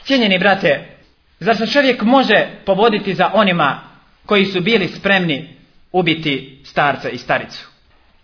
Cijenjeni 0.03 0.39
brate, 0.39 0.95
zar 1.39 1.57
se 1.57 1.67
čovjek 1.67 2.01
može 2.01 2.47
povoditi 2.65 3.13
za 3.13 3.31
onima 3.33 3.79
koji 4.25 4.45
su 4.45 4.61
bili 4.61 4.87
spremni 4.87 5.55
ubiti 5.91 6.61
starca 6.63 7.09
i 7.09 7.17
staricu? 7.17 7.67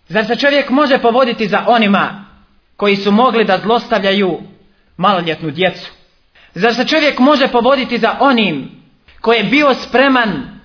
Zar 0.08 0.26
se 0.26 0.36
čovjek 0.36 0.70
može 0.70 0.98
povoditi 0.98 1.48
za 1.48 1.64
onima 1.68 2.26
koji 2.78 2.96
su 2.96 3.12
mogli 3.12 3.46
da 3.46 3.58
zlostavljaju 3.58 4.40
maloljetnu 4.98 5.52
djecu? 5.52 5.92
Zar 6.54 6.76
se 6.76 6.88
čovjek 6.88 7.20
može 7.20 7.48
povoditi 7.48 7.98
za 7.98 8.16
onim 8.20 8.72
koji 9.22 9.38
je 9.38 9.44
bio 9.44 9.74
spreman 9.74 10.60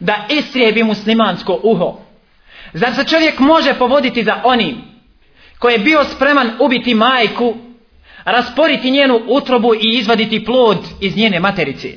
da 0.00 0.26
istrijebi 0.28 0.82
muslimansko 0.82 1.60
uho? 1.62 1.98
Zar 2.72 2.94
se 2.94 3.04
čovjek 3.04 3.38
može 3.38 3.74
povoditi 3.74 4.24
za 4.24 4.40
onim 4.44 4.76
koji 5.58 5.72
je 5.72 5.78
bio 5.78 6.04
spreman 6.04 6.50
ubiti 6.60 6.94
majku, 6.94 7.56
rasporiti 8.24 8.90
njenu 8.90 9.20
utrobu 9.26 9.74
i 9.74 9.98
izvaditi 9.98 10.44
plod 10.44 10.78
iz 11.00 11.16
njene 11.16 11.40
materice? 11.40 11.88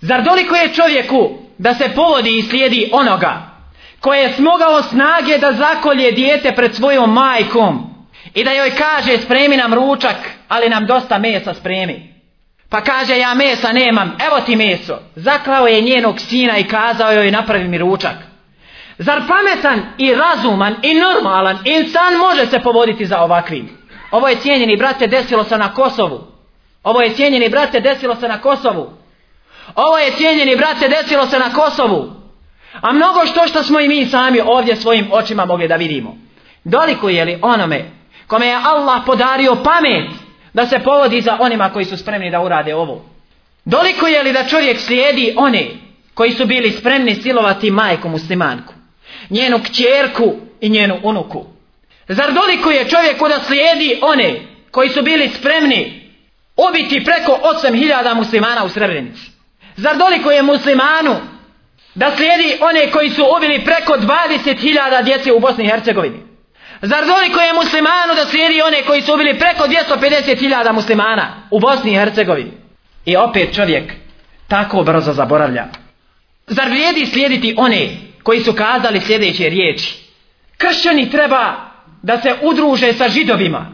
Zar 0.00 0.22
doliko 0.22 0.54
je 0.54 0.74
čovjeku 0.74 1.30
da 1.58 1.74
se 1.74 1.88
povodi 1.94 2.38
i 2.38 2.42
slijedi 2.42 2.90
onoga 2.92 3.56
koje 4.00 4.22
je 4.22 4.32
smogao 4.32 4.82
snage 4.82 5.38
da 5.38 5.52
zakolje 5.52 6.12
dijete 6.12 6.52
pred 6.52 6.74
svojom 6.74 7.12
majkom 7.12 7.90
i 8.34 8.44
da 8.44 8.50
joj 8.50 8.70
kaže 8.70 9.18
spremi 9.18 9.56
nam 9.56 9.74
ručak, 9.74 10.16
ali 10.48 10.68
nam 10.68 10.86
dosta 10.86 11.18
mesa 11.18 11.54
spremi. 11.54 12.14
Pa 12.70 12.80
kaže 12.80 13.18
ja 13.18 13.34
mesa 13.34 13.72
nemam, 13.72 14.16
evo 14.26 14.40
ti 14.40 14.56
meso. 14.56 14.98
Zaklao 15.14 15.66
je 15.66 15.80
njenog 15.80 16.20
sina 16.20 16.58
i 16.58 16.64
kazao 16.64 17.12
joj 17.12 17.30
napravi 17.30 17.68
mi 17.68 17.78
ručak. 17.78 18.14
Zar 18.98 19.22
pametan 19.28 19.82
i 19.98 20.14
razuman 20.14 20.76
i 20.82 20.94
normalan 20.94 21.58
insan 21.64 22.14
može 22.14 22.46
se 22.46 22.58
povoditi 22.60 23.06
za 23.06 23.20
ovakvim? 23.20 23.75
Ovo 24.10 24.28
je 24.28 24.36
cijenjeni 24.36 24.76
brate 24.76 25.06
desilo 25.06 25.44
se 25.44 25.58
na 25.58 25.74
Kosovu. 25.74 26.20
Ovo 26.82 27.00
je 27.00 27.14
cijenjeni 27.14 27.48
brate 27.48 27.80
desilo 27.80 28.16
se 28.16 28.28
na 28.28 28.40
Kosovu. 28.40 28.90
Ovo 29.74 29.98
je 29.98 30.12
cijenjeni 30.12 30.56
brate 30.56 30.88
desilo 30.88 31.26
se 31.26 31.38
na 31.38 31.52
Kosovu. 31.52 32.12
A 32.80 32.92
mnogo 32.92 33.26
što 33.26 33.46
što 33.46 33.62
smo 33.62 33.80
i 33.80 33.88
mi 33.88 34.06
sami 34.06 34.40
ovdje 34.40 34.76
svojim 34.76 35.08
očima 35.12 35.44
mogli 35.44 35.68
da 35.68 35.76
vidimo. 35.76 36.16
Doliko 36.64 37.08
je 37.08 37.24
li 37.24 37.38
onome 37.42 37.84
kome 38.26 38.46
je 38.46 38.60
Allah 38.64 39.02
podario 39.06 39.54
pamet 39.54 40.10
da 40.52 40.66
se 40.66 40.78
povodi 40.78 41.20
za 41.20 41.36
onima 41.40 41.70
koji 41.70 41.84
su 41.84 41.96
spremni 41.96 42.30
da 42.30 42.40
urade 42.40 42.74
ovo. 42.74 43.04
Doliko 43.64 44.06
je 44.06 44.22
li 44.22 44.32
da 44.32 44.48
čovjek 44.48 44.80
slijedi 44.80 45.34
one 45.36 45.66
koji 46.14 46.32
su 46.32 46.46
bili 46.46 46.70
spremni 46.70 47.14
silovati 47.14 47.70
majku 47.70 48.08
muslimanku, 48.08 48.74
njenu 49.30 49.58
kćerku 49.58 50.34
i 50.60 50.68
njenu 50.68 50.98
unuku. 51.02 51.44
Zar 52.08 52.32
doliko 52.32 52.70
je 52.70 52.88
čovjeku 52.88 53.28
da 53.28 53.40
slijedi 53.40 53.98
one 54.02 54.40
koji 54.70 54.88
su 54.88 55.02
bili 55.02 55.28
spremni 55.28 56.10
ubiti 56.56 57.04
preko 57.04 57.38
8000 57.62 58.14
muslimana 58.14 58.64
u 58.64 58.68
Srebrenici? 58.68 59.22
Zar 59.76 59.96
doliko 59.96 60.30
je 60.30 60.42
muslimanu 60.42 61.16
da 61.94 62.16
slijedi 62.16 62.58
one 62.60 62.90
koji 62.90 63.10
su 63.10 63.24
ubili 63.36 63.64
preko 63.64 63.92
20.000 63.92 65.02
djece 65.02 65.32
u 65.32 65.40
Bosni 65.40 65.64
i 65.64 65.68
Hercegovini? 65.68 66.18
Zar 66.82 67.06
doliko 67.06 67.40
je 67.40 67.52
muslimanu 67.52 68.14
da 68.16 68.24
slijedi 68.24 68.62
one 68.62 68.82
koji 68.82 69.02
su 69.02 69.14
ubili 69.14 69.38
preko 69.38 69.64
250.000 69.64 70.72
muslimana 70.72 71.48
u 71.50 71.60
Bosni 71.60 71.92
i 71.92 71.98
Hercegovini? 71.98 72.52
I 73.04 73.16
opet 73.16 73.54
čovjek 73.54 73.92
tako 74.48 74.82
brzo 74.82 75.12
zaboravlja. 75.12 75.66
Zar 76.46 76.68
vrijedi 76.68 77.06
slijediti 77.06 77.54
one 77.58 77.88
koji 78.22 78.40
su 78.40 78.52
kazali 78.52 79.00
sljedeće 79.00 79.48
riječi? 79.48 79.94
Kršćani 80.56 81.10
treba 81.10 81.54
da 82.02 82.20
se 82.20 82.34
udruže 82.42 82.92
sa 82.92 83.08
židovima, 83.08 83.66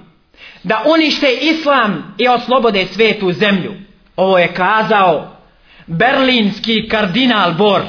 da 0.63 0.83
unište 0.95 1.33
islam 1.33 2.15
i 2.19 2.29
oslobode 2.29 2.87
svetu 2.87 3.33
zemlju. 3.33 3.73
Ovo 4.17 4.39
je 4.39 4.55
kazao 4.55 5.37
berlinski 5.87 6.89
kardinal 6.89 7.53
Bor. 7.53 7.83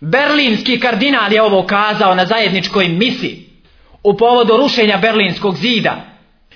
Berlinski 0.00 0.80
kardinal 0.80 1.32
je 1.32 1.42
ovo 1.42 1.66
kazao 1.66 2.14
na 2.14 2.26
zajedničkoj 2.26 2.88
misi 2.88 3.48
u 4.02 4.16
povodu 4.16 4.56
rušenja 4.56 4.96
berlinskog 4.96 5.56
zida. 5.56 5.96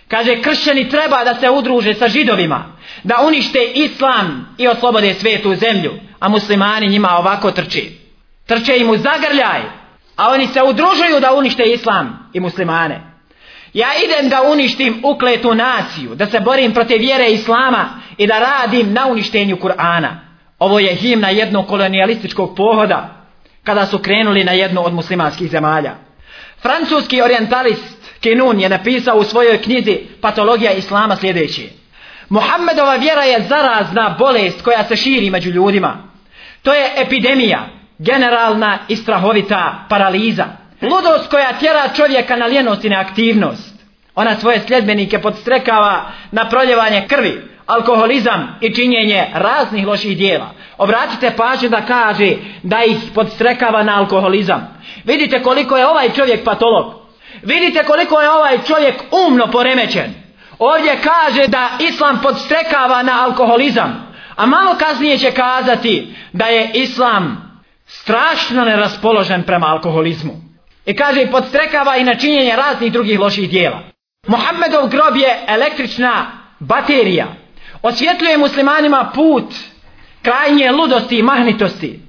Kaže, 0.08 0.42
kršćani 0.42 0.88
treba 0.88 1.24
da 1.24 1.34
se 1.34 1.50
udruže 1.50 1.94
sa 1.94 2.08
židovima, 2.08 2.76
da 3.02 3.24
unište 3.26 3.58
islam 3.74 4.54
i 4.58 4.68
oslobode 4.68 5.14
svetu 5.14 5.54
zemlju, 5.54 5.92
a 6.20 6.28
muslimani 6.28 6.88
njima 6.88 7.16
ovako 7.18 7.50
trči. 7.50 7.90
Trče 8.46 8.76
im 8.78 8.90
u 8.90 8.96
zagrljaj, 8.96 9.60
a 10.22 10.28
oni 10.28 10.46
se 10.46 10.62
udružuju 10.62 11.20
da 11.20 11.32
unište 11.32 11.62
islam 11.62 12.30
i 12.32 12.40
muslimane. 12.40 13.00
Ja 13.72 13.88
idem 14.04 14.28
da 14.28 14.42
uništim 14.42 15.00
ukletu 15.04 15.54
naciju, 15.54 16.14
da 16.14 16.26
se 16.26 16.40
borim 16.40 16.72
protiv 16.72 16.98
vjere 16.98 17.30
islama 17.30 18.00
i 18.18 18.26
da 18.26 18.38
radim 18.38 18.92
na 18.92 19.06
uništenju 19.06 19.56
Kur'ana. 19.56 20.10
Ovo 20.58 20.78
je 20.78 20.94
himna 20.94 21.30
jednog 21.30 21.66
kolonijalističkog 21.66 22.56
pohoda, 22.56 23.24
kada 23.64 23.86
su 23.86 23.98
krenuli 23.98 24.44
na 24.44 24.52
jednu 24.52 24.84
od 24.84 24.94
muslimanskih 24.94 25.50
zemalja. 25.50 25.94
Francuski 26.62 27.22
orientalist 27.22 27.84
Kenun 28.20 28.60
je 28.60 28.68
napisao 28.68 29.16
u 29.16 29.24
svojoj 29.24 29.62
knjizi 29.62 29.98
Patologija 30.20 30.72
Islama 30.72 31.16
sljedeći. 31.16 31.70
Muhammedova 32.28 32.96
vjera 32.96 33.22
je 33.22 33.46
zarazna 33.48 34.16
bolest 34.18 34.62
koja 34.62 34.84
se 34.84 34.96
širi 34.96 35.30
među 35.30 35.50
ljudima. 35.50 36.08
To 36.62 36.74
je 36.74 36.90
epidemija, 36.96 37.81
generalna 38.04 38.78
i 38.88 38.96
strahovita 38.96 39.86
paraliza. 39.88 40.44
Ludost 40.82 41.30
koja 41.30 41.52
tjera 41.52 41.88
čovjeka 41.96 42.36
na 42.36 42.48
ljenost 42.48 42.84
i 42.84 42.88
neaktivnost. 42.88 43.72
Ona 44.14 44.34
svoje 44.34 44.60
sljedbenike 44.60 45.18
podstrekava 45.18 46.10
na 46.30 46.48
proljevanje 46.48 47.06
krvi, 47.08 47.42
alkoholizam 47.66 48.58
i 48.60 48.74
činjenje 48.74 49.26
raznih 49.34 49.86
loših 49.86 50.16
dijela. 50.16 50.50
Obratite 50.78 51.32
pažnju 51.36 51.68
da 51.68 51.80
kaže 51.80 52.34
da 52.62 52.84
ih 52.84 52.96
podstrekava 53.14 53.82
na 53.82 53.98
alkoholizam. 53.98 54.68
Vidite 55.04 55.42
koliko 55.42 55.76
je 55.76 55.86
ovaj 55.86 56.10
čovjek 56.12 56.44
patolog. 56.44 56.94
Vidite 57.42 57.84
koliko 57.84 58.20
je 58.20 58.30
ovaj 58.30 58.58
čovjek 58.66 58.94
umno 59.26 59.46
poremećen. 59.46 60.14
Ovdje 60.58 60.96
kaže 61.04 61.46
da 61.46 61.70
islam 61.80 62.20
podstrekava 62.22 63.02
na 63.02 63.24
alkoholizam. 63.24 64.14
A 64.36 64.46
malo 64.46 64.74
kasnije 64.74 65.18
će 65.18 65.30
kazati 65.30 66.14
da 66.32 66.44
je 66.46 66.70
islam 66.74 67.51
strašno 68.00 68.64
neraspoložen 68.64 69.42
prema 69.42 69.66
alkoholizmu. 69.66 70.32
I 70.86 70.96
kaže 70.96 71.22
i 71.22 71.30
podstrekava 71.30 71.96
i 71.96 72.04
na 72.04 72.14
činjenje 72.14 72.56
raznih 72.56 72.92
drugih 72.92 73.20
loših 73.20 73.50
dijela. 73.50 73.80
Mohamedov 74.26 74.88
grob 74.88 75.16
je 75.16 75.44
električna 75.46 76.26
baterija. 76.58 77.26
Osvjetljuje 77.82 78.38
muslimanima 78.38 79.10
put 79.14 79.54
krajnje 80.22 80.70
ludosti 80.70 81.18
i 81.18 81.22
mahnitosti. 81.22 82.00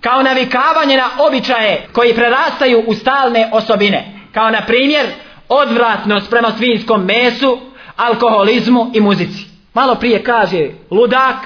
Kao 0.00 0.22
navikavanje 0.22 0.96
na 0.96 1.10
običaje 1.18 1.88
koji 1.92 2.14
prerastaju 2.14 2.84
u 2.86 2.94
stalne 2.94 3.50
osobine. 3.52 4.12
Kao 4.34 4.50
na 4.50 4.60
primjer 4.66 5.06
odvratnost 5.48 6.30
prema 6.30 6.52
svinskom 6.58 7.04
mesu, 7.04 7.60
alkoholizmu 7.96 8.90
i 8.94 9.00
muzici. 9.00 9.44
Malo 9.74 9.94
prije 9.94 10.22
kaže 10.22 10.68
ludak, 10.90 11.36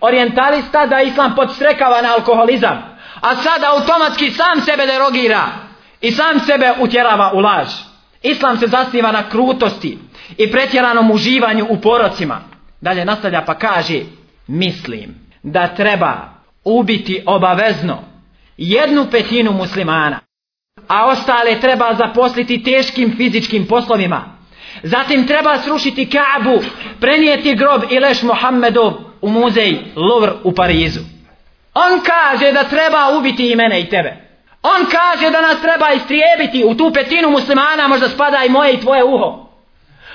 orientalista 0.00 0.86
da 0.86 1.00
islam 1.00 1.34
podstrekava 1.36 2.02
na 2.02 2.14
alkoholizam, 2.14 2.91
a 3.22 3.36
sada 3.36 3.70
automatski 3.70 4.30
sam 4.30 4.60
sebe 4.60 4.86
derogira 4.86 5.48
i 6.00 6.12
sam 6.12 6.40
sebe 6.40 6.72
utjerava 6.80 7.30
u 7.34 7.38
laž. 7.40 7.68
Islam 8.22 8.58
se 8.58 8.66
zasniva 8.66 9.12
na 9.12 9.28
krutosti 9.28 9.98
i 10.38 10.50
pretjeranom 10.50 11.10
uživanju 11.10 11.66
u 11.68 11.80
porocima. 11.80 12.40
Dalje 12.80 13.04
nastavlja 13.04 13.42
pa 13.46 13.54
kaže, 13.54 14.00
mislim 14.48 15.14
da 15.42 15.74
treba 15.74 16.14
ubiti 16.64 17.22
obavezno 17.26 17.98
jednu 18.56 19.06
petinu 19.10 19.52
muslimana, 19.52 20.20
a 20.88 21.06
ostale 21.06 21.60
treba 21.60 21.94
zaposliti 21.94 22.62
teškim 22.62 23.16
fizičkim 23.16 23.66
poslovima. 23.66 24.24
Zatim 24.82 25.26
treba 25.26 25.58
srušiti 25.58 26.10
Kaabu, 26.10 26.62
prenijeti 27.00 27.54
grob 27.54 27.82
i 27.90 27.98
leš 27.98 28.22
Mohamedov 28.22 28.92
u 29.20 29.30
muzej 29.30 29.78
Louvre 29.96 30.32
u 30.44 30.52
Parizu. 30.52 31.11
On 31.74 32.00
kaže 32.00 32.52
da 32.52 32.64
treba 32.64 33.18
ubiti 33.18 33.50
i 33.50 33.56
mene 33.56 33.80
i 33.80 33.88
tebe. 33.88 34.16
On 34.62 34.86
kaže 34.86 35.30
da 35.30 35.40
nas 35.40 35.60
treba 35.60 35.92
istrijebiti 35.92 36.64
u 36.64 36.74
tu 36.74 36.92
petinu 36.94 37.30
muslimana, 37.30 37.88
možda 37.88 38.08
spada 38.08 38.44
i 38.44 38.48
moje 38.48 38.74
i 38.74 38.80
tvoje 38.80 39.04
uho. 39.04 39.48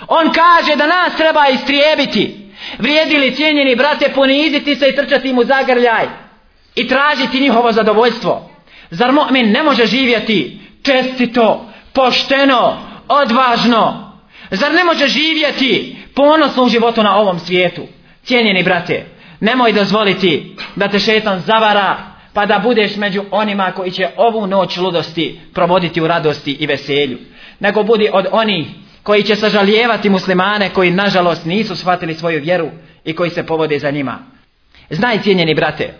On 0.08 0.32
kaže 0.34 0.76
da 0.76 0.88
nas 0.88 1.16
treba 1.18 1.47
istrijebiti. 1.47 2.51
Vrijedili 2.78 3.36
cijenjeni 3.36 3.76
brate 3.76 4.10
poniziti 4.16 4.76
se 4.76 4.89
i 4.89 4.95
trčati 4.95 5.34
mu 5.34 5.43
zagrljaj 5.43 6.05
i 6.76 6.88
tražiti 6.88 7.39
njihovo 7.39 7.72
zadovoljstvo. 7.72 8.49
Zar 8.89 9.12
mu'min 9.12 9.51
ne 9.51 9.64
može 9.64 9.86
živjeti 9.86 10.60
čestito, 10.84 11.66
pošteno, 11.93 12.78
odvažno? 13.08 14.14
Zar 14.51 14.74
ne 14.74 14.84
može 14.84 15.08
živjeti 15.08 15.97
ponosno 16.16 16.64
u 16.64 16.70
životu 16.70 17.03
na 17.03 17.18
ovom 17.18 17.39
svijetu? 17.39 17.82
Cijenjeni 18.24 18.64
brate, 18.64 19.05
nemoj 19.40 19.74
dozvoliti 19.74 20.56
da 20.76 20.88
te 20.88 21.00
šetan 21.00 21.40
zavara 21.40 21.98
pa 22.34 22.46
da 22.46 22.60
budeš 22.64 22.96
među 22.96 23.24
onima 23.32 23.72
koji 23.72 23.92
će 23.92 24.10
ovu 24.18 24.48
noć 24.48 24.78
ludosti 24.78 25.40
provoditi 25.54 26.02
u 26.02 26.08
radosti 26.08 26.52
i 26.52 26.68
veselju. 26.68 27.18
Nego 27.60 27.84
budi 27.84 28.10
od 28.14 28.26
onih 28.32 28.68
koji 29.04 29.24
će 29.24 29.36
sažalijevati 29.36 30.10
muslimane 30.10 30.70
koji 30.70 30.92
nažalost 30.92 31.46
nisu 31.46 31.76
shvatili 31.76 32.14
svoju 32.14 32.42
vjeru 32.42 32.70
i 33.06 33.16
koji 33.16 33.30
se 33.30 33.46
povode 33.46 33.80
za 33.80 33.92
njima. 33.92 34.20
Znaj 34.90 35.22
cijenjeni 35.22 35.56
brate, 35.56 35.94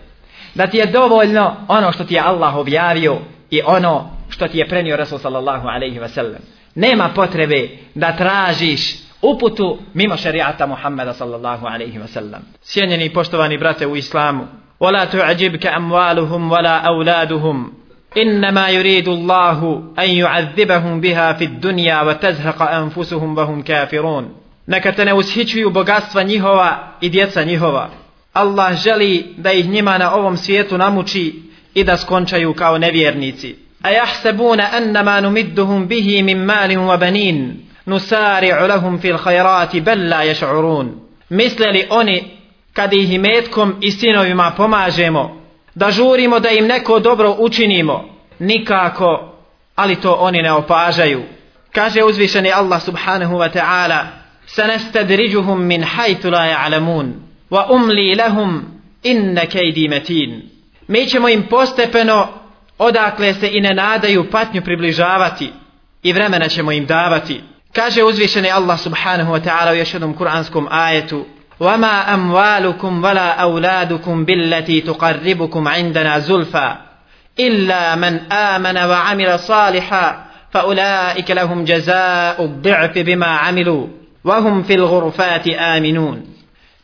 da 0.54 0.66
ti 0.66 0.76
je 0.76 0.86
dovoljno 0.86 1.56
ono 1.68 1.92
što 1.92 2.04
ti 2.04 2.14
je 2.14 2.20
Allah 2.20 2.56
objavio 2.56 3.18
i 3.50 3.60
ono 3.66 4.10
što 4.28 4.48
ti 4.48 4.58
je 4.58 4.68
prenio 4.68 4.96
Rasul 4.96 5.18
sallallahu 5.18 5.68
alaihi 5.68 5.98
wasallam. 5.98 6.40
Nema 6.74 7.10
potrebe 7.14 7.68
da 7.94 8.16
tražiš 8.16 9.07
uputu 9.21 9.79
mimo 9.93 10.17
šarijata 10.17 10.67
Muhammeda 10.67 11.13
sallallahu 11.13 11.67
alaihi 11.67 11.99
wa 11.99 12.07
sallam. 12.07 12.41
Cijenjeni 12.61 13.13
poštovani 13.13 13.57
brate 13.57 13.87
u 13.87 13.95
islamu, 13.95 14.47
ولا 14.79 15.05
تعجبك 15.05 15.65
أموالهم 15.65 16.51
ولا 16.51 16.77
أولادهم 16.77 17.73
إنما 18.17 18.69
يريد 18.69 19.07
الله 19.07 19.83
أن 19.99 20.09
يعذبهم 20.09 21.01
بها 21.01 21.33
في 21.33 21.45
الدنيا 21.45 22.01
وتزهق 22.01 22.61
أنفسهم 22.61 23.37
وهم 23.37 23.61
كافرون 23.61 24.25
neka 24.67 24.91
te 24.91 25.05
ne 25.05 25.13
ushićuju 25.13 25.69
bogatstva 25.69 26.23
njihova 26.23 26.93
i 27.01 27.09
djeca 27.09 27.43
njihova. 27.43 27.89
Allah 28.33 28.75
želi 28.75 29.33
da 29.37 29.51
ih 29.51 29.69
njima 29.69 29.97
na 29.97 30.15
ovom 30.15 30.37
svijetu 30.37 30.77
namuči 30.77 31.33
i 31.73 31.83
da 31.83 31.97
skončaju 31.97 32.53
kao 32.53 32.77
nevjernici. 32.77 33.55
A 33.81 33.89
jahsebuna 33.89 34.69
annama 34.73 35.21
numidduhum 35.21 35.87
bihi 35.87 36.23
min 36.23 36.37
malin 36.37 36.79
wa 36.79 36.99
banin, 36.99 37.55
nusari'u 37.88 38.68
lahum 38.68 38.98
fil 39.00 39.18
khayrati 39.18 39.80
bel 39.80 40.08
la 40.08 40.24
yash'urun. 40.24 40.86
Misle 41.30 41.72
li 41.72 41.86
oni 41.90 42.38
kad 42.72 42.92
ih 42.92 43.12
imetkom 43.12 43.76
i 43.80 43.90
sinovima 43.90 44.52
pomažemo, 44.56 45.40
da 45.74 45.90
žurimo 45.90 46.40
da 46.40 46.50
im 46.50 46.66
neko 46.66 46.98
dobro 46.98 47.36
učinimo, 47.38 48.04
nikako, 48.38 49.34
ali 49.74 49.96
to 49.96 50.12
oni 50.12 50.42
ne 50.42 50.52
opažaju. 50.52 51.22
Kaže 51.72 52.04
uzvišeni 52.04 52.52
Allah 52.52 52.82
subhanahu 52.82 53.34
wa 53.34 53.50
ta'ala, 53.58 54.04
sanastadriđuhum 54.46 55.66
min 55.66 55.82
hajtu 55.82 56.30
la 56.30 56.46
ja'lamun, 56.46 57.06
wa 57.50 57.66
umli 57.70 58.14
lahum 58.14 58.64
inna 59.02 59.46
kejdi 59.46 59.88
metin. 59.88 60.42
Mi 60.88 61.06
ćemo 61.06 61.28
im 61.28 61.42
postepeno, 61.42 62.28
odakle 62.78 63.34
se 63.34 63.48
i 63.52 63.60
ne 63.60 63.74
nadaju 63.74 64.30
patnju 64.30 64.62
približavati, 64.62 65.52
i 66.02 66.12
vremena 66.12 66.48
ćemo 66.48 66.72
im 66.72 66.86
davati. 66.86 67.40
Kaže 67.72 68.04
uzvišeni 68.04 68.50
Allah 68.50 68.78
subhanahu 68.78 69.32
wa 69.32 69.40
ta'ala 69.44 69.72
u 69.72 69.74
još 69.74 69.94
jednom 69.94 70.14
kuranskom 70.14 70.68
ajetu 70.70 71.24
وَمَا 71.60 72.14
أَمْوَالُكُمْ 72.14 73.04
وَلَا 73.04 73.28
أَوْلَادُكُمْ 73.42 74.24
بِالَّتِي 74.24 74.80
تُقَرِّبُكُمْ 74.80 75.68
عِنْدَنَا 75.68 76.18
زُلْفًا 76.18 76.76
إِلَّا 77.40 77.94
مَنْ 77.94 78.32
آمَنَ 78.32 78.76
وَعَمِلَ 78.76 79.38
صَالِحًا 79.38 80.24
فَأُولَٰئِكَ 80.52 81.30
لَهُمْ 81.30 81.64
جَزَاءُ 81.64 82.44
الضِّعْفِ 82.44 82.98
بِمَا 82.98 83.26
عَمِلُوا 83.26 83.86
وَهُمْ 84.24 84.62
فِي 84.62 84.74
الْغُرُفَاتِ 84.74 85.48
آمِنُونَ 85.48 86.16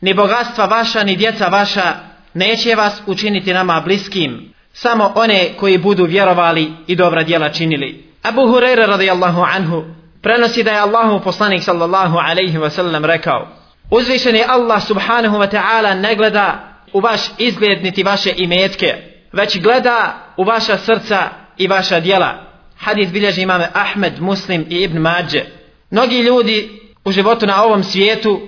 Ni 0.01 0.13
bogatstva 0.13 0.65
vaša, 0.65 1.03
ni 1.03 1.15
djeca 1.15 1.47
vaša 1.47 1.93
neće 2.33 2.75
vas 2.75 3.01
učiniti 3.07 3.53
nama 3.53 3.81
bliskim, 3.81 4.53
samo 4.73 5.11
one 5.15 5.49
koji 5.59 5.77
budu 5.77 6.05
vjerovali 6.05 6.71
i 6.87 6.95
dobra 6.95 7.23
djela 7.23 7.49
činili. 7.49 8.05
Abu 8.23 8.47
Hurajra 8.47 8.85
radijallahu 8.85 9.41
anhu 9.41 9.83
prenosi 10.25 10.63
da 10.63 10.71
je 10.71 10.79
Allahu 10.79 11.23
poslanik 11.23 11.63
sallallahu 11.63 12.17
alaihi 12.17 12.57
wa 12.57 12.69
sallam 12.69 13.05
rekao 13.05 13.47
Uzvišeni 13.91 14.43
Allah 14.47 14.87
subhanahu 14.87 15.37
wa 15.37 15.47
ta'ala 15.47 15.93
ne 15.93 16.15
gleda 16.15 16.59
u 16.93 16.99
vaš 16.99 17.21
izgled 17.37 17.83
niti 17.83 18.03
vaše 18.03 18.33
imetke, 18.37 18.95
već 19.33 19.61
gleda 19.61 20.15
u 20.37 20.43
vaša 20.43 20.77
srca 20.77 21.29
i 21.57 21.67
vaša 21.67 21.99
djela. 21.99 22.33
Hadis 22.77 23.11
bilježi 23.11 23.41
imame 23.41 23.67
Ahmed, 23.73 24.21
Muslim 24.21 24.65
i 24.69 24.75
Ibn 24.83 24.97
Mađe. 24.97 25.43
Mnogi 25.91 26.19
ljudi 26.19 26.69
u 27.05 27.11
životu 27.11 27.45
na 27.45 27.63
ovom 27.63 27.83
svijetu 27.83 28.41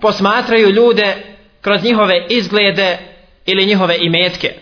posmatraju 0.00 0.70
ljude 0.70 1.16
kroz 1.60 1.84
njihove 1.84 2.26
izglede 2.28 2.98
ili 3.46 3.66
njihove 3.66 3.96
imetke. 4.00 4.54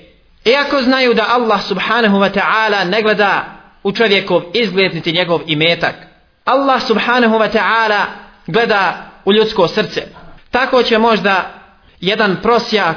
Iako 0.45 0.83
znaju 0.83 1.14
da 1.14 1.27
Allah 1.29 1.62
subhanahu 1.62 2.16
wa 2.16 2.31
ta'ala 2.39 2.91
ne 2.91 3.03
gleda 3.03 3.45
u 3.83 3.93
čovjekov 3.93 4.43
izgled 4.55 4.95
niti 4.95 5.12
njegov 5.12 5.41
imetak. 5.47 6.10
Allah 6.45 6.82
subhanahu 6.82 7.38
wa 7.38 7.49
ta'ala 7.53 8.05
gleda 8.47 9.11
u 9.24 9.32
ljudsko 9.32 9.68
srce. 9.68 10.03
Tako 10.51 10.82
će 10.82 10.99
možda 10.99 11.55
jedan 12.01 12.36
prosjak 12.43 12.97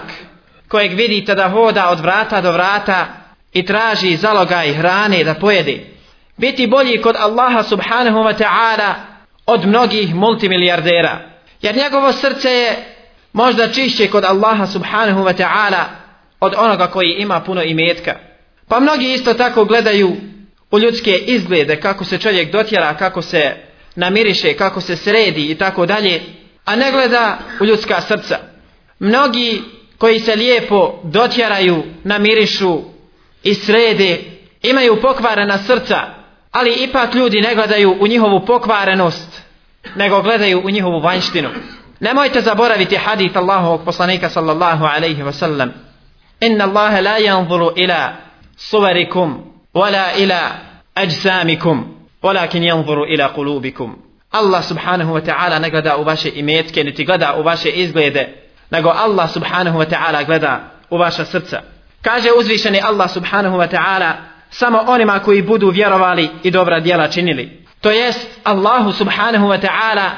kojeg 0.67 0.93
vidite 0.93 1.35
da 1.35 1.49
hoda 1.49 1.89
od 1.89 1.99
vrata 1.99 2.41
do 2.41 2.51
vrata 2.51 3.07
i 3.53 3.65
traži 3.65 4.15
zaloga 4.15 4.63
i 4.63 4.73
hrane 4.73 5.23
da 5.23 5.33
pojede. 5.33 5.85
Biti 6.37 6.67
bolji 6.67 7.01
kod 7.01 7.15
Allaha 7.19 7.63
subhanahu 7.63 8.17
wa 8.17 8.33
ta'ala 8.43 8.93
od 9.45 9.65
mnogih 9.65 10.15
multimilijardera. 10.15 11.19
Jer 11.61 11.75
njegovo 11.75 12.11
srce 12.11 12.49
je 12.49 12.85
možda 13.33 13.71
čišće 13.71 14.07
kod 14.07 14.23
Allaha 14.23 14.67
subhanahu 14.67 15.23
wa 15.23 15.33
ta'ala 15.33 15.83
od 16.39 16.53
onoga 16.57 16.87
koji 16.87 17.15
ima 17.19 17.39
puno 17.39 17.63
imetka. 17.63 18.15
Pa 18.67 18.79
mnogi 18.79 19.13
isto 19.13 19.33
tako 19.33 19.65
gledaju 19.65 20.15
u 20.73 20.79
ljudske 20.79 21.17
izglede, 21.17 21.79
kako 21.79 22.05
se 22.05 22.17
čovjek 22.17 22.51
dotjera, 22.51 22.93
kako 22.93 23.21
se 23.21 23.55
namiriše, 23.95 24.53
kako 24.53 24.81
se 24.81 24.95
sredi 24.95 25.51
i 25.51 25.55
tako 25.55 25.85
dalje, 25.85 26.21
a 26.65 26.75
ne 26.75 26.91
gleda 26.91 27.37
u 27.61 27.65
ljudska 27.65 28.01
srca. 28.01 28.37
Mnogi 28.99 29.61
koji 29.97 30.19
se 30.19 30.35
lijepo 30.35 30.99
dotjeraju, 31.03 31.83
namirišu 32.03 32.81
i 33.43 33.53
srede, 33.53 34.19
imaju 34.61 35.01
pokvarena 35.01 35.57
srca, 35.57 35.99
ali 36.51 36.73
ipak 36.73 37.15
ljudi 37.15 37.41
ne 37.41 37.55
gledaju 37.55 37.97
u 37.99 38.07
njihovu 38.07 38.45
pokvarenost, 38.45 39.41
nego 39.95 40.21
gledaju 40.21 40.61
u 40.65 40.69
njihovu 40.69 40.99
vanjštinu. 40.99 41.49
Nemojte 41.99 42.41
zaboraviti 42.41 42.95
hadith 42.95 43.37
Allahovog 43.37 43.81
poslanika 43.85 44.29
sallallahu 44.29 44.85
alaihi 44.85 45.23
wa 45.23 45.31
sallam. 45.31 45.71
Inna 46.39 46.65
Allahe 46.65 47.01
la 47.01 47.19
yanzuru 47.19 47.71
ila 47.75 48.13
suverikum 48.57 49.52
ولا 49.73 50.15
إلى 50.15 50.51
أجسامكم 50.97 51.95
ولكن 52.23 52.63
ينظر 52.63 53.03
إلى 53.03 53.23
قلوبكم 53.23 53.97
Allah 54.33 54.63
subhanahu 54.63 55.13
wa 55.13 55.21
ta'ala 55.21 55.59
ne 55.59 55.69
gleda 55.69 55.97
u 55.97 56.03
vaše 56.03 56.29
imetke 56.35 56.83
niti 56.83 57.05
gleda 57.05 57.35
u 57.37 57.43
vaše 57.43 57.69
izglede 57.69 58.29
nego 58.71 58.89
Allah 58.89 59.29
subhanahu 59.29 59.79
wa 59.79 59.85
ta'ala 59.85 60.23
gleda 60.25 60.59
u 60.89 60.97
vaša 60.97 61.25
srca. 61.25 61.61
Kaže 62.01 62.29
uzvišeni 62.31 62.81
Allah 62.81 63.11
subhanahu 63.11 63.57
wa 63.57 63.67
ta'ala 63.67 64.11
samo 64.49 64.83
onima 64.87 65.19
koji 65.19 65.41
budu 65.41 65.69
vjerovali 65.69 66.29
i 66.43 66.51
dobra 66.51 66.79
djela 66.79 67.07
činili. 67.07 67.65
To 67.81 67.91
jest 67.91 68.29
Allahu 68.43 68.91
subhanahu 68.91 69.47
wa 69.47 69.59
ta'ala 69.61 70.09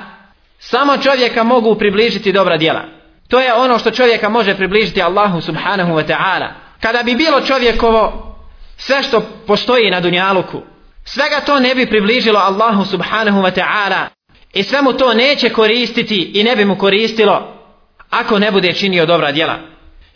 samo 0.60 0.97
čovjeka 0.97 1.43
mogu 1.43 1.76
približiti 1.76 2.32
dobra 2.32 2.58
djela. 2.58 2.82
To 3.28 3.39
je 3.39 3.53
ono 3.53 3.80
što 3.80 3.91
čovjeka 3.91 4.30
može 4.30 4.56
približiti 4.56 5.01
Allahu 5.01 5.41
subhanahu 5.41 5.93
wa 5.93 6.08
ta'ala. 6.08 6.47
Kada 6.80 7.03
bi 7.03 7.16
bilo 7.16 7.41
čovjekovo 7.41 8.24
sve 8.78 9.03
što 9.03 9.21
postoji 9.47 9.91
na 9.91 9.99
dunjaluku, 9.99 10.61
svega 11.05 11.39
to 11.45 11.59
ne 11.59 11.76
bi 11.76 11.89
približilo 11.89 12.39
Allahu 12.39 12.86
subhanahu 12.86 13.41
wa 13.41 13.51
ta'ala 13.51 14.07
i 14.53 14.63
sve 14.63 14.82
mu 14.82 14.93
to 14.93 15.13
neće 15.13 15.49
koristiti 15.49 16.32
i 16.34 16.43
ne 16.43 16.55
bi 16.55 16.65
mu 16.65 16.78
koristilo 16.78 17.55
ako 18.09 18.39
ne 18.39 18.51
bude 18.51 18.73
činio 18.73 19.05
dobra 19.05 19.32
djela. 19.32 19.59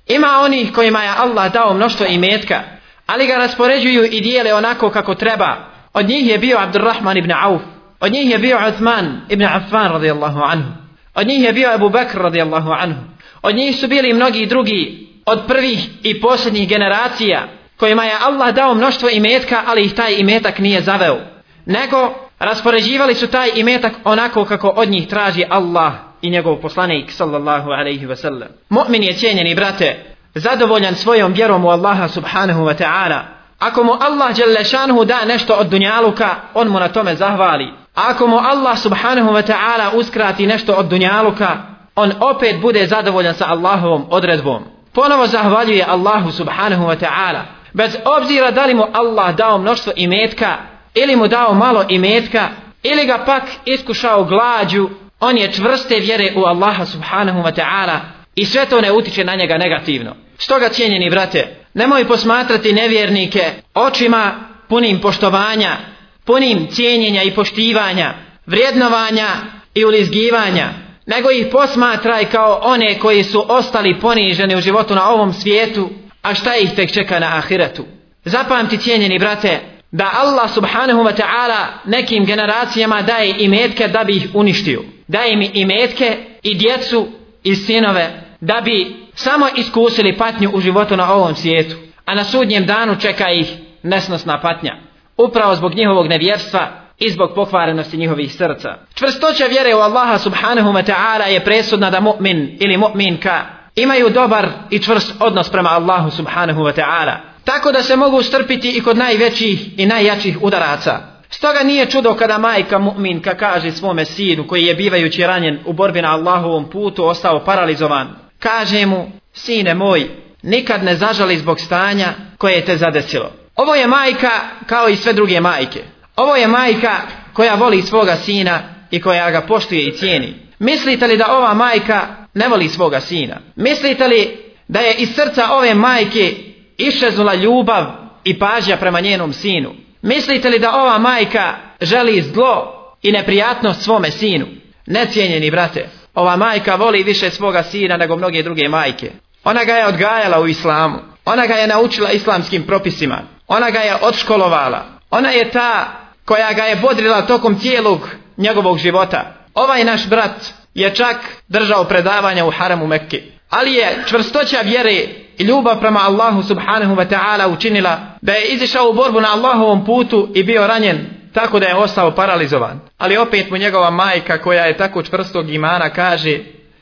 Ima 0.08 0.28
onih 0.42 0.74
kojima 0.74 1.04
je 1.04 1.14
Allah 1.18 1.54
dao 1.54 1.74
mnoštvo 1.74 2.06
imetka, 2.06 2.64
ali 3.06 3.28
ga 3.28 3.36
raspoređuju 3.36 4.04
i 4.06 4.22
dijele 4.22 4.54
onako 4.54 4.90
kako 4.90 5.16
treba. 5.16 5.56
Od 5.94 6.10
njih 6.10 6.28
je 6.28 6.38
bio 6.38 6.58
Abdurrahman 6.60 7.18
ibn 7.18 7.32
Auf, 7.32 7.62
od 8.00 8.12
njih 8.12 8.30
je 8.32 8.38
bio 8.38 8.60
Uthman 8.70 9.22
ibn 9.30 9.44
Affan 9.44 9.92
radijallahu 9.92 10.40
anhu, 10.44 10.72
od 11.16 11.28
njih 11.28 11.44
je 11.44 11.54
bio 11.54 11.72
Abu 11.74 11.90
Bakr 11.90 12.18
radijallahu 12.18 12.72
anhu, 12.72 13.02
od 13.42 13.56
njih 13.56 13.76
su 13.76 13.88
bili 13.88 14.14
mnogi 14.14 14.46
drugi 14.46 15.08
od 15.26 15.48
prvih 15.48 15.90
i 16.04 16.22
posljednjih 16.22 16.70
generacija 16.70 17.48
kojima 17.80 18.04
je 18.04 18.18
Allah 18.22 18.56
dao 18.56 18.74
mnoštvo 18.74 19.10
imetka, 19.10 19.64
ali 19.66 19.86
ih 19.86 19.94
taj 19.94 20.16
imetak 20.18 20.60
nije 20.60 20.82
zaveo. 20.82 21.18
Nego 21.66 22.14
raspoređivali 22.40 23.16
su 23.16 23.28
taj 23.28 23.52
imetak 23.56 23.94
onako 24.04 24.46
kako 24.46 24.68
od 24.68 24.90
njih 24.90 25.08
traži 25.08 25.46
Allah 25.50 25.94
i 26.22 26.30
njegov 26.30 26.56
poslanik 26.56 27.12
sallallahu 27.12 27.70
alaihi 27.70 28.06
ve 28.06 28.16
sellem. 28.16 28.50
Mu'min 28.70 29.04
je 29.04 29.14
cijenjeni 29.14 29.56
brate, 29.56 30.06
zadovoljan 30.36 30.96
svojom 30.96 31.34
vjerom 31.34 31.66
u 31.66 31.70
Allaha 31.70 32.08
subhanahu 32.08 32.64
wa 32.64 32.84
ta'ala. 32.84 33.20
Ako 33.60 33.84
mu 33.84 33.92
Allah 33.92 34.36
Đelešanhu 34.36 35.06
da 35.06 35.26
nešto 35.26 35.54
od 35.54 35.68
dunjaluka, 35.68 36.36
on 36.54 36.68
mu 36.68 36.80
na 36.80 36.88
tome 36.88 37.16
zahvali. 37.16 37.74
Ako 37.96 38.28
mu 38.28 38.38
Allah 38.38 38.80
subhanahu 38.80 39.30
wa 39.30 39.52
ta'ala 39.52 39.92
uskrati 39.94 40.48
nešto 40.48 40.74
od 40.74 40.86
dunjaluka, 40.86 41.58
on 41.96 42.12
opet 42.20 42.62
bude 42.62 42.88
zadovoljan 42.88 43.34
sa 43.34 43.46
Allahovom 43.48 44.06
odredbom. 44.10 44.64
Ponovo 44.94 45.28
zahvaljuje 45.28 45.86
Allahu 45.90 46.32
subhanahu 46.32 46.84
wa 46.86 46.96
ta'ala 46.96 47.59
bez 47.74 47.96
obzira 48.06 48.52
da 48.52 48.66
li 48.66 48.74
mu 48.74 48.86
Allah 48.94 49.36
dao 49.36 49.58
mnoštvo 49.58 49.94
imetka 49.96 50.58
ili 50.96 51.16
mu 51.16 51.28
dao 51.28 51.54
malo 51.54 51.86
imetka 51.90 52.50
ili 52.84 53.06
ga 53.06 53.24
pak 53.26 53.44
iskušao 53.66 54.24
glađu 54.24 54.90
on 55.20 55.38
je 55.38 55.52
čvrste 55.52 55.96
vjere 55.96 56.34
u 56.36 56.40
Allaha 56.40 56.86
subhanahu 56.86 57.40
wa 57.40 57.52
ta'ala 57.56 58.00
i 58.36 58.46
sve 58.46 58.66
to 58.66 58.82
ne 58.82 58.92
utiče 58.92 59.24
na 59.24 59.36
njega 59.36 59.58
negativno. 59.58 60.16
Stoga 60.38 60.70
cijenjeni 60.70 61.10
brate 61.10 61.48
nemoj 61.74 62.08
posmatrati 62.08 62.74
nevjernike 62.74 63.52
očima 63.74 64.34
punim 64.70 65.00
poštovanja 65.02 65.78
punim 66.26 66.68
cijenjenja 66.72 67.24
i 67.24 67.32
poštivanja 67.32 68.14
vrijednovanja 68.46 69.28
i 69.74 69.86
ulizgivanja 69.86 70.70
nego 71.06 71.32
ih 71.32 71.48
posmatraj 71.52 72.26
kao 72.26 72.60
one 72.64 73.00
koji 73.00 73.24
su 73.24 73.46
ostali 73.48 74.00
poniženi 74.00 74.56
u 74.56 74.62
životu 74.62 74.96
na 74.96 75.10
ovom 75.10 75.34
svijetu 75.34 75.90
a 76.22 76.34
šta 76.34 76.56
ih 76.56 76.76
tek 76.76 76.94
čeka 76.94 77.20
na 77.20 77.38
ahiretu. 77.38 77.86
Zapamti 78.26 78.78
cijenjeni 78.78 79.20
brate, 79.20 79.60
da 79.92 80.12
Allah 80.14 80.50
subhanahu 80.50 81.04
wa 81.04 81.14
ta'ala 81.14 81.68
nekim 81.86 82.26
generacijama 82.26 83.02
daje 83.02 83.36
imetke 83.40 83.88
da 83.88 84.04
bi 84.04 84.16
ih 84.16 84.28
uništio. 84.34 84.84
Daje 85.08 85.36
mi 85.36 85.52
imetke 85.54 86.18
i 86.44 86.56
djecu 86.56 87.08
i 87.44 87.56
sinove 87.56 88.22
da 88.42 88.62
bi 88.62 88.96
samo 89.16 89.48
iskusili 89.56 90.18
patnju 90.18 90.50
u 90.54 90.62
životu 90.62 90.98
na 90.98 91.14
ovom 91.14 91.36
svijetu. 91.36 91.76
A 92.06 92.16
na 92.16 92.24
sudnjem 92.24 92.66
danu 92.66 92.96
čeka 92.96 93.32
ih 93.32 93.54
nesnosna 93.84 94.42
patnja. 94.42 94.76
Upravo 95.18 95.56
zbog 95.56 95.76
njihovog 95.76 96.08
nevjerstva 96.08 96.68
i 96.98 97.10
zbog 97.10 97.32
pokvarenosti 97.36 97.98
njihovih 97.98 98.34
srca. 98.34 98.70
Čvrstoća 98.94 99.46
vjere 99.46 99.76
u 99.76 99.80
Allaha 99.80 100.18
subhanahu 100.18 100.70
wa 100.70 100.84
ta'ala 100.84 101.28
je 101.28 101.44
presudna 101.44 101.90
da 101.90 102.00
mu'min 102.00 102.58
ili 102.60 102.78
mu'minka 102.78 103.42
imaju 103.82 104.10
dobar 104.10 104.48
i 104.70 104.80
čvrst 104.80 105.14
odnos 105.20 105.50
prema 105.50 105.70
Allahu 105.70 106.12
subhanahu 106.12 106.62
wa 106.62 106.74
ta'ala. 106.74 107.16
Tako 107.44 107.72
da 107.72 107.84
se 107.84 107.96
mogu 107.96 108.24
strpiti 108.24 108.78
i 108.78 108.82
kod 108.82 108.98
najvećih 108.98 109.80
i 109.80 109.86
najjačih 109.86 110.38
udaraca. 110.42 111.00
Stoga 111.30 111.64
nije 111.64 111.86
čudo 111.86 112.14
kada 112.14 112.38
majka 112.38 112.80
mu'minka 112.80 113.36
kaže 113.36 113.72
svome 113.72 114.06
sinu 114.06 114.48
koji 114.48 114.66
je 114.66 114.76
bivajući 114.76 115.24
ranjen 115.24 115.60
u 115.66 115.74
borbi 115.74 116.02
na 116.02 116.14
Allahovom 116.14 116.70
putu 116.70 117.06
ostao 117.06 117.46
paralizovan. 117.46 118.08
Kaže 118.40 118.86
mu, 118.86 119.12
sine 119.34 119.74
moj, 119.74 120.10
nikad 120.44 120.84
ne 120.84 120.96
zažali 120.96 121.38
zbog 121.38 121.60
stanja 121.60 122.14
koje 122.38 122.66
te 122.66 122.78
zadesilo. 122.78 123.32
Ovo 123.56 123.76
je 123.76 123.88
majka 123.88 124.32
kao 124.66 124.90
i 124.90 124.96
sve 124.96 125.14
druge 125.14 125.42
majke. 125.42 125.84
Ovo 126.16 126.36
je 126.36 126.48
majka 126.48 126.96
koja 127.34 127.56
voli 127.56 127.82
svoga 127.82 128.16
sina 128.16 128.60
i 128.92 129.02
koja 129.02 129.32
ga 129.32 129.42
poštuje 129.42 129.88
i 129.88 129.98
cijeni. 129.98 130.34
Mislite 130.60 131.08
li 131.08 131.18
da 131.18 131.38
ova 131.38 131.54
majka 131.54 132.08
ne 132.34 132.48
voli 132.48 132.70
svoga 132.70 133.00
sina? 133.00 133.38
Mislite 133.56 134.08
li 134.08 134.38
da 134.68 134.80
je 134.80 134.94
iz 134.94 135.10
srca 135.16 135.48
ove 135.52 135.74
majke 135.74 136.34
išeznula 136.78 137.34
ljubav 137.34 137.86
i 138.24 138.40
pažnja 138.40 138.78
prema 138.78 139.00
njenom 139.00 139.34
sinu. 139.34 139.72
Mislite 140.02 140.50
li 140.50 140.60
da 140.60 140.76
ova 140.76 140.98
majka 140.98 141.56
želi 141.82 142.22
zlo 142.22 142.76
i 143.02 143.12
neprijatnost 143.12 143.82
svome 143.82 144.12
sinu? 144.12 144.46
Necijenjeni 144.86 145.52
brate, 145.52 145.90
ova 146.16 146.36
majka 146.36 146.76
voli 146.76 147.04
više 147.04 147.30
svoga 147.30 147.64
sina 147.64 147.98
nego 147.98 148.18
mnoge 148.18 148.44
druge 148.44 148.70
majke. 148.70 149.12
Ona 149.44 149.64
ga 149.64 149.74
je 149.74 149.88
odgajala 149.88 150.40
u 150.40 150.48
islamu. 150.48 150.98
Ona 151.26 151.46
ga 151.46 151.54
je 151.54 151.68
naučila 151.68 152.12
islamskim 152.12 152.64
propisima. 152.64 153.22
Ona 153.48 153.70
ga 153.70 153.80
je 153.80 153.96
odškolovala. 154.02 154.86
Ona 155.10 155.30
je 155.30 155.52
ta 155.52 155.88
koja 156.26 156.54
ga 156.54 156.64
je 156.64 156.76
bodrila 156.76 157.22
tokom 157.22 157.60
cijelog 157.60 158.10
njegovog 158.38 158.78
života. 158.78 159.34
Ovaj 159.54 159.84
naš 159.84 160.08
brat 160.08 160.54
je 160.74 160.96
čak 160.96 161.18
držao 161.48 161.84
predavanja 161.84 162.46
u 162.46 162.52
haramu 162.52 162.88
Mekke. 162.88 163.22
Ali 163.50 163.74
je 163.74 164.04
čvrstoća 164.08 164.58
vjere 164.64 164.92
i 165.38 165.44
ljubav 165.44 165.80
prema 165.80 166.00
Allahu 166.00 166.44
subhanahu 166.44 166.96
wa 166.96 167.06
ta'ala 167.10 167.54
učinila 167.54 168.00
da 168.22 168.34
je 168.34 168.46
izišao 168.46 168.90
u 168.90 168.94
borbu 168.94 169.22
na 169.22 169.28
Allahovom 169.32 169.86
putu 169.86 170.30
i 170.36 170.44
bio 170.44 170.68
ranjen 170.68 171.06
tako 171.34 171.60
da 171.60 171.66
je 171.66 171.76
ostao 171.76 172.16
paralizovan. 172.16 172.80
Ali 172.98 173.18
opet 173.18 173.50
mu 173.50 173.58
njegova 173.58 173.90
majka 173.90 174.38
koja 174.38 174.66
je 174.66 174.78
tako 174.78 175.04
čvrstog 175.04 175.50
imana 175.50 175.90
kaže 175.90 176.40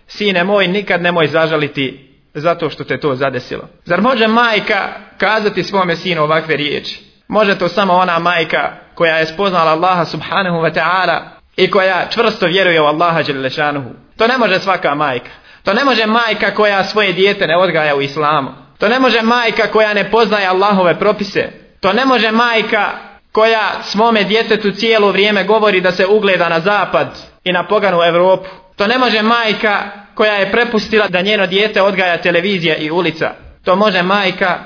Sine 0.08 0.44
moj 0.44 0.68
nikad 0.68 1.02
nemoj 1.02 1.28
zažaliti 1.28 2.10
zato 2.34 2.70
što 2.70 2.84
te 2.84 3.00
to 3.00 3.16
zadesilo. 3.16 3.68
Zar 3.86 4.02
može 4.02 4.28
majka 4.28 4.90
kazati 5.18 5.64
svome 5.64 5.96
sinu 5.96 6.24
ovakve 6.24 6.56
riječi? 6.56 7.04
Može 7.28 7.60
to 7.60 7.68
samo 7.68 7.94
ona 7.94 8.20
majka 8.20 8.72
koja 8.96 9.18
je 9.18 9.26
spoznala 9.26 9.72
Allaha 9.72 10.06
subhanahu 10.06 10.58
wa 10.58 10.74
ta'ala 10.74 11.20
i 11.58 11.72
koja 11.72 12.08
čvrsto 12.10 12.46
vjeruje 12.46 12.82
u 12.82 12.86
Allaha 12.86 13.24
Đelešanuhu. 13.24 13.90
To 14.18 14.28
ne 14.28 14.38
može 14.38 14.60
svaka 14.60 14.96
majka. 14.96 15.30
To 15.64 15.74
ne 15.74 15.86
može 15.86 16.06
majka 16.06 16.54
koja 16.54 16.84
svoje 16.84 17.14
dijete 17.14 17.48
ne 17.48 17.58
odgaja 17.58 17.96
u 17.96 18.02
islamu. 18.02 18.50
To 18.80 18.88
ne 18.90 19.00
može 19.00 19.22
majka 19.22 19.68
koja 19.68 19.94
ne 19.94 20.12
poznaje 20.12 20.48
Allahove 20.48 21.00
propise. 21.00 21.50
To 21.82 21.94
ne 21.94 22.06
može 22.06 22.32
majka 22.32 22.90
koja 23.32 23.72
svome 23.84 24.24
djetetu 24.24 24.72
cijelo 24.72 25.12
vrijeme 25.12 25.44
govori 25.44 25.82
da 25.82 25.92
se 25.92 26.06
ugleda 26.06 26.50
na 26.50 26.60
zapad 26.60 27.08
i 27.44 27.52
na 27.52 27.68
poganu 27.68 28.04
Evropu. 28.04 28.50
To 28.76 28.88
ne 28.88 28.98
može 28.98 29.22
majka 29.22 29.82
koja 30.16 30.34
je 30.34 30.52
prepustila 30.52 31.08
da 31.08 31.22
njeno 31.22 31.48
dijete 31.48 31.82
odgaja 31.82 32.18
televizija 32.18 32.76
i 32.76 32.92
ulica. 32.92 33.32
To 33.64 33.76
može 33.76 34.04
majka 34.04 34.60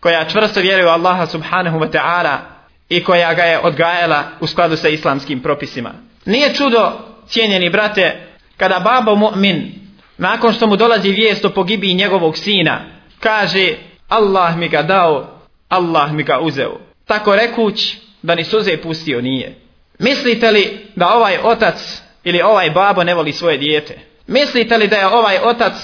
koja 0.00 0.24
čvrsto 0.24 0.60
vjeruje 0.60 0.86
u 0.86 0.94
Allaha 0.94 1.26
subhanahu 1.26 1.78
wa 1.78 1.90
ta'ala 1.92 2.36
i 2.88 3.04
koja 3.04 3.34
ga 3.34 3.42
je 3.42 3.58
odgajala 3.58 4.22
u 4.40 4.46
skladu 4.46 4.76
sa 4.76 4.88
islamskim 4.88 5.40
propisima. 5.42 5.90
Nije 6.30 6.54
čudo, 6.54 6.92
cijenjeni 7.28 7.70
brate, 7.70 8.26
kada 8.56 8.78
babo 8.78 9.16
mu'min, 9.16 9.72
nakon 10.18 10.52
što 10.52 10.66
mu 10.66 10.76
dolazi 10.76 11.10
vijest 11.10 11.44
o 11.44 11.50
pogibiji 11.50 11.94
njegovog 11.94 12.38
sina, 12.38 12.84
kaže 13.20 13.74
Allah 14.08 14.56
mi 14.56 14.68
ga 14.68 14.82
dao, 14.82 15.40
Allah 15.68 16.12
mi 16.12 16.22
ga 16.22 16.40
uzeo. 16.40 16.78
Tako 17.06 17.36
rekuć 17.36 17.96
da 18.22 18.34
ni 18.34 18.44
suze 18.44 18.76
pustio 18.76 19.20
nije. 19.20 19.54
Mislite 19.98 20.50
li 20.50 20.86
da 20.96 21.14
ovaj 21.14 21.38
otac 21.42 22.02
ili 22.24 22.42
ovaj 22.42 22.70
babo 22.70 23.04
ne 23.04 23.14
voli 23.14 23.32
svoje 23.32 23.58
dijete? 23.58 23.98
Mislite 24.26 24.76
li 24.76 24.88
da 24.88 24.96
je 24.96 25.06
ovaj 25.06 25.38
otac 25.42 25.74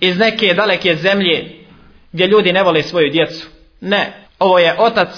iz 0.00 0.18
neke 0.18 0.54
daleke 0.54 0.96
zemlje 0.96 1.66
gdje 2.12 2.26
ljudi 2.26 2.52
ne 2.52 2.62
vole 2.62 2.82
svoju 2.82 3.10
djecu? 3.10 3.46
Ne, 3.80 4.26
ovo 4.38 4.58
je 4.58 4.76
otac 4.78 5.08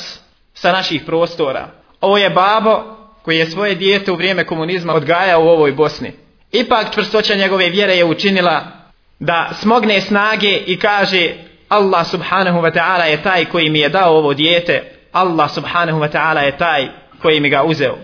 sa 0.55 0.73
naših 0.73 1.03
prostora. 1.07 1.69
Ovo 2.01 2.19
je 2.19 2.31
babo 2.31 2.94
koji 3.25 3.39
je 3.39 3.51
svoje 3.51 3.75
dijete 3.75 4.13
u 4.13 4.17
vrijeme 4.17 4.45
komunizma 4.45 4.95
odgajao 4.95 5.45
u 5.45 5.49
ovoj 5.49 5.73
Bosni. 5.73 6.13
Ipak 6.53 6.95
čvrstoća 6.95 7.35
njegove 7.35 7.71
vjere 7.71 7.95
je 7.95 8.05
učinila 8.05 8.65
da 9.19 9.51
smogne 9.61 10.01
snage 10.01 10.59
i 10.67 10.79
kaže 10.79 11.33
Allah 11.69 12.07
subhanahu 12.07 12.59
wa 12.59 12.73
ta'ala 12.73 13.05
je 13.05 13.23
taj 13.23 13.45
koji 13.45 13.71
mi 13.71 13.79
je 13.79 13.89
dao 13.89 14.17
ovo 14.17 14.35
dijete. 14.35 14.83
Allah 15.13 15.51
subhanahu 15.51 16.01
wa 16.01 16.09
ta'ala 16.13 16.39
je 16.39 16.57
taj 16.57 16.89
koji 17.23 17.41
mi 17.41 17.51
ga 17.51 17.63
uzeo. 17.63 17.99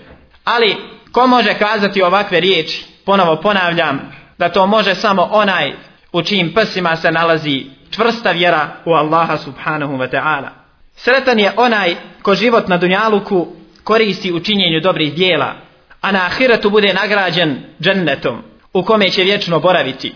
Ali 0.44 0.76
ko 1.12 1.26
može 1.26 1.54
kazati 1.54 2.02
ovakve 2.02 2.40
riječi? 2.40 2.84
Ponovo 3.04 3.36
ponavljam 3.36 4.12
da 4.38 4.48
to 4.48 4.66
može 4.66 4.94
samo 4.94 5.28
onaj 5.30 5.72
u 6.12 6.22
čijim 6.22 6.54
prsima 6.54 6.96
se 6.96 7.10
nalazi 7.10 7.64
čvrsta 7.90 8.30
vjera 8.30 8.68
u 8.84 8.90
Allaha 8.90 9.36
subhanahu 9.36 9.92
wa 9.96 10.10
ta'ala. 10.10 10.48
Sretan 10.96 11.38
je 11.38 11.52
onaj 11.56 11.96
ko 12.22 12.34
život 12.34 12.68
na 12.68 12.76
dunjaluku 12.76 13.59
koristi 13.83 14.33
u 14.33 14.39
činjenju 14.39 14.79
dobrih 14.79 15.13
dijela, 15.13 15.53
a 16.01 16.11
na 16.11 16.25
ahiretu 16.25 16.69
bude 16.69 16.93
nagrađen 16.93 17.59
džennetom 17.81 18.43
u 18.73 18.83
kome 18.83 19.09
će 19.09 19.23
vječno 19.23 19.59
boraviti. 19.59 20.13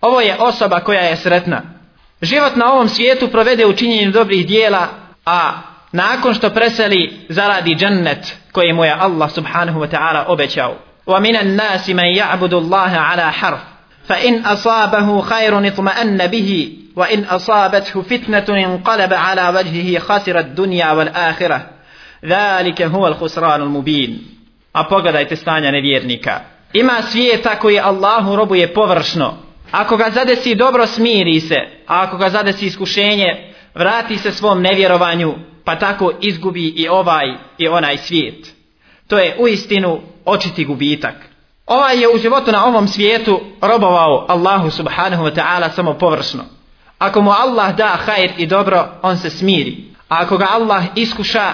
Ovo 0.00 0.20
je 0.20 0.36
osoba 0.38 0.80
koja 0.80 1.00
je 1.00 1.16
sretna. 1.16 1.62
Život 2.22 2.56
na 2.56 2.72
ovom 2.72 2.88
svijetu 2.88 3.28
provede 3.28 3.66
u 3.66 3.72
činjenju 3.72 4.10
dobrih 4.10 4.46
dijela, 4.46 4.88
a 5.26 5.52
nakon 5.92 6.34
što 6.34 6.50
preseli 6.50 7.26
zaradi 7.28 7.74
džennet 7.74 8.36
koji 8.52 8.72
mu 8.72 8.84
je 8.84 8.96
Allah 8.98 9.30
subhanahu 9.32 9.80
wa 9.80 9.88
ta'ala 9.90 10.24
obećao. 10.26 10.74
ومن 11.06 11.36
الناس 11.36 11.90
من 11.90 12.04
يعبد 12.04 12.54
الله 12.54 12.96
على 12.96 13.32
حرف 13.32 13.60
فإن 14.08 14.44
أصابه 14.44 15.20
خير 15.20 15.66
اطمأن 15.66 16.26
به 16.26 16.78
وإن 16.96 17.24
أصابته 17.24 18.02
فتنة 18.02 18.44
انقلب 18.48 19.14
على 19.14 19.48
وجهه 19.48 19.98
خسر 19.98 20.38
الدنيا 20.38 20.92
والآخرة 20.92 21.66
ذَلِكَ 22.25 22.81
هُوَ 22.81 23.07
الْخُسْرَانُ 23.07 23.61
الْمُبِينُ 23.61 24.17
A 24.73 24.83
pogledajte 24.83 25.35
stanja 25.35 25.71
nevjernika. 25.71 26.39
Ima 26.73 27.01
svijeta 27.01 27.59
koji 27.59 27.79
Allahu 27.79 28.35
robuje 28.35 28.73
površno. 28.73 29.37
Ako 29.71 29.97
ga 29.97 30.09
zadesi 30.09 30.55
dobro 30.55 30.87
smiri 30.87 31.39
se, 31.39 31.55
a 31.87 32.01
ako 32.01 32.17
ga 32.17 32.29
zadesi 32.29 32.65
iskušenje, 32.65 33.53
vrati 33.75 34.17
se 34.17 34.31
svom 34.31 34.61
nevjerovanju, 34.61 35.35
pa 35.63 35.75
tako 35.75 36.11
izgubi 36.21 36.67
i 36.67 36.87
ovaj 36.87 37.25
i 37.57 37.67
onaj 37.67 37.97
svijet. 37.97 38.53
To 39.07 39.17
je 39.17 39.35
u 39.39 39.47
istinu 39.47 40.01
očiti 40.25 40.65
gubitak. 40.65 41.15
Ovaj 41.65 42.01
je 42.01 42.07
u 42.15 42.17
životu 42.17 42.51
na 42.51 42.65
ovom 42.65 42.87
svijetu 42.87 43.41
robovao 43.61 44.25
Allahu 44.29 44.69
subhanahu 44.69 45.23
wa 45.23 45.35
ta'ala 45.35 45.69
samo 45.75 45.93
površno. 45.93 46.43
Ako 46.97 47.21
mu 47.21 47.31
Allah 47.31 47.75
da 47.75 47.87
hajr 48.05 48.31
i 48.37 48.45
dobro, 48.45 48.87
on 49.01 49.17
se 49.17 49.29
smiri. 49.29 49.77
A 50.09 50.21
ako 50.21 50.37
ga 50.37 50.47
Allah 50.51 50.83
iskuša, 50.95 51.53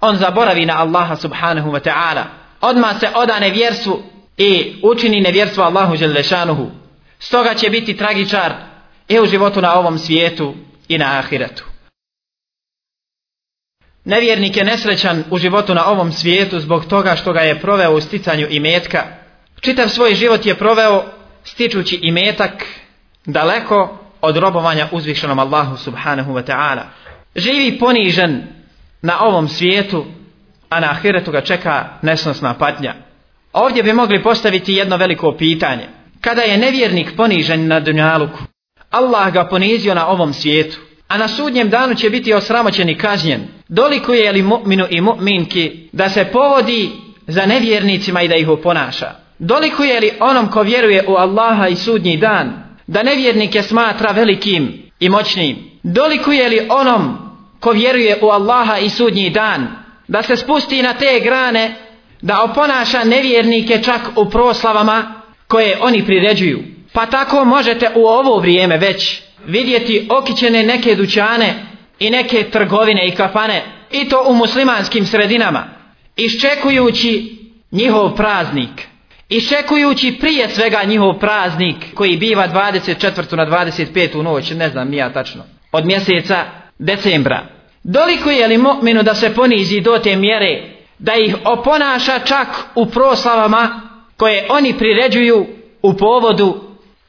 on 0.00 0.16
zaboravi 0.16 0.66
na 0.66 0.78
Allaha 0.78 1.16
subhanahu 1.16 1.70
wa 1.70 1.80
ta'ala. 1.80 2.24
Odma 2.60 2.94
se 3.00 3.08
oda 3.14 3.38
nevjerstvu 3.38 4.02
i 4.36 4.80
učini 4.82 5.20
nevjerstvo 5.20 5.64
Allahu 5.64 5.96
želešanuhu. 5.96 6.70
Stoga 7.18 7.54
će 7.54 7.70
biti 7.70 7.96
tragičar 7.96 8.52
i 9.08 9.20
u 9.20 9.26
životu 9.26 9.60
na 9.60 9.74
ovom 9.74 9.98
svijetu 9.98 10.54
i 10.88 10.98
na 10.98 11.18
ahiretu. 11.18 11.64
Nevjernik 14.04 14.56
je 14.56 14.64
nesrećan 14.64 15.24
u 15.30 15.38
životu 15.38 15.74
na 15.74 15.86
ovom 15.86 16.12
svijetu 16.12 16.60
zbog 16.60 16.86
toga 16.86 17.16
što 17.16 17.32
ga 17.32 17.40
je 17.40 17.60
proveo 17.60 17.92
u 17.92 18.00
sticanju 18.00 18.46
imetka. 18.50 19.04
Čitav 19.60 19.88
svoj 19.88 20.14
život 20.14 20.46
je 20.46 20.58
proveo 20.58 21.04
stičući 21.44 21.98
imetak 22.02 22.64
daleko 23.24 23.98
od 24.20 24.36
robovanja 24.36 24.88
uzvišenom 24.92 25.38
Allahu 25.38 25.76
subhanahu 25.76 26.32
wa 26.32 26.42
ta'ala. 26.44 26.82
Živi 27.36 27.78
ponižen 27.78 28.59
na 29.02 29.20
ovom 29.20 29.48
svijetu, 29.48 30.04
a 30.68 30.80
na 30.80 30.90
ahiretu 30.90 31.30
ga 31.30 31.40
čeka 31.40 31.88
nesnosna 32.02 32.54
patnja. 32.54 32.94
Ovdje 33.52 33.82
bi 33.82 33.92
mogli 33.92 34.22
postaviti 34.22 34.74
jedno 34.74 34.96
veliko 34.96 35.32
pitanje. 35.38 35.88
Kada 36.20 36.42
je 36.42 36.58
nevjernik 36.58 37.16
ponižen 37.16 37.66
na 37.66 37.80
dunjaluku, 37.80 38.38
Allah 38.90 39.32
ga 39.32 39.44
ponizio 39.44 39.94
na 39.94 40.06
ovom 40.06 40.32
svijetu, 40.32 40.78
a 41.08 41.18
na 41.18 41.28
sudnjem 41.28 41.70
danu 41.70 41.94
će 41.94 42.10
biti 42.10 42.34
osramoćen 42.34 42.88
i 42.88 42.98
kažnjen. 42.98 43.40
Dolikuje 43.68 44.32
li 44.32 44.42
mu'minu 44.42 44.86
i 44.90 45.00
mu'minki 45.00 45.88
da 45.92 46.08
se 46.08 46.24
povodi 46.24 46.90
za 47.26 47.46
nevjernicima 47.46 48.22
i 48.22 48.28
da 48.28 48.36
ih 48.36 48.48
oponaša? 48.48 49.10
Dolikuje 49.38 50.00
li 50.00 50.12
onom 50.20 50.48
ko 50.50 50.62
vjeruje 50.62 51.04
u 51.08 51.12
Allaha 51.12 51.68
i 51.68 51.76
sudnji 51.76 52.16
dan 52.16 52.64
da 52.86 53.02
nevjernike 53.02 53.62
smatra 53.62 54.12
velikim 54.12 54.82
i 55.00 55.08
moćnim? 55.08 55.56
Dolikuje 55.82 56.48
li 56.48 56.66
onom 56.70 57.29
ko 57.60 57.70
vjeruje 57.70 58.18
u 58.22 58.26
Allaha 58.26 58.78
i 58.78 58.90
sudnji 58.90 59.30
dan 59.30 59.68
da 60.08 60.22
se 60.22 60.36
spusti 60.36 60.82
na 60.82 60.94
te 60.94 61.20
grane 61.24 61.74
da 62.22 62.42
oponaša 62.42 63.04
nevjernike 63.04 63.82
čak 63.82 64.00
u 64.16 64.30
proslavama 64.30 65.22
koje 65.48 65.78
oni 65.80 66.06
priređuju? 66.06 66.62
Pa 66.92 67.06
tako 67.06 67.44
možete 67.44 67.90
u 67.94 68.06
ovo 68.06 68.38
vrijeme 68.38 68.78
već 68.78 69.22
vidjeti 69.46 70.08
okićene 70.10 70.62
neke 70.62 70.94
dućane 70.94 71.66
i 71.98 72.10
neke 72.10 72.50
trgovine 72.50 73.08
i 73.08 73.14
kafane 73.14 73.62
i 73.90 74.08
to 74.08 74.24
u 74.26 74.34
muslimanskim 74.34 75.06
sredinama 75.06 75.64
iščekujući 76.16 77.38
njihov 77.70 78.16
praznik 78.16 78.90
iščekujući 79.28 80.16
prije 80.20 80.48
svega 80.48 80.82
njihov 80.84 81.18
praznik 81.18 81.76
koji 81.94 82.16
biva 82.16 82.48
24. 82.48 83.36
na 83.36 83.46
25. 83.46 84.18
u 84.18 84.22
noć 84.22 84.50
ne 84.50 84.68
znam 84.68 84.88
nija 84.88 85.12
tačno 85.12 85.42
od 85.72 85.86
mjeseca 85.86 86.44
decembra 86.80 87.46
doliko 87.82 88.30
je 88.30 88.46
li 88.46 88.58
mu'minu 88.58 89.02
da 89.02 89.14
se 89.14 89.34
ponizi 89.34 89.80
do 89.80 89.98
te 89.98 90.16
mjere 90.16 90.62
da 90.98 91.14
ih 91.14 91.36
oponaša 91.44 92.18
čak 92.18 92.48
u 92.74 92.86
proslavama 92.86 93.80
koje 94.16 94.46
oni 94.48 94.78
priređuju 94.78 95.46
u 95.82 95.94
povodu 95.94 96.60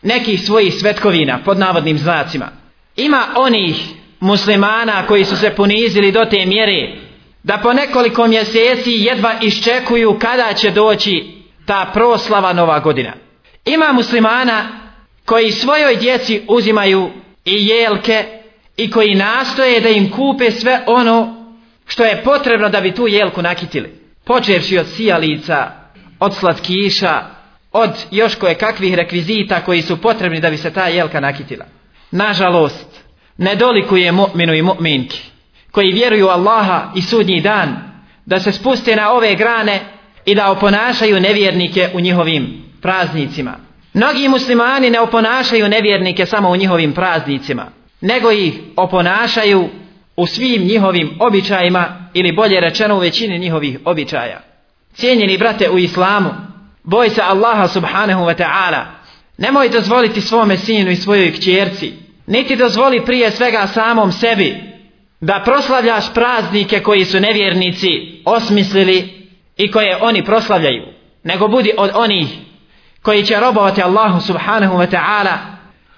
nekih 0.01 0.41
svojih 0.41 0.73
svetkovina 0.73 1.39
pod 1.45 1.59
navodnim 1.59 1.97
znacima. 1.97 2.49
ima 2.95 3.27
onih 3.35 3.75
muslimana 4.19 5.07
koji 5.07 5.25
su 5.25 5.37
se 5.37 5.49
ponizili 5.49 6.11
do 6.11 6.25
te 6.25 6.45
mjere 6.45 6.95
da 7.43 7.57
po 7.57 7.73
nekoliko 7.73 8.27
mjeseci 8.27 8.91
jedva 8.91 9.33
iščekuju 9.41 10.19
kada 10.19 10.53
će 10.53 10.71
doći 10.71 11.25
ta 11.65 11.91
proslava 11.93 12.53
nova 12.53 12.79
godina. 12.79 13.13
Ima 13.65 13.91
muslimana 13.93 14.67
koji 15.25 15.51
svojoj 15.51 15.95
djeci 15.95 16.41
uzimaju 16.47 17.09
i 17.45 17.67
jelke 17.67 18.40
i 18.83 18.91
koji 18.91 19.15
nastoje 19.15 19.79
da 19.81 19.89
im 19.89 20.11
kupe 20.11 20.51
sve 20.51 20.83
ono 20.87 21.45
što 21.87 22.03
je 22.03 22.23
potrebno 22.23 22.69
da 22.69 22.81
bi 22.81 22.91
tu 22.91 23.07
jelku 23.07 23.41
nakitili. 23.41 23.89
Počevši 24.25 24.77
od 24.77 24.87
sijalica, 24.87 25.71
od 26.19 26.35
slatkiša, 26.35 27.21
od 27.71 27.91
još 28.11 28.35
koje 28.35 28.55
kakvih 28.55 28.93
rekvizita 28.93 29.61
koji 29.61 29.81
su 29.81 30.01
potrebni 30.01 30.39
da 30.39 30.49
bi 30.49 30.57
se 30.57 30.73
ta 30.73 30.87
jelka 30.87 31.19
nakitila. 31.19 31.65
Nažalost, 32.11 32.87
nedolikuje 33.37 34.11
mu'minu 34.11 34.53
i 34.53 34.61
mu'minki 34.61 35.21
koji 35.71 35.91
vjeruju 35.91 36.27
Allaha 36.27 36.91
i 36.95 37.01
sudnji 37.01 37.41
dan 37.41 37.75
da 38.25 38.39
se 38.39 38.51
spuste 38.51 38.95
na 38.95 39.11
ove 39.11 39.35
grane 39.35 39.79
i 40.25 40.35
da 40.35 40.51
oponašaju 40.51 41.19
nevjernike 41.19 41.89
u 41.93 41.99
njihovim 41.99 42.63
praznicima. 42.81 43.57
Mnogi 43.93 44.27
muslimani 44.27 44.89
ne 44.89 44.99
oponašaju 44.99 45.69
nevjernike 45.69 46.25
samo 46.25 46.49
u 46.49 46.55
njihovim 46.55 46.93
praznicima, 46.93 47.65
nego 48.01 48.31
ih 48.31 48.59
oponašaju 48.75 49.69
u 50.15 50.27
svim 50.27 50.63
njihovim 50.63 51.17
običajima 51.19 52.09
ili 52.13 52.31
bolje 52.31 52.59
rečeno 52.59 52.95
u 52.95 52.99
većini 52.99 53.39
njihovih 53.39 53.79
običaja. 53.85 54.41
Cijenjeni 54.93 55.37
brate 55.37 55.69
u 55.69 55.77
islamu, 55.77 56.29
boj 56.83 57.09
se 57.09 57.21
Allaha 57.21 57.67
subhanahu 57.67 58.23
wa 58.23 58.35
ta'ala, 58.35 58.85
nemoj 59.37 59.69
dozvoliti 59.69 60.21
svome 60.21 60.57
sinu 60.57 60.91
i 60.91 60.95
svojoj 60.95 61.33
kćerci, 61.33 61.93
niti 62.27 62.55
dozvoli 62.55 63.05
prije 63.05 63.31
svega 63.31 63.67
samom 63.67 64.11
sebi, 64.11 64.71
da 65.21 65.41
proslavljaš 65.45 66.13
praznike 66.13 66.79
koji 66.79 67.05
su 67.05 67.19
nevjernici 67.19 68.21
osmislili 68.25 69.27
i 69.57 69.71
koje 69.71 69.97
oni 70.01 70.25
proslavljaju, 70.25 70.83
nego 71.23 71.47
budi 71.47 71.71
od 71.77 71.91
onih 71.93 72.27
koji 73.01 73.25
će 73.25 73.39
robovati 73.39 73.81
Allahu 73.81 74.21
subhanahu 74.21 74.77
wa 74.77 74.89
ta'ala 74.91 75.37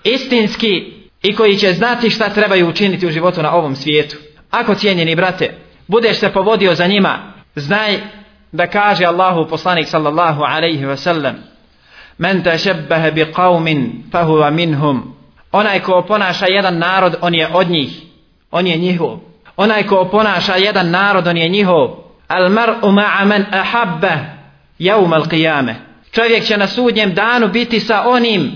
istinski 0.04 0.93
i 1.24 1.36
koji 1.36 1.58
će 1.58 1.74
znati 1.74 2.10
šta 2.10 2.30
trebaju 2.30 2.70
učiniti 2.70 3.08
u 3.08 3.12
životu 3.12 3.42
na 3.42 3.54
ovom 3.54 3.76
svijetu. 3.76 4.18
Ako 4.52 4.76
cijenjeni 4.76 5.16
brate, 5.16 5.54
budeš 5.88 6.20
se 6.20 6.30
povodio 6.30 6.76
za 6.76 6.88
njima, 6.88 7.34
znaj 7.56 8.00
da 8.52 8.68
kaže 8.68 9.06
Allahu 9.06 9.50
poslanik 9.50 9.88
sallallahu 9.88 10.42
alaihi 10.44 10.86
ve 10.86 10.98
sellem 10.98 11.36
Men 12.18 12.44
tešebbehe 12.44 13.12
bi 13.12 13.26
qavmin 13.26 13.90
fahuva 14.12 14.50
minhum 14.50 15.14
Onaj 15.54 15.80
ko 15.80 15.96
oponaša 15.96 16.46
jedan 16.46 16.78
narod, 16.78 17.16
on 17.22 17.36
je 17.36 17.48
od 17.54 17.70
njih. 17.70 18.02
On 18.52 18.68
je 18.68 18.78
njihov. 18.78 19.20
Onaj 19.58 19.84
ko 19.84 20.00
oponaša 20.00 20.56
jedan 20.56 20.90
narod, 20.90 21.28
on 21.28 21.38
je 21.38 21.50
njihov. 21.50 21.90
Al 22.28 22.50
mar'u 22.50 22.92
ma'a 22.92 23.26
man 23.26 23.46
ahabba 23.52 24.18
jaum 24.80 25.14
al 25.14 25.24
qiyame. 25.24 25.74
Čovjek 26.12 26.44
će 26.44 26.58
na 26.58 26.68
sudnjem 26.68 27.14
danu 27.14 27.48
biti 27.48 27.80
sa 27.80 28.04
onim 28.08 28.52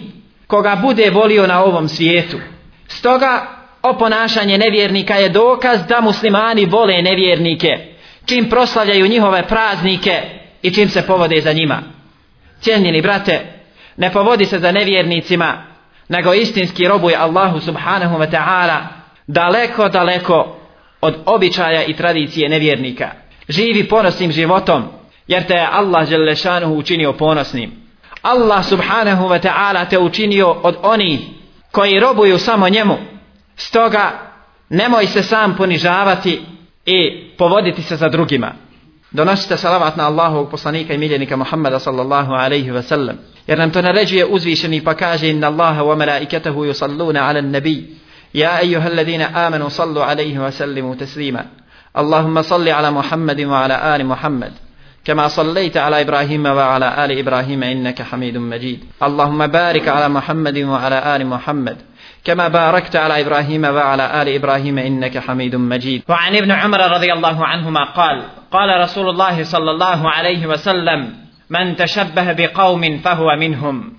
koga 0.47 0.75
bude 0.81 1.09
volio 1.09 1.47
na 1.47 1.63
ovom 1.63 1.87
svijetu. 1.87 2.37
Stoga 2.87 3.47
oponašanje 3.83 4.57
nevjernika 4.57 5.13
je 5.13 5.29
dokaz 5.29 5.79
da 5.89 6.01
muslimani 6.01 6.65
vole 6.65 7.01
nevjernike, 7.01 7.77
čim 8.25 8.49
proslavljaju 8.49 9.07
njihove 9.07 9.47
praznike 9.47 10.21
i 10.61 10.73
čim 10.73 10.89
se 10.89 11.07
povode 11.07 11.41
za 11.41 11.53
njima. 11.53 11.81
Cijenjeni 12.61 13.01
brate, 13.01 13.41
ne 13.97 14.13
povodi 14.13 14.45
se 14.45 14.59
za 14.59 14.71
nevjernicima, 14.71 15.63
nego 16.09 16.33
istinski 16.33 16.87
robuje 16.87 17.17
Allahu 17.17 17.59
subhanahu 17.59 18.17
wa 18.17 18.31
ta'ala 18.31 18.77
daleko, 19.27 19.89
daleko 19.89 20.57
od 21.01 21.15
običaja 21.25 21.83
i 21.83 21.93
tradicije 21.93 22.49
nevjernika. 22.49 23.09
Živi 23.49 23.87
ponosnim 23.87 24.31
životom, 24.31 24.83
jer 25.27 25.47
te 25.47 25.53
je 25.53 25.67
Allah 25.71 26.09
Đelešanuhu 26.09 26.73
učinio 26.73 27.13
ponosnim. 27.13 27.71
Allah 28.21 28.65
subhanahu 28.65 29.27
wa 29.27 29.39
ta'ala 29.39 29.89
te 29.89 29.97
učinio 29.97 30.51
od 30.51 30.77
onih 30.81 31.19
koji 31.77 31.99
robuju 31.99 32.39
samo 32.39 32.69
njemu. 32.69 32.97
Stoga 33.55 34.11
nemoj 34.69 35.07
se 35.07 35.23
sam 35.23 35.55
ponižavati 35.55 36.41
i 36.85 37.27
povoditi 37.37 37.81
se 37.81 37.95
za 37.95 38.09
drugima. 38.09 38.51
Donosite 39.11 39.57
salavat 39.57 39.97
na 39.97 40.07
Allahovog 40.07 40.51
poslanika 40.51 40.93
i 40.93 40.97
miljenika 40.97 41.35
Muhammada 41.35 41.79
sallallahu 41.79 42.33
alaihi 42.33 42.71
wa 42.71 42.81
sallam. 42.81 43.17
Jer 43.47 43.57
nam 43.57 43.71
to 43.71 43.81
naređuje 43.81 44.25
uzvišeni 44.25 44.83
pa 44.83 44.93
kaže 44.93 45.29
inna 45.29 45.47
Allaha 45.47 45.83
wa 45.83 45.97
malaikatahu 45.97 46.65
yusalluna 46.65 47.29
ala 47.29 47.41
nabi. 47.41 47.97
Ja 48.33 48.59
ejuha 48.63 48.89
alladhina 48.89 49.29
amanu 49.33 49.69
sallu 49.69 50.01
alaihi 50.01 50.37
wa 50.37 50.51
sallimu 50.51 50.95
taslima. 50.95 51.43
Allahumma 51.93 52.43
salli 52.43 52.71
ala 52.71 52.91
Muhammadin 52.91 53.49
wa 53.49 53.63
ala 53.63 53.79
ali 53.83 54.03
Muhammad. 54.03 54.51
كما 55.07 55.27
صليت 55.27 55.77
على 55.77 56.01
إبراهيم 56.01 56.45
وعلى 56.45 57.05
آل 57.05 57.19
إبراهيم 57.19 57.63
إنك 57.63 58.01
حميد 58.01 58.37
مجيد. 58.37 58.79
اللهم 59.03 59.47
بارك 59.47 59.87
على 59.87 60.09
محمد 60.09 60.57
وعلى 60.57 61.15
آل 61.15 61.27
محمد. 61.27 61.77
كما 62.23 62.47
باركت 62.47 62.95
على 62.95 63.21
إبراهيم 63.21 63.63
وعلى 63.63 64.21
آل 64.21 64.29
إبراهيم 64.35 64.77
إنك 64.77 65.17
حميد 65.17 65.55
مجيد. 65.55 66.03
وعن 66.09 66.35
ابن 66.35 66.51
عمر 66.51 66.79
رضي 66.91 67.13
الله 67.13 67.45
عنهما 67.45 67.83
قال 67.83 68.23
قال 68.51 68.81
رسول 68.81 69.09
الله 69.09 69.43
صلى 69.43 69.71
الله 69.71 70.09
عليه 70.09 70.47
وسلم 70.47 71.13
من 71.49 71.75
تشبه 71.75 72.33
بقوم 72.33 72.97
فهو 72.97 73.35
منهم. 73.35 73.93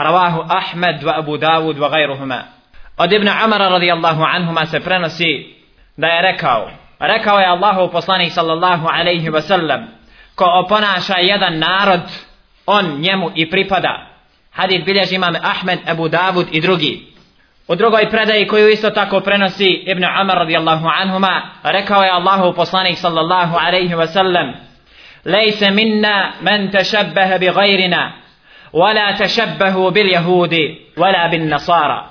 رواه 0.00 0.58
أحمد 0.58 1.04
وأبو 1.04 1.36
داود 1.36 1.78
وغيرهما. 1.78 2.44
od 2.98 3.12
Ibn 3.12 3.28
Amara 3.28 3.68
radijallahu 3.68 4.22
anhuma 4.22 4.66
se 4.66 4.80
prenosi 4.80 5.46
da 5.96 6.06
je 6.06 6.22
rekao 6.22 6.70
rekao 7.00 7.38
je 7.38 7.46
Allahu 7.46 7.92
poslanik 7.92 8.32
sallallahu 8.32 8.86
sallam 9.40 10.03
ko 10.34 10.44
oponaša 10.64 11.14
jedan 11.18 11.58
narod, 11.58 12.00
on 12.66 13.00
njemu 13.00 13.30
i 13.34 13.50
pripada. 13.50 14.06
Hadid 14.50 14.84
bilježi 14.84 15.14
imam 15.14 15.34
Ahmed, 15.42 15.78
Abu 15.86 16.08
Davud 16.08 16.46
i 16.52 16.60
drugi. 16.60 17.14
U 17.68 17.74
drugoj 17.74 18.10
predaji 18.10 18.46
koju 18.46 18.68
isto 18.68 18.90
tako 18.90 19.20
prenosi 19.20 19.82
Ibn 19.86 20.04
Umar 20.22 20.38
radijallahu 20.38 20.86
anhuma, 21.00 21.42
rekao 21.62 22.02
je 22.02 22.10
Allahu 22.10 22.52
poslanik 22.56 22.98
sallallahu 22.98 23.56
alaihi 23.56 23.94
wa 23.94 24.06
sallam, 24.06 24.52
Lejse 25.24 25.70
minna 25.70 26.32
men 26.40 26.70
tešabbehe 26.70 27.38
bi 27.38 27.46
gajrina, 27.46 28.12
wala 28.72 29.16
tešabbehu 29.18 29.90
bil 29.90 30.10
jahudi, 30.12 30.92
wala 30.96 31.28
bin 31.30 31.48
nasara. 31.48 32.04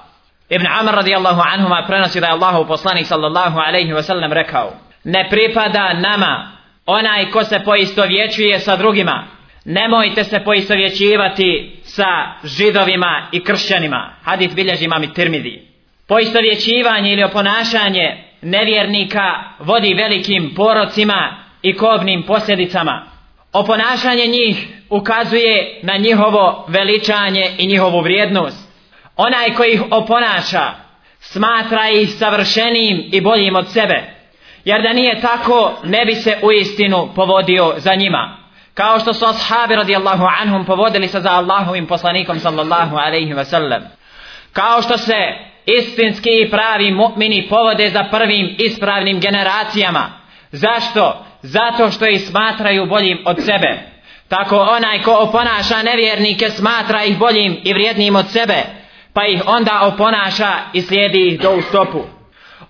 Ibn 0.50 0.68
Umar 0.82 0.96
radijallahu 0.96 1.42
anhuma 1.54 1.84
prenosi 1.88 2.20
da 2.20 2.28
je 2.28 2.34
Allahu 2.34 2.68
poslanik 2.68 3.06
sallallahu 3.06 3.60
alaihi 3.60 3.94
wa 3.94 4.04
sallam 4.04 4.34
rekao, 4.34 4.74
ne 5.04 5.28
pripada 5.30 5.94
nama 5.94 6.52
onaj 6.86 7.32
ko 7.32 7.44
se 7.44 7.60
poistovjećuje 7.66 8.60
sa 8.60 8.76
drugima, 8.76 9.28
nemojte 9.66 10.24
se 10.24 10.40
poistovjećivati 10.40 11.76
sa 11.84 12.34
židovima 12.44 13.28
i 13.32 13.44
kršćanima. 13.44 14.16
Hadith 14.24 14.56
bilježi 14.56 14.86
i 14.86 15.14
Tirmidi. 15.14 15.62
Poistovjećivanje 16.08 17.14
ili 17.14 17.24
oponašanje 17.24 18.24
nevjernika 18.42 19.44
vodi 19.60 19.94
velikim 19.94 20.54
porocima 20.56 21.38
i 21.62 21.76
kobnim 21.76 22.24
posljedicama. 22.24 23.06
Oponašanje 23.54 24.26
njih 24.26 24.68
ukazuje 24.90 25.80
na 25.82 25.98
njihovo 25.98 26.66
veličanje 26.68 27.52
i 27.58 27.68
njihovu 27.68 28.02
vrijednost. 28.02 28.70
Onaj 29.16 29.54
koji 29.54 29.74
ih 29.74 29.82
oponaša 29.92 30.72
smatra 31.20 31.90
ih 31.90 32.10
savršenim 32.10 33.10
i 33.12 33.22
boljim 33.22 33.56
od 33.56 33.72
sebe 33.72 34.13
jer 34.66 34.82
da 34.82 34.94
nije 34.94 35.22
tako 35.22 35.74
ne 35.84 36.06
bi 36.06 36.16
se 36.16 36.38
u 36.42 36.52
istinu 36.52 37.10
povodio 37.16 37.74
za 37.78 37.96
njima. 37.96 38.38
Kao 38.74 39.00
što 39.00 39.14
su 39.14 39.26
ashabi 39.26 39.76
radijallahu 39.76 40.26
anhum 40.42 40.66
povodili 40.66 41.08
se 41.08 41.20
za 41.20 41.32
Allahovim 41.32 41.88
poslanikom 41.88 42.40
sallallahu 42.40 42.96
alaihi 42.96 43.34
wa 43.34 43.44
sallam 43.44 43.82
kao 44.54 44.82
što 44.82 44.98
se 44.98 45.18
istinski 45.66 46.30
i 46.30 46.50
pravi 46.52 46.92
mu'mini 46.92 47.50
povode 47.50 47.90
za 47.90 48.04
prvim 48.12 48.56
ispravnim 48.60 49.20
generacijama. 49.20 50.10
Zašto? 50.52 51.26
zato 51.44 51.92
što 51.92 52.08
ih 52.08 52.22
smatraju 52.22 52.86
boljim 52.86 53.20
od 53.26 53.38
sebe. 53.40 53.80
Tako 54.28 54.58
onaj 54.58 55.02
ko 55.02 55.12
oponaša 55.12 55.82
nevjernike 55.84 56.50
smatra 56.50 57.04
ih 57.04 57.18
boljim 57.18 57.58
i 57.64 57.74
vrijednim 57.74 58.16
od 58.16 58.30
sebe 58.30 58.64
pa 59.14 59.26
ih 59.26 59.42
onda 59.46 59.80
oponaša 59.94 60.52
i 60.74 60.82
slijedi 60.82 61.28
ih 61.28 61.40
do 61.40 61.52
u 61.52 61.62
stopu 61.62 62.04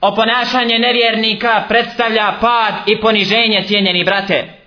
oponašanje 0.01 0.79
nevjernika 0.79 1.63
predstavlja 1.67 2.33
pad 2.41 2.73
i 2.85 3.01
poniženje 3.01 3.63
cijenjeni 3.67 4.03
brate. 4.03 4.63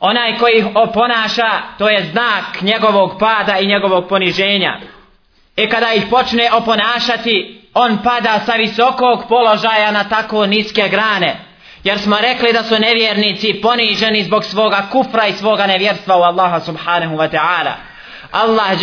Onaj 0.00 0.38
koji 0.38 0.58
ih 0.58 0.66
oponaša, 0.74 1.50
to 1.78 1.88
je 1.88 2.04
znak 2.12 2.62
njegovog 2.62 3.16
pada 3.20 3.58
i 3.58 3.66
njegovog 3.66 4.08
poniženja. 4.08 4.80
I 5.56 5.68
kada 5.68 5.92
ih 5.92 6.02
počne 6.10 6.52
oponašati, 6.52 7.60
on 7.74 7.98
pada 8.04 8.40
sa 8.46 8.52
visokog 8.52 9.24
položaja 9.28 9.90
na 9.90 10.04
tako 10.04 10.46
niske 10.46 10.88
grane. 10.88 11.36
Jer 11.84 11.98
smo 11.98 12.16
rekli 12.20 12.52
da 12.52 12.62
su 12.62 12.78
nevjernici 12.78 13.60
poniženi 13.62 14.22
zbog 14.22 14.44
svoga 14.44 14.82
kufra 14.92 15.26
i 15.26 15.32
svoga 15.32 15.66
nevjerstva 15.66 16.16
u 16.16 16.22
Allaha 16.22 16.60
subhanahu 16.60 17.16
wa 17.16 17.30
ta'ala. 17.30 17.72
Allah 18.30 18.82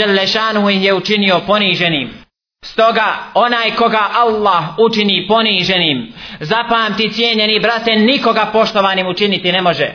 ih 0.71 0.83
je 0.83 0.93
učinio 0.93 1.39
poniženim. 1.47 2.20
Stoga 2.65 3.17
onaj 3.33 3.71
koga 3.75 4.09
Allah 4.13 4.63
učini 4.77 5.25
poniženim, 5.27 6.13
zapamti 6.39 7.11
cijenjeni 7.13 7.59
brate, 7.59 7.95
nikoga 7.95 8.45
poštovanim 8.53 9.07
učiniti 9.07 9.51
ne 9.51 9.61
može. 9.61 9.91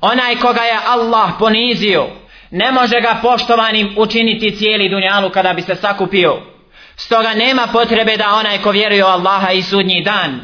Onaj 0.00 0.36
koga 0.36 0.62
je 0.62 0.78
Allah 0.86 1.30
ponizio, 1.38 2.06
ne 2.50 2.72
može 2.72 3.00
ga 3.00 3.18
poštovanim 3.22 3.94
učiniti 3.96 4.56
cijeli 4.56 4.88
dunjalu 4.88 5.30
kada 5.30 5.52
bi 5.52 5.62
se 5.62 5.74
sakupio. 5.74 6.38
Stoga 6.96 7.34
nema 7.34 7.66
potrebe 7.72 8.16
da 8.16 8.34
onaj 8.34 8.58
ko 8.58 8.70
vjeruje 8.70 9.04
u 9.04 9.08
Allaha 9.08 9.52
i 9.52 9.62
sudnji 9.62 10.02
dan, 10.04 10.40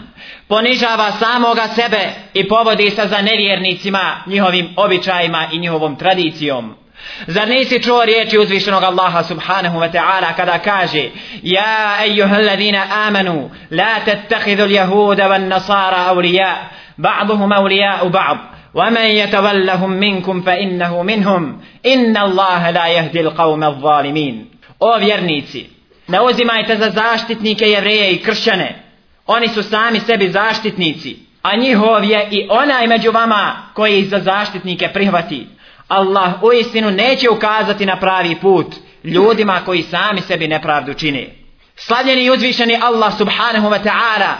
ponižava 0.49 1.13
samoga 1.13 1.69
sebe 1.69 2.11
i 2.35 2.49
povodi 2.49 2.91
se 2.91 3.09
za 3.09 3.23
nevjernicima, 3.23 4.23
njihovim 4.27 4.75
običajima 4.77 5.49
i 5.53 5.59
njihovom 5.59 5.97
tradicijom. 5.97 6.84
Zar 7.28 7.48
nisi 7.48 7.84
čuo 7.84 8.06
riječi 8.06 8.38
uzvišenog 8.38 8.84
Allaha 8.84 9.24
subhanahu 9.24 9.80
wa 9.80 9.92
ta'ala 9.92 10.36
kada 10.36 10.60
kaže 10.60 11.10
Ja 11.44 11.98
ejuha 12.06 12.36
alladhina 12.36 12.86
amanu 13.08 13.50
la 13.72 14.00
tattakhidhu 14.06 14.64
al-yahuda 14.64 15.30
van 15.30 15.48
nasara 15.48 15.98
awliya 15.98 16.56
ba'duhum 16.98 17.52
awliya 17.52 18.00
u 18.04 18.10
ba'd 18.10 18.38
ومن 18.74 19.02
يتولهم 19.02 19.92
منكم 19.92 20.42
فإنه 20.42 21.04
منهم 21.04 21.62
إن 21.86 22.18
الله 22.18 22.70
لا 22.70 22.88
يهدي 22.88 23.22
القوم 23.22 23.64
الظالمين 23.64 24.46
O 24.80 24.98
vjernici, 24.98 25.70
ne 26.08 26.22
uzimajte 26.22 26.76
za 26.76 26.90
zaštitnike 26.90 27.66
jevreje 27.66 28.12
i 28.12 28.18
kršćane. 28.18 28.84
Oni 29.28 29.48
su 29.48 29.64
sami 29.64 30.00
sebi 30.00 30.30
zaštitnici, 30.30 31.18
a 31.42 31.56
njihov 31.56 32.04
je 32.04 32.28
i 32.32 32.48
onaj 32.50 32.88
među 32.88 33.12
vama 33.12 33.56
koji 33.74 34.06
za 34.06 34.20
zaštitnike 34.20 34.88
prihvati. 34.94 35.48
Allah 35.95 36.43
u 36.43 36.53
istinu 36.53 36.91
neće 36.91 37.31
ukazati 37.31 37.87
na 37.87 38.01
pravi 38.01 38.37
put 38.41 38.75
ljudima 39.05 39.61
koji 39.65 39.83
sami 39.83 40.21
sebi 40.21 40.49
nepravdu 40.49 40.95
čine. 40.95 41.31
Slavljeni 41.77 42.25
i 42.25 42.31
uzvišeni 42.31 42.79
Allah 42.83 43.19
subhanahu 43.19 43.69
wa 43.69 43.79
ta'ala 43.85 44.35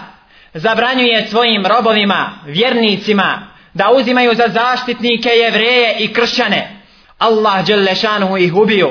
zabranjuje 0.55 1.27
svojim 1.31 1.67
robovima, 1.67 2.39
vjernicima, 2.47 3.49
da 3.75 3.91
uzimaju 3.91 4.35
za 4.35 4.49
zaštitnike 4.49 5.29
jevreje 5.29 5.97
i 5.99 6.13
kršćane. 6.13 6.81
Allah 7.19 7.67
Đelešanuhu 7.67 8.37
ih 8.37 8.55
ubiju. 8.55 8.91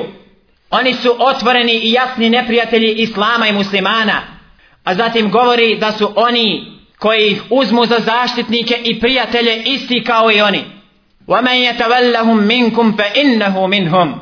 Oni 0.70 0.94
su 0.94 1.16
otvoreni 1.18 1.72
i 1.72 1.92
jasni 1.92 2.30
neprijatelji 2.30 2.92
Islama 2.92 3.48
i 3.48 3.52
muslimana. 3.52 4.22
A 4.84 4.94
zatim 4.94 5.30
govori 5.30 5.78
da 5.78 5.92
su 5.92 6.12
oni 6.16 6.74
koji 6.98 7.30
ih 7.30 7.42
uzmu 7.50 7.86
za 7.86 7.98
zaštitnike 7.98 8.80
i 8.84 9.00
prijatelje 9.00 9.62
isti 9.62 10.04
kao 10.06 10.32
i 10.32 10.40
oni. 10.40 10.73
وَمَنْ 11.27 11.53
يَتَوَلَّهُمْ 11.53 12.37
مِنْكُمْ 12.47 12.97
فَإِنَّهُ 12.97 13.67
مِنْهُمْ 13.67 14.13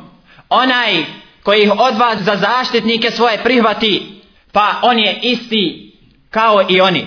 Onaj 0.48 1.04
koji 1.42 1.62
ih 1.62 1.72
od 1.78 1.96
vas 1.96 2.18
za 2.18 2.36
zaštitnike 2.36 3.10
svoje 3.10 3.38
prihvati, 3.38 4.22
pa 4.52 4.74
on 4.82 4.98
je 4.98 5.18
isti 5.22 5.92
kao 6.30 6.66
i 6.68 6.80
oni. 6.80 7.06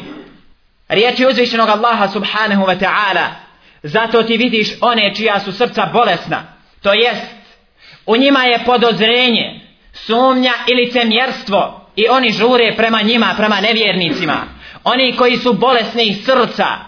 Riječi 0.89 1.25
uzvišenog 1.25 1.69
Allaha 1.69 2.07
subhanahu 2.07 2.63
wa 2.65 2.79
ta'ala, 2.79 3.27
zato 3.83 4.23
ti 4.23 4.37
vidiš 4.37 4.69
one 4.81 5.15
čija 5.15 5.39
su 5.39 5.51
srca 5.51 5.89
bolesna, 5.93 6.43
to 6.81 6.93
jest, 6.93 7.25
u 8.05 8.17
njima 8.17 8.43
je 8.43 8.63
podozrenje, 8.65 9.59
sumnja 9.93 10.53
ili 10.67 10.91
cemjerstvo 10.91 11.89
i 11.95 12.07
oni 12.09 12.31
žure 12.31 12.73
prema 12.77 13.01
njima, 13.01 13.33
prema 13.37 13.61
nevjernicima. 13.61 14.43
Oni 14.83 15.15
koji 15.15 15.37
su 15.37 15.53
bolesni 15.53 16.13
srca, 16.13 16.84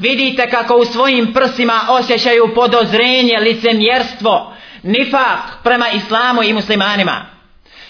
vidite 0.00 0.50
kako 0.50 0.76
u 0.76 0.84
svojim 0.84 1.32
prsima 1.32 1.80
osjećaju 1.88 2.54
podozrenje, 2.54 3.38
licemjerstvo, 3.40 4.56
nifak 4.82 5.40
prema 5.64 5.88
islamu 5.88 6.42
i 6.42 6.52
muslimanima. 6.52 7.26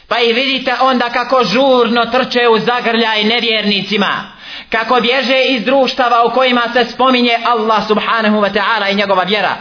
Pa 0.08 0.20
i 0.20 0.32
vidite 0.32 0.74
onda 0.80 1.08
kako 1.08 1.44
žurno 1.44 2.04
trče 2.04 2.48
u 2.48 2.58
zagrljaj 2.58 3.24
nevjernicima, 3.24 4.32
kako 4.70 5.00
bježe 5.00 5.40
iz 5.40 5.64
društava 5.64 6.24
u 6.24 6.30
kojima 6.30 6.62
se 6.72 6.84
spominje 6.84 7.38
Allah 7.44 7.86
subhanahu 7.86 8.36
wa 8.36 8.52
ta'ala 8.52 8.92
i 8.92 8.94
njegova 8.94 9.22
vjera. 9.22 9.56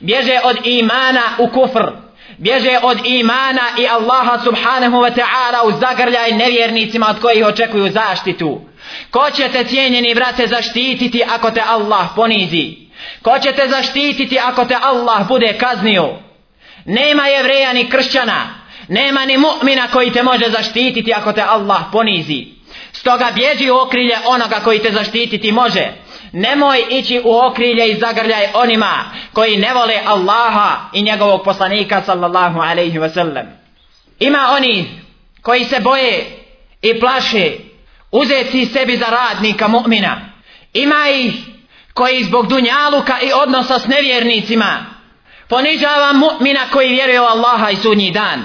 Bježe 0.00 0.38
od 0.44 0.56
imana 0.64 1.22
u 1.38 1.48
kufr, 1.48 1.90
bježe 2.38 2.78
od 2.82 2.98
imana 3.04 3.62
i 3.78 3.88
Allaha 3.88 4.38
subhanahu 4.44 4.96
wa 4.96 5.10
ta'ala 5.14 5.62
u 5.64 5.80
zagrljaj 5.80 6.32
nevjernicima 6.32 7.06
od 7.10 7.20
kojih 7.20 7.46
očekuju 7.46 7.90
zaštitu. 7.90 8.60
Ko 9.12 9.30
će 9.30 9.48
te 9.48 9.64
cijenjeni 9.64 10.14
brate 10.14 10.46
zaštititi 10.46 11.22
ako 11.34 11.50
te 11.50 11.62
Allah 11.66 12.08
ponizi? 12.16 12.76
Ko 13.22 13.38
će 13.38 13.52
te 13.52 13.68
zaštititi 13.68 14.38
ako 14.38 14.64
te 14.64 14.76
Allah 14.82 15.28
bude 15.28 15.58
kaznio? 15.58 16.08
Nema 16.84 17.26
jevreja 17.26 17.72
ni 17.72 17.90
kršćana, 17.90 18.54
nema 18.88 19.24
ni 19.24 19.38
mu'mina 19.38 19.90
koji 19.92 20.12
te 20.12 20.22
može 20.22 20.50
zaštititi 20.50 21.14
ako 21.14 21.32
te 21.32 21.42
Allah 21.42 21.82
ponizi. 21.92 22.46
Stoga 22.92 23.30
bježi 23.34 23.70
u 23.70 23.76
okrilje 23.76 24.16
onoga 24.26 24.60
koji 24.64 24.78
te 24.78 24.92
zaštititi 24.92 25.52
može. 25.52 25.88
Nemoj 26.32 26.84
ići 26.90 27.20
u 27.24 27.38
okrilje 27.38 27.88
i 27.88 28.00
zagrljaj 28.00 28.48
onima 28.54 29.04
koji 29.32 29.56
ne 29.56 29.74
vole 29.74 30.00
Allaha 30.06 30.76
i 30.92 31.02
njegovog 31.02 31.42
poslanika 31.44 32.02
sallallahu 32.06 32.60
alaihi 32.60 32.98
wasallam. 32.98 33.46
Ima 34.20 34.48
oni 34.56 35.00
koji 35.42 35.64
se 35.64 35.80
boje 35.80 36.26
i 36.82 37.00
plaše 37.00 37.71
uzeti 38.12 38.66
sebi 38.66 38.96
za 38.96 39.06
radnika 39.06 39.68
mu'mina. 39.68 40.16
Ima 40.72 41.08
ih 41.08 41.32
koji 41.94 42.24
zbog 42.24 42.46
dunjaluka 42.46 43.20
i 43.20 43.32
odnosa 43.32 43.78
s 43.78 43.86
nevjernicima 43.86 44.86
ponižava 45.48 46.12
mu'mina 46.12 46.70
koji 46.72 46.88
vjeruje 46.88 47.20
u 47.20 47.24
Allaha 47.24 47.70
i 47.70 47.76
sudnji 47.76 48.10
dan. 48.10 48.42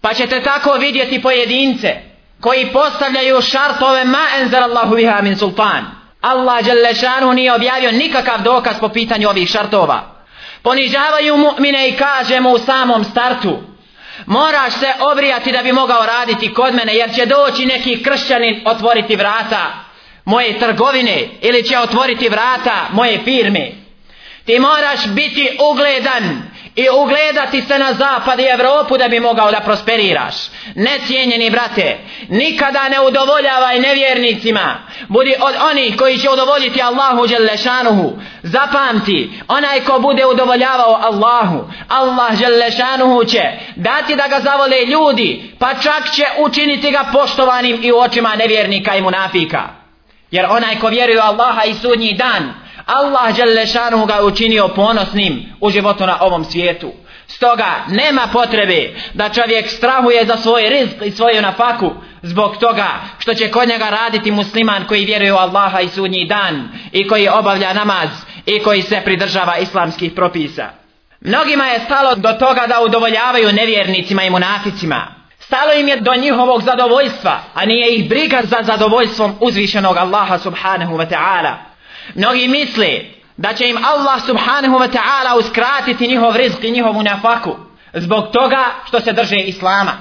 Pa 0.00 0.14
ćete 0.14 0.42
tako 0.42 0.72
vidjeti 0.72 1.22
pojedince 1.22 1.94
koji 2.40 2.66
postavljaju 2.72 3.42
šartove 3.42 4.04
ma 4.04 4.26
enzal 4.40 4.62
Allahu 4.62 4.96
biha 4.96 5.20
min 5.22 5.36
sultan. 5.36 5.84
Allah 6.20 6.64
Đelešanu 6.64 7.32
nije 7.32 7.54
objavio 7.54 7.92
nikakav 7.92 8.42
dokaz 8.42 8.76
po 8.80 8.88
pitanju 8.88 9.28
ovih 9.28 9.48
šartova. 9.48 10.16
Ponižavaju 10.62 11.36
mu'mine 11.36 11.88
i 11.88 11.96
kaže 11.96 12.40
mu 12.40 12.52
u 12.52 12.58
samom 12.58 13.04
startu 13.04 13.58
moraš 14.26 14.72
se 14.72 14.92
obrijati 15.12 15.52
da 15.52 15.62
bi 15.62 15.72
mogao 15.72 16.06
raditi 16.06 16.54
kod 16.54 16.74
mene 16.74 16.94
jer 16.94 17.14
će 17.14 17.26
doći 17.26 17.66
neki 17.66 18.02
kršćanin 18.02 18.62
otvoriti 18.66 19.16
vrata 19.16 19.86
moje 20.24 20.58
trgovine 20.58 21.28
ili 21.40 21.62
će 21.62 21.78
otvoriti 21.78 22.28
vrata 22.28 22.88
moje 22.92 23.20
firme. 23.24 23.70
Ti 24.44 24.58
moraš 24.58 25.06
biti 25.06 25.58
ugledan 25.72 26.42
i 26.76 26.88
ugledati 27.02 27.62
se 27.62 27.78
na 27.78 27.92
zapad 27.92 28.40
i 28.40 28.42
Evropu 28.42 28.96
da 28.98 29.08
bi 29.08 29.20
mogao 29.20 29.50
da 29.50 29.60
prosperiraš. 29.60 30.34
Necijenjeni 30.74 31.50
brate, 31.50 31.98
nikada 32.28 32.88
ne 32.88 33.00
udovoljavaj 33.00 33.80
nevjernicima. 33.80 34.74
Budi 35.08 35.34
od 35.40 35.54
onih 35.70 35.96
koji 35.96 36.18
će 36.18 36.30
udovoljiti 36.30 36.82
Allahu 36.82 37.26
Đelešanuhu. 37.26 38.12
Zapamti, 38.42 39.30
onaj 39.48 39.80
ko 39.80 39.98
bude 39.98 40.26
udovoljavao 40.26 41.00
Allahu, 41.02 41.70
Allah 41.88 42.38
Đelešanuhu 42.38 43.24
će 43.24 43.42
dati 43.76 44.16
da 44.16 44.28
ga 44.28 44.40
zavole 44.40 44.86
ljudi, 44.86 45.54
pa 45.58 45.74
čak 45.74 46.10
će 46.14 46.24
učiniti 46.38 46.90
ga 46.90 47.04
poštovanim 47.12 47.80
i 47.82 47.92
u 47.92 47.98
očima 47.98 48.36
nevjernika 48.36 48.96
i 48.96 49.02
munafika. 49.02 49.62
Jer 50.30 50.46
onaj 50.50 50.78
ko 50.80 50.88
vjeruje 50.88 51.20
Allaha 51.20 51.64
i 51.64 51.74
sudnji 51.74 52.12
dan, 52.12 52.65
Allah 52.86 53.36
Đelešanu 53.36 54.06
ga 54.06 54.22
učinio 54.22 54.68
ponosnim 54.68 55.52
u 55.60 55.70
životu 55.70 56.06
na 56.06 56.18
ovom 56.20 56.44
svijetu. 56.44 56.92
Stoga 57.26 57.84
nema 57.88 58.28
potrebe 58.32 58.94
da 59.14 59.28
čovjek 59.28 59.70
strahuje 59.70 60.26
za 60.26 60.36
svoj 60.36 60.68
rizk 60.68 60.94
i 61.04 61.10
svoju 61.10 61.42
nafaku 61.42 61.90
zbog 62.22 62.56
toga 62.56 62.88
što 63.18 63.34
će 63.34 63.50
kod 63.50 63.68
njega 63.68 63.90
raditi 63.90 64.30
musliman 64.30 64.84
koji 64.88 65.04
vjeruje 65.04 65.32
u 65.32 65.36
Allaha 65.36 65.80
i 65.80 65.88
sudnji 65.88 66.26
dan 66.26 66.68
i 66.92 67.08
koji 67.08 67.28
obavlja 67.28 67.72
namaz 67.72 68.08
i 68.46 68.62
koji 68.62 68.82
se 68.82 69.00
pridržava 69.04 69.58
islamskih 69.58 70.12
propisa. 70.12 70.68
Mnogima 71.20 71.66
je 71.66 71.80
stalo 71.80 72.14
do 72.14 72.32
toga 72.32 72.66
da 72.66 72.80
udovoljavaju 72.80 73.52
nevjernicima 73.52 74.22
i 74.22 74.30
munaficima. 74.30 75.06
Stalo 75.38 75.72
im 75.72 75.88
je 75.88 75.96
do 75.96 76.14
njihovog 76.14 76.62
zadovoljstva, 76.62 77.40
a 77.54 77.66
nije 77.66 77.94
ih 77.96 78.08
briga 78.08 78.40
za 78.42 78.56
zadovoljstvom 78.62 79.36
uzvišenog 79.40 79.96
Allaha 79.96 80.38
subhanahu 80.38 80.96
wa 80.96 81.08
ta'ala. 81.08 81.54
Mnogi 82.14 82.48
misle 82.48 83.00
da 83.36 83.52
će 83.52 83.68
im 83.68 83.76
Allah 83.84 84.26
subhanahu 84.26 84.78
wa 84.78 84.88
ta'ala 84.88 85.38
uskratiti 85.38 86.08
njihov 86.08 86.36
rizk 86.36 86.64
i 86.64 86.70
njihovu 86.70 87.02
nafaku 87.02 87.56
zbog 87.94 88.24
toga 88.32 88.64
što 88.88 89.00
se 89.00 89.12
drže 89.12 89.36
Islama. 89.36 89.92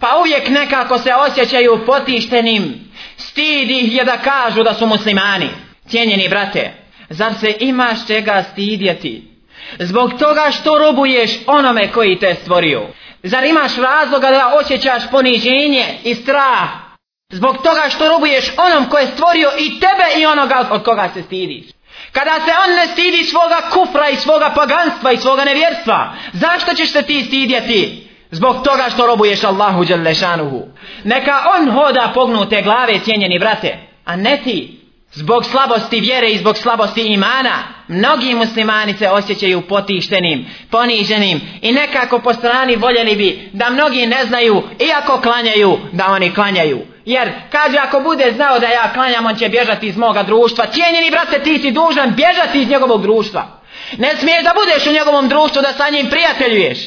Pa 0.00 0.16
uvijek 0.20 0.48
nekako 0.48 0.98
se 0.98 1.14
osjećaju 1.14 1.80
potištenim, 1.86 2.90
stidi 3.16 3.78
ih 3.78 3.96
je 3.96 4.04
da 4.04 4.16
kažu 4.16 4.62
da 4.62 4.74
su 4.74 4.86
muslimani. 4.86 5.48
Cijenjeni 5.88 6.28
brate, 6.28 6.72
zar 7.08 7.34
se 7.34 7.56
imaš 7.60 8.06
čega 8.06 8.44
stidjeti? 8.52 9.30
Zbog 9.78 10.12
toga 10.18 10.50
što 10.50 10.78
robuješ 10.78 11.30
onome 11.46 11.92
koji 11.92 12.18
te 12.18 12.34
stvorio. 12.42 12.88
Zar 13.22 13.44
imaš 13.44 13.76
razloga 13.76 14.30
da 14.30 14.54
osjećaš 14.60 15.02
poniženje 15.10 15.84
i 16.04 16.14
strah 16.14 16.89
Zbog 17.30 17.56
toga 17.56 17.88
što 17.88 18.08
robuješ 18.08 18.52
onom 18.56 18.88
ko 18.88 18.98
je 18.98 19.06
stvorio 19.06 19.50
i 19.58 19.80
tebe 19.80 20.20
i 20.20 20.26
onoga 20.26 20.68
od 20.70 20.82
koga 20.82 21.10
se 21.14 21.22
stidiš. 21.22 21.64
Kada 22.12 22.34
se 22.34 22.52
on 22.66 22.76
ne 22.76 22.86
stidi 22.86 23.24
svoga 23.24 23.60
kufra 23.72 24.08
i 24.08 24.16
svoga 24.16 24.52
paganstva 24.56 25.12
i 25.12 25.16
svoga 25.16 25.44
nevjerstva, 25.44 26.12
zašto 26.32 26.74
ćeš 26.74 26.92
se 26.92 27.02
ti 27.02 27.24
stidjeti? 27.26 28.08
Zbog 28.30 28.56
toga 28.64 28.84
što 28.94 29.06
robuješ 29.06 29.44
Allahu 29.44 29.84
Đelešanuhu. 29.84 30.62
Neka 31.04 31.42
on 31.58 31.70
hoda 31.70 32.10
pognute 32.14 32.62
glave, 32.62 32.98
cijenjeni 33.04 33.38
brate, 33.38 33.78
a 34.04 34.16
ne 34.16 34.40
ti. 34.44 34.80
Zbog 35.12 35.44
slabosti 35.44 36.00
vjere 36.00 36.30
i 36.30 36.38
zbog 36.38 36.56
slabosti 36.56 37.02
imana, 37.02 37.54
mnogi 37.88 38.34
muslimani 38.34 38.94
se 38.94 39.08
osjećaju 39.08 39.60
potištenim, 39.60 40.46
poniženim 40.70 41.40
i 41.62 41.72
nekako 41.72 42.18
po 42.18 42.34
strani 42.34 42.76
voljeli 42.76 43.16
bi 43.16 43.50
da 43.52 43.70
mnogi 43.70 44.06
ne 44.06 44.24
znaju, 44.24 44.62
iako 44.78 45.20
klanjaju, 45.20 45.78
da 45.92 46.06
oni 46.06 46.34
klanjaju. 46.34 46.89
Jer, 47.04 47.32
kaže, 47.52 47.78
ako 47.78 48.00
bude 48.00 48.32
znao 48.32 48.58
da 48.58 48.66
ja 48.66 48.92
klanjam, 48.92 49.26
on 49.26 49.36
će 49.36 49.48
bježati 49.48 49.86
iz 49.86 49.96
moga 49.96 50.22
društva. 50.22 50.66
Cijenjeni 50.66 51.10
brate, 51.10 51.42
ti 51.42 51.58
si 51.58 51.70
dužan 51.70 52.14
bježati 52.14 52.60
iz 52.60 52.68
njegovog 52.68 53.02
društva. 53.02 53.60
Ne 53.98 54.16
smiješ 54.16 54.44
da 54.44 54.54
budeš 54.54 54.86
u 54.86 54.92
njegovom 54.92 55.28
društvu, 55.28 55.62
da 55.62 55.72
sa 55.72 55.90
njim 55.90 56.10
prijateljuješ. 56.10 56.78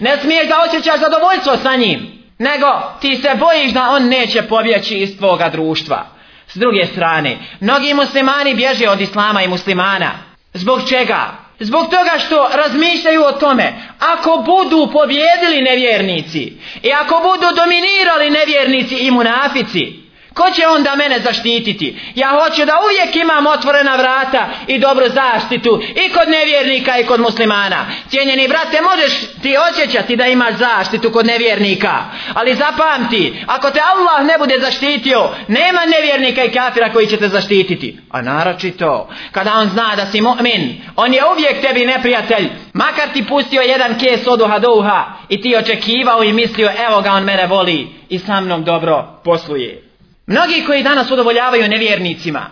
Ne 0.00 0.16
smiješ 0.22 0.48
da 0.48 0.62
osjećaš 0.62 1.00
zadovoljstvo 1.00 1.56
sa 1.56 1.76
njim. 1.76 2.20
Nego, 2.38 2.66
ti 3.00 3.16
se 3.16 3.30
bojiš 3.34 3.72
da 3.72 3.90
on 3.90 4.08
neće 4.08 4.42
pobjeći 4.42 4.98
iz 4.98 5.18
tvoga 5.18 5.48
društva. 5.48 6.06
S 6.48 6.56
druge 6.56 6.86
strane, 6.86 7.38
mnogi 7.60 7.94
muslimani 7.94 8.54
bježe 8.54 8.88
od 8.88 9.00
islama 9.00 9.42
i 9.42 9.48
muslimana. 9.48 10.10
Zbog 10.54 10.80
čega? 10.88 11.49
Zbog 11.62 11.84
toga 11.90 12.18
što 12.18 12.48
razmišljaju 12.54 13.22
o 13.24 13.32
tome, 13.32 13.72
ako 13.98 14.44
budu 14.46 14.92
pobjedili 14.92 15.62
nevjernici 15.62 16.52
i 16.82 16.92
ako 16.92 17.14
budu 17.14 17.54
dominirali 17.56 18.30
nevjernici 18.30 18.94
i 18.94 19.10
munafici, 19.10 19.99
Ko 20.40 20.50
će 20.50 20.66
onda 20.66 20.96
mene 20.96 21.20
zaštititi? 21.20 21.96
Ja 22.14 22.28
hoću 22.28 22.64
da 22.64 22.72
uvijek 22.84 23.16
imam 23.16 23.46
otvorena 23.46 23.96
vrata 23.96 24.48
i 24.66 24.78
dobru 24.78 25.04
zaštitu 25.08 25.82
i 26.06 26.12
kod 26.12 26.28
nevjernika 26.28 26.98
i 26.98 27.04
kod 27.04 27.20
muslimana. 27.20 27.86
Cijenjeni 28.08 28.48
brate, 28.48 28.78
možeš 28.82 29.12
ti 29.42 29.56
osjećati 29.70 30.16
da 30.16 30.26
imaš 30.26 30.54
zaštitu 30.54 31.10
kod 31.10 31.26
nevjernika. 31.26 31.94
Ali 32.34 32.54
zapamti, 32.54 33.34
ako 33.46 33.70
te 33.70 33.80
Allah 33.80 34.26
ne 34.26 34.38
bude 34.38 34.58
zaštitio, 34.60 35.28
nema 35.48 35.80
nevjernika 35.86 36.44
i 36.44 36.52
kafira 36.52 36.92
koji 36.92 37.06
će 37.06 37.16
te 37.16 37.28
zaštititi. 37.28 37.98
A 38.10 38.22
naročito, 38.22 39.08
kada 39.32 39.54
on 39.54 39.68
zna 39.68 39.96
da 39.96 40.06
si 40.06 40.20
mu'min, 40.20 40.74
on 40.96 41.14
je 41.14 41.22
uvijek 41.32 41.60
tebi 41.60 41.86
neprijatelj. 41.86 42.48
Makar 42.72 43.08
ti 43.12 43.24
pustio 43.28 43.62
jedan 43.62 43.98
kes 43.98 44.26
oduha 44.26 44.58
douha 44.58 45.04
i 45.28 45.40
ti 45.40 45.56
očekivao 45.56 46.24
i 46.24 46.32
mislio, 46.32 46.70
evo 46.88 47.00
ga 47.00 47.12
on 47.12 47.24
mene 47.24 47.46
voli 47.46 47.88
i 48.08 48.18
sa 48.18 48.40
mnom 48.40 48.64
dobro 48.64 49.20
posluje. 49.24 49.89
Mnogi 50.30 50.64
koji 50.66 50.82
danas 50.82 51.10
udovoljavaju 51.10 51.68
nevjernicima, 51.68 52.46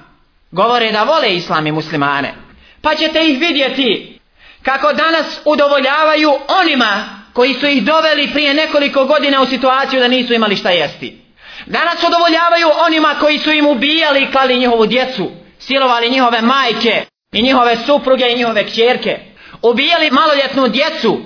govore 0.50 0.92
da 0.92 1.02
vole 1.02 1.34
islam 1.34 1.66
i 1.66 1.72
muslimane. 1.72 2.34
Pa 2.82 2.94
ćete 2.94 3.20
ih 3.24 3.40
vidjeti 3.40 4.18
kako 4.62 4.92
danas 4.92 5.40
udovoljavaju 5.44 6.30
onima 6.62 7.08
koji 7.32 7.54
su 7.54 7.66
ih 7.66 7.84
doveli 7.84 8.30
prije 8.32 8.54
nekoliko 8.54 9.04
godina 9.04 9.42
u 9.42 9.46
situaciju 9.46 10.00
da 10.00 10.08
nisu 10.08 10.34
imali 10.34 10.56
šta 10.56 10.70
jesti. 10.70 11.18
Danas 11.66 12.02
udovoljavaju 12.02 12.68
onima 12.86 13.14
koji 13.20 13.38
su 13.38 13.50
im 13.50 13.66
ubijali 13.66 14.22
i 14.22 14.30
klali 14.32 14.58
njihovu 14.58 14.86
djecu, 14.86 15.30
silovali 15.58 16.10
njihove 16.10 16.42
majke 16.42 17.04
i 17.32 17.42
njihove 17.42 17.76
supruge 17.86 18.24
i 18.32 18.36
njihove 18.36 18.66
kćerke. 18.66 19.18
Ubijali 19.62 20.10
maloljetnu 20.10 20.68
djecu 20.68 21.20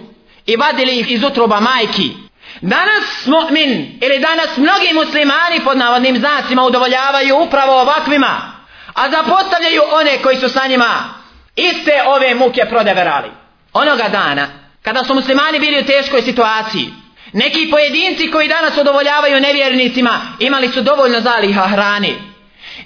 i 0.47 0.57
vadili 0.57 0.99
ih 0.99 1.11
iz 1.11 1.25
utroba 1.25 1.61
majki. 1.61 2.22
Danas 2.63 3.27
mu'min 3.27 3.99
ili 4.01 4.19
danas 4.19 4.57
mnogi 4.57 4.93
muslimani 4.95 5.61
pod 5.65 5.79
navodnim 5.79 6.19
znacima 6.19 6.65
udovoljavaju 6.65 7.39
upravo 7.39 7.81
ovakvima, 7.81 8.53
a 8.95 9.11
zapostavljaju 9.11 9.83
one 9.93 10.19
koji 10.23 10.37
su 10.37 10.49
sa 10.49 10.67
njima 10.67 11.15
iste 11.57 12.03
ove 12.07 12.35
muke 12.35 12.65
prodeverali. 12.71 13.31
Onoga 13.73 14.09
dana, 14.09 14.47
kada 14.83 15.05
su 15.05 15.15
muslimani 15.15 15.59
bili 15.59 15.81
u 15.81 15.87
teškoj 15.87 16.23
situaciji, 16.23 16.93
neki 17.33 17.71
pojedinci 17.71 18.31
koji 18.31 18.49
danas 18.49 18.77
udovoljavaju 18.77 19.41
nevjernicima 19.41 20.21
imali 20.39 20.69
su 20.69 20.81
dovoljno 20.83 21.21
zaliha 21.21 21.69
hrane. 21.69 22.15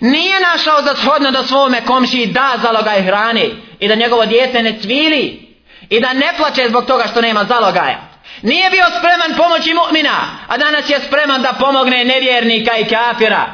Nije 0.00 0.40
našao 0.40 0.82
za 0.82 0.94
shodno 0.94 1.30
da 1.30 1.42
svome 1.42 1.84
komši 1.86 2.26
da 2.26 2.52
zalogaj 2.62 3.02
hrane 3.02 3.50
i 3.80 3.88
da 3.88 3.94
njegovo 3.94 4.26
djete 4.26 4.62
ne 4.62 4.78
cvili 4.82 5.54
i 5.90 6.00
da 6.00 6.12
ne 6.12 6.32
plače 6.36 6.68
zbog 6.68 6.86
toga 6.86 7.04
što 7.06 7.20
nema 7.20 7.44
zalogaja. 7.44 8.05
Nije 8.42 8.70
bio 8.70 8.84
spreman 8.98 9.36
pomoći 9.36 9.70
mu'mina, 9.74 10.18
a 10.48 10.56
danas 10.56 10.90
je 10.90 11.00
spreman 11.00 11.42
da 11.42 11.52
pomogne 11.58 12.04
nevjernika 12.04 12.76
i 12.76 12.84
kafira. 12.84 13.44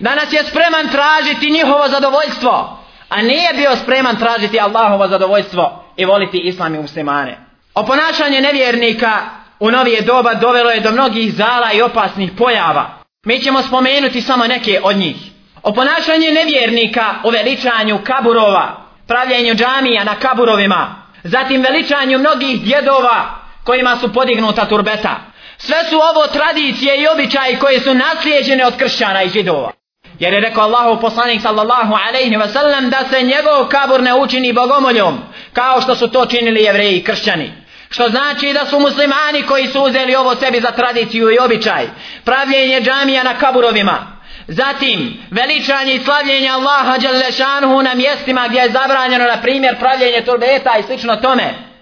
Danas 0.00 0.32
je 0.32 0.44
spreman 0.44 0.88
tražiti 0.88 1.50
njihovo 1.50 1.88
zadovoljstvo, 1.88 2.78
a 3.08 3.22
nije 3.22 3.52
bio 3.52 3.76
spreman 3.76 4.16
tražiti 4.16 4.60
Allahovo 4.60 5.08
zadovoljstvo 5.08 5.84
i 5.96 6.04
voliti 6.04 6.38
islam 6.38 6.74
i 6.74 6.78
muslimane. 6.78 7.38
Oponašanje 7.74 8.40
nevjernika 8.40 9.18
u 9.60 9.70
novije 9.70 10.00
doba 10.00 10.34
dovelo 10.34 10.70
je 10.70 10.80
do 10.80 10.90
mnogih 10.90 11.34
zala 11.34 11.72
i 11.72 11.82
opasnih 11.82 12.30
pojava. 12.38 12.90
Mi 13.26 13.40
ćemo 13.40 13.62
spomenuti 13.62 14.20
samo 14.20 14.46
neke 14.46 14.80
od 14.82 14.96
njih. 14.96 15.16
Oponašanje 15.62 16.32
nevjernika 16.32 17.14
u 17.24 17.30
veličanju 17.30 17.98
kaburova, 18.04 18.76
pravljenju 19.06 19.54
džamija 19.54 20.04
na 20.04 20.14
kaburovima, 20.14 21.02
zatim 21.22 21.62
veličanju 21.62 22.18
mnogih 22.18 22.62
djedova 22.62 23.43
kojima 23.64 23.96
su 23.96 24.12
podignuta 24.12 24.68
turbeta. 24.68 25.20
Sve 25.58 25.76
su 25.90 25.96
ovo 25.96 26.26
tradicije 26.26 27.00
i 27.00 27.08
običaji 27.08 27.58
koje 27.58 27.80
su 27.80 27.94
naslijeđene 27.94 28.66
od 28.66 28.76
kršćana 28.76 29.22
i 29.22 29.28
židova. 29.28 29.72
Jer 30.18 30.32
je 30.32 30.40
rekao 30.40 30.64
Allahu 30.64 31.00
poslanik 31.00 31.42
sallallahu 31.42 31.94
alaihi 32.08 32.36
ve 32.36 32.48
sellem 32.48 32.90
da 32.90 32.98
se 33.10 33.22
njegov 33.22 33.68
kabur 33.68 34.02
ne 34.02 34.14
učini 34.14 34.52
bogomoljom, 34.52 35.18
kao 35.52 35.80
što 35.80 35.94
su 35.94 36.08
to 36.08 36.26
činili 36.26 36.62
jevreji 36.62 36.96
i 36.96 37.04
kršćani. 37.04 37.52
Što 37.90 38.08
znači 38.08 38.52
da 38.52 38.66
su 38.66 38.80
muslimani 38.80 39.42
koji 39.42 39.66
su 39.66 39.82
uzeli 39.82 40.14
ovo 40.14 40.34
sebi 40.34 40.60
za 40.60 40.70
tradiciju 40.70 41.30
i 41.30 41.38
običaj. 41.38 41.86
Pravljenje 42.24 42.80
džamija 42.80 43.22
na 43.22 43.38
kaburovima. 43.38 44.14
Zatim, 44.48 45.22
veličanje 45.30 45.94
i 45.94 46.04
slavljenje 46.04 46.48
Allaha 46.48 46.98
Đalešanhu 46.98 47.82
na 47.82 47.94
mjestima 47.94 48.48
gdje 48.48 48.58
je 48.58 48.70
zabranjeno, 48.70 49.24
na 49.24 49.36
primjer, 49.42 49.78
pravljenje 49.78 50.24
turbeta 50.24 50.78
i 50.78 50.82
slično 50.82 51.16
tome. 51.16 51.73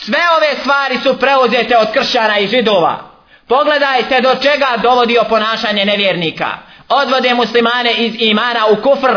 Sve 0.00 0.20
ove 0.36 0.60
stvari 0.60 0.98
su 1.02 1.18
preuzete 1.18 1.76
od 1.78 1.92
kršćana 1.92 2.38
i 2.38 2.46
židova. 2.46 2.98
Pogledajte 3.48 4.20
do 4.20 4.34
čega 4.42 4.66
dovodi 4.82 5.18
oponašanje 5.18 5.84
nevjernika. 5.84 6.48
Odvode 6.88 7.34
muslimane 7.34 7.92
iz 7.92 8.14
imana 8.18 8.66
u 8.66 8.76
kufr. 8.82 9.12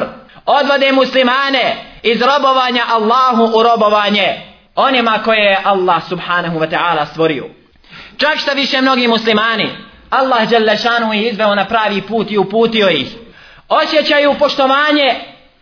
Odvode 0.46 0.92
muslimane 0.92 1.76
iz 2.04 2.22
robovanja 2.22 2.84
Allahu 2.90 3.58
u 3.58 3.64
robovanje 3.64 4.42
onima 4.76 5.20
koje 5.24 5.40
je 5.40 5.62
Allah 5.64 6.02
subhanahu 6.10 6.60
wa 6.60 6.70
ta'ala 6.70 7.06
stvorio. 7.06 7.46
Čak 8.18 8.38
šta 8.38 8.52
više 8.52 8.82
mnogi 8.82 9.08
muslimani, 9.08 9.70
Allah 10.10 10.50
Đelešanu 10.50 11.14
je 11.14 11.30
izveo 11.30 11.56
na 11.56 11.66
pravi 11.66 12.02
put 12.02 12.32
i 12.32 12.38
uputio 12.38 12.90
ih. 12.90 13.08
Osjećaju 13.70 14.36
poštovanje 14.40 15.16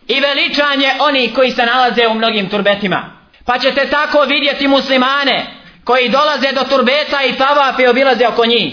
i 0.08 0.20
veličanje 0.20 0.92
oni 1.00 1.32
koji 1.34 1.50
se 1.50 1.66
nalaze 1.66 2.06
u 2.06 2.14
mnogim 2.14 2.48
turbetima. 2.48 3.19
Pa 3.46 3.58
ćete 3.58 3.90
tako 3.90 4.20
vidjeti 4.20 4.68
muslimane 4.68 5.46
koji 5.84 6.08
dolaze 6.08 6.52
do 6.52 6.64
turbeta 6.64 7.24
i 7.24 7.36
tavafe 7.36 7.88
obilaze 7.88 8.26
oko 8.26 8.46
njih. 8.46 8.72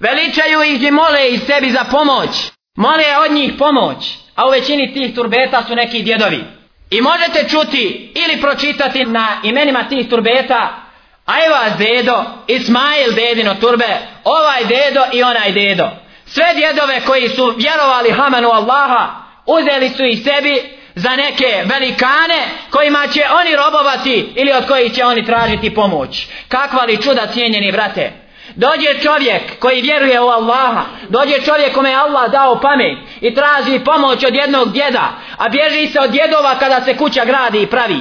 Veličaju 0.00 0.62
ih 0.62 0.82
i 0.82 0.90
mole 0.90 1.28
iz 1.28 1.40
sebi 1.46 1.70
za 1.70 1.84
pomoć. 1.90 2.30
Mole 2.76 3.04
od 3.24 3.32
njih 3.32 3.52
pomoć. 3.58 4.14
A 4.34 4.46
u 4.46 4.50
većini 4.50 4.94
tih 4.94 5.14
turbeta 5.14 5.62
su 5.68 5.74
neki 5.74 6.02
djedovi. 6.02 6.44
I 6.90 7.00
možete 7.00 7.48
čuti 7.48 8.12
ili 8.14 8.40
pročitati 8.40 9.04
na 9.04 9.40
imenima 9.42 9.88
tih 9.88 10.08
turbeta 10.08 10.86
Ajva 11.26 11.70
dedo, 11.78 12.24
Ismail 12.46 13.14
dedino 13.14 13.54
turbe, 13.54 13.98
ovaj 14.24 14.64
dedo 14.64 15.00
i 15.12 15.22
onaj 15.22 15.52
dedo. 15.52 15.88
Sve 16.26 16.54
djedove 16.54 17.00
koji 17.06 17.28
su 17.28 17.54
vjerovali 17.56 18.10
Hamanu 18.10 18.48
Allaha, 18.48 19.08
uzeli 19.46 19.88
su 19.88 20.04
ih 20.04 20.18
sebi 20.24 20.75
za 20.96 21.16
neke 21.16 21.62
velikane 21.64 22.48
kojima 22.70 23.06
će 23.06 23.24
oni 23.40 23.56
robovati 23.56 24.32
ili 24.34 24.52
od 24.52 24.66
kojih 24.66 24.94
će 24.94 25.04
oni 25.04 25.24
tražiti 25.24 25.74
pomoć. 25.74 26.26
Kakva 26.48 26.84
li 26.84 27.02
čuda 27.02 27.26
cijenjeni 27.26 27.72
brate? 27.72 28.12
Dođe 28.54 29.00
čovjek 29.02 29.58
koji 29.58 29.82
vjeruje 29.82 30.20
u 30.20 30.28
Allaha, 30.28 30.84
dođe 31.08 31.40
čovjek 31.40 31.74
kome 31.74 31.90
je 31.90 31.96
Allah 31.96 32.30
dao 32.30 32.60
pamet 32.60 32.98
i 33.20 33.34
traži 33.34 33.84
pomoć 33.84 34.24
od 34.24 34.34
jednog 34.34 34.72
djeda, 34.72 35.08
a 35.38 35.48
bježi 35.48 35.86
se 35.86 36.00
od 36.00 36.10
djedova 36.10 36.54
kada 36.58 36.80
se 36.84 36.96
kuća 36.96 37.24
gradi 37.24 37.62
i 37.62 37.66
pravi. 37.66 38.00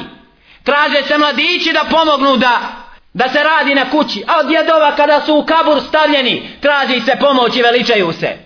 Traže 0.64 1.04
se 1.08 1.18
mladići 1.18 1.74
da 1.74 1.84
pomognu 1.90 2.38
da 2.38 2.60
da 3.14 3.30
se 3.30 3.44
radi 3.44 3.76
na 3.76 3.90
kući, 3.90 4.24
a 4.28 4.40
od 4.40 4.48
djedova 4.48 4.96
kada 4.96 5.22
su 5.26 5.36
u 5.36 5.46
kabur 5.46 5.82
stavljeni, 5.82 6.50
traži 6.62 7.00
se 7.00 7.16
pomoć 7.20 7.56
i 7.56 7.62
veličaju 7.62 8.14
se. 8.14 8.45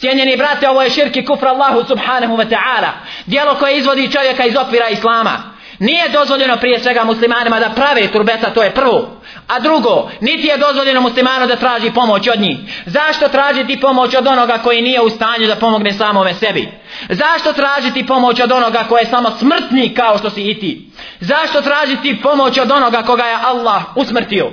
Cijenjeni 0.00 0.36
brate, 0.36 0.68
ovo 0.68 0.82
je 0.82 0.90
širki 0.90 1.24
kufr 1.24 1.46
Allahu 1.46 1.84
subhanahu 1.88 2.36
wa 2.36 2.48
ta'ala. 2.48 2.90
Dijelo 3.26 3.54
koje 3.54 3.78
izvodi 3.78 4.12
čovjeka 4.12 4.44
iz 4.44 4.56
okvira 4.56 4.88
Islama. 4.88 5.60
Nije 5.78 6.08
dozvoljeno 6.08 6.56
prije 6.56 6.80
svega 6.80 7.04
muslimanima 7.04 7.60
da 7.60 7.70
prave 7.70 8.08
turbeta, 8.08 8.50
to 8.50 8.62
je 8.62 8.74
prvo. 8.74 9.20
A 9.48 9.58
drugo, 9.58 10.10
niti 10.20 10.46
je 10.46 10.56
dozvoljeno 10.56 11.00
muslimanu 11.00 11.46
da 11.46 11.56
traži 11.56 11.90
pomoć 11.90 12.28
od 12.28 12.40
njih. 12.40 12.58
Zašto 12.86 13.28
tražiti 13.28 13.80
pomoć 13.80 14.14
od 14.14 14.26
onoga 14.26 14.58
koji 14.58 14.82
nije 14.82 15.00
u 15.00 15.10
stanju 15.10 15.46
da 15.46 15.56
pomogne 15.56 15.92
samome 15.92 16.34
sebi? 16.34 16.68
Zašto 17.08 17.52
tražiti 17.52 18.06
pomoć 18.06 18.40
od 18.40 18.52
onoga 18.52 18.84
koji 18.88 19.00
je 19.00 19.06
samo 19.06 19.30
smrtni 19.30 19.94
kao 19.94 20.18
što 20.18 20.30
si 20.30 20.50
i 20.50 20.60
ti? 20.60 20.90
Zašto 21.20 21.60
tražiti 21.60 22.18
pomoć 22.22 22.58
od 22.58 22.70
onoga 22.70 23.02
koga 23.02 23.24
je 23.24 23.38
Allah 23.42 23.82
usmrtio? 23.96 24.50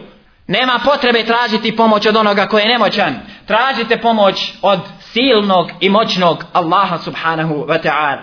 Nema 0.48 0.80
potrebe 0.86 1.26
tražiti 1.26 1.76
pomoć 1.76 2.06
od 2.06 2.15
onoga 2.15 2.48
koji 2.48 2.61
je 2.61 2.68
nemoćan. 2.68 3.15
Tražite 3.48 3.98
pomoć 3.98 4.53
od 4.61 4.80
silnog 5.18 5.72
i 5.80 5.89
moćnog 5.89 6.45
Allaha 6.53 6.98
subhanahu 6.98 7.65
wa 7.68 7.80
ta'ala. 7.84 8.22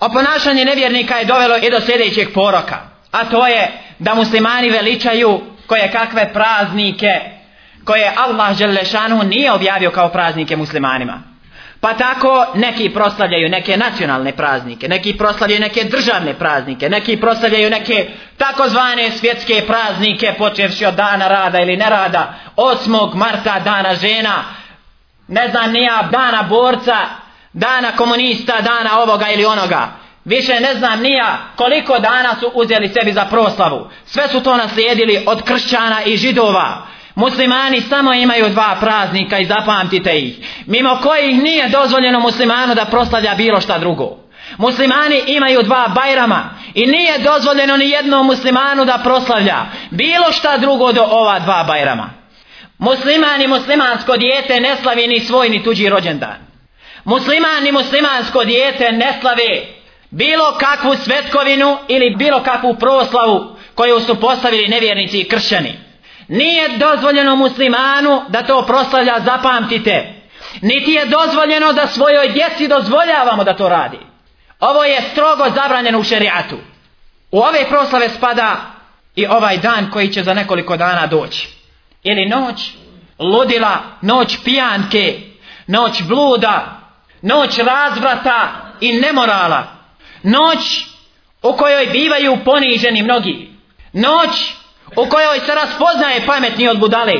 Oponašanje 0.00 0.64
nevjernika 0.64 1.16
je 1.16 1.24
dovelo 1.24 1.56
i 1.56 1.70
do 1.70 1.80
sljedećeg 1.80 2.32
poroka. 2.34 2.78
A 3.12 3.24
to 3.24 3.46
je 3.46 3.70
da 3.98 4.14
muslimani 4.14 4.70
veličaju 4.70 5.40
koje 5.66 5.92
kakve 5.92 6.32
praznike 6.32 7.20
koje 7.84 8.12
Allah 8.16 8.56
Želešanu 8.56 9.22
nije 9.22 9.52
objavio 9.52 9.90
kao 9.90 10.08
praznike 10.08 10.56
muslimanima. 10.56 11.22
Pa 11.80 11.94
tako 11.94 12.46
neki 12.54 12.90
proslavljaju 12.90 13.48
neke 13.48 13.76
nacionalne 13.76 14.32
praznike, 14.36 14.88
neki 14.88 15.16
proslavljaju 15.18 15.60
neke 15.60 15.84
državne 15.84 16.34
praznike, 16.34 16.88
neki 16.88 17.16
proslavljaju 17.16 17.70
neke 17.70 18.08
takozvane 18.36 19.10
svjetske 19.10 19.64
praznike 19.66 20.34
počevši 20.38 20.86
od 20.86 20.94
dana 20.94 21.28
rada 21.28 21.60
ili 21.60 21.76
nerada, 21.76 22.34
8. 22.56 23.14
marta 23.14 23.60
dana 23.60 23.94
žena, 23.94 24.44
ne 25.28 25.48
znam 25.48 25.72
nija 25.72 26.08
dana 26.12 26.42
borca, 26.42 26.96
dana 27.52 27.92
komunista, 27.96 28.60
dana 28.60 29.00
ovoga 29.00 29.28
ili 29.28 29.44
onoga. 29.44 29.88
Više 30.24 30.60
ne 30.60 30.74
znam 30.74 31.00
nija 31.00 31.38
koliko 31.56 31.98
dana 31.98 32.34
su 32.40 32.50
uzeli 32.54 32.88
sebi 32.88 33.12
za 33.12 33.24
proslavu. 33.24 33.90
Sve 34.04 34.28
su 34.28 34.42
to 34.42 34.56
naslijedili 34.56 35.24
od 35.26 35.42
kršćana 35.42 36.02
i 36.02 36.16
židova. 36.16 36.86
Muslimani 37.14 37.80
samo 37.80 38.14
imaju 38.14 38.48
dva 38.48 38.76
praznika 38.80 39.38
i 39.38 39.44
zapamtite 39.44 40.18
ih. 40.18 40.64
Mimo 40.66 40.98
kojih 41.02 41.42
nije 41.42 41.68
dozvoljeno 41.68 42.20
muslimanu 42.20 42.74
da 42.74 42.84
proslavlja 42.84 43.34
bilo 43.34 43.60
šta 43.60 43.78
drugo. 43.78 44.16
Muslimani 44.58 45.22
imaju 45.26 45.62
dva 45.62 45.88
bajrama 45.94 46.50
i 46.74 46.86
nije 46.86 47.18
dozvoljeno 47.18 47.76
ni 47.76 47.90
jednom 47.90 48.26
muslimanu 48.26 48.84
da 48.84 49.00
proslavlja 49.04 49.66
bilo 49.90 50.32
šta 50.32 50.58
drugo 50.58 50.92
do 50.92 51.02
ova 51.02 51.38
dva 51.38 51.64
bajrama. 51.68 52.10
Musliman 52.78 53.42
i 53.42 53.46
muslimansko 53.46 54.16
dijete 54.16 54.60
ne 54.60 54.76
slavi 54.82 55.06
ni 55.06 55.20
svoj 55.20 55.48
ni 55.48 55.64
tuđi 55.64 55.88
rođendan. 55.88 56.36
Musliman 57.04 57.66
i 57.66 57.72
muslimansko 57.72 58.44
dijete 58.44 58.92
ne 58.92 59.18
slave 59.20 59.66
bilo 60.10 60.58
kakvu 60.58 60.96
svetkovinu 60.96 61.78
ili 61.88 62.14
bilo 62.16 62.42
kakvu 62.42 62.74
proslavu 62.74 63.56
koju 63.74 64.00
su 64.00 64.20
postavili 64.20 64.68
nevjernici 64.68 65.20
i 65.20 65.28
kršćani. 65.28 65.78
Nije 66.28 66.68
dozvoljeno 66.68 67.36
muslimanu 67.36 68.22
da 68.28 68.42
to 68.42 68.66
proslavlja, 68.66 69.20
zapamtite. 69.24 70.12
Niti 70.62 70.92
je 70.92 71.04
dozvoljeno 71.04 71.72
da 71.72 71.86
svojoj 71.86 72.28
djeci 72.28 72.68
dozvoljavamo 72.68 73.44
da 73.44 73.56
to 73.56 73.68
radi. 73.68 73.98
Ovo 74.60 74.84
je 74.84 75.02
strogo 75.12 75.44
zabranjeno 75.54 75.98
u 75.98 76.04
šerijatu. 76.04 76.56
U 77.30 77.38
ove 77.38 77.68
proslave 77.68 78.08
spada 78.08 78.56
i 79.16 79.26
ovaj 79.26 79.58
dan 79.58 79.90
koji 79.90 80.12
će 80.12 80.22
za 80.22 80.34
nekoliko 80.34 80.76
dana 80.76 81.06
doći. 81.06 81.48
Ili 82.08 82.28
noć 82.28 82.70
ludila, 83.18 83.78
noć 84.02 84.38
pijanke, 84.44 85.20
noć 85.66 86.02
bluda, 86.02 86.80
noć 87.22 87.58
razvrata 87.58 88.48
i 88.80 88.92
nemorala. 88.92 89.64
Noć 90.22 90.84
u 91.42 91.52
kojoj 91.52 91.86
bivaju 91.86 92.38
poniženi 92.44 93.02
mnogi. 93.02 93.50
Noć 93.92 94.54
u 94.96 95.06
kojoj 95.06 95.40
se 95.46 95.54
raspoznaje 95.54 96.26
pametni 96.26 96.68
od 96.68 96.78
budale. 96.78 97.14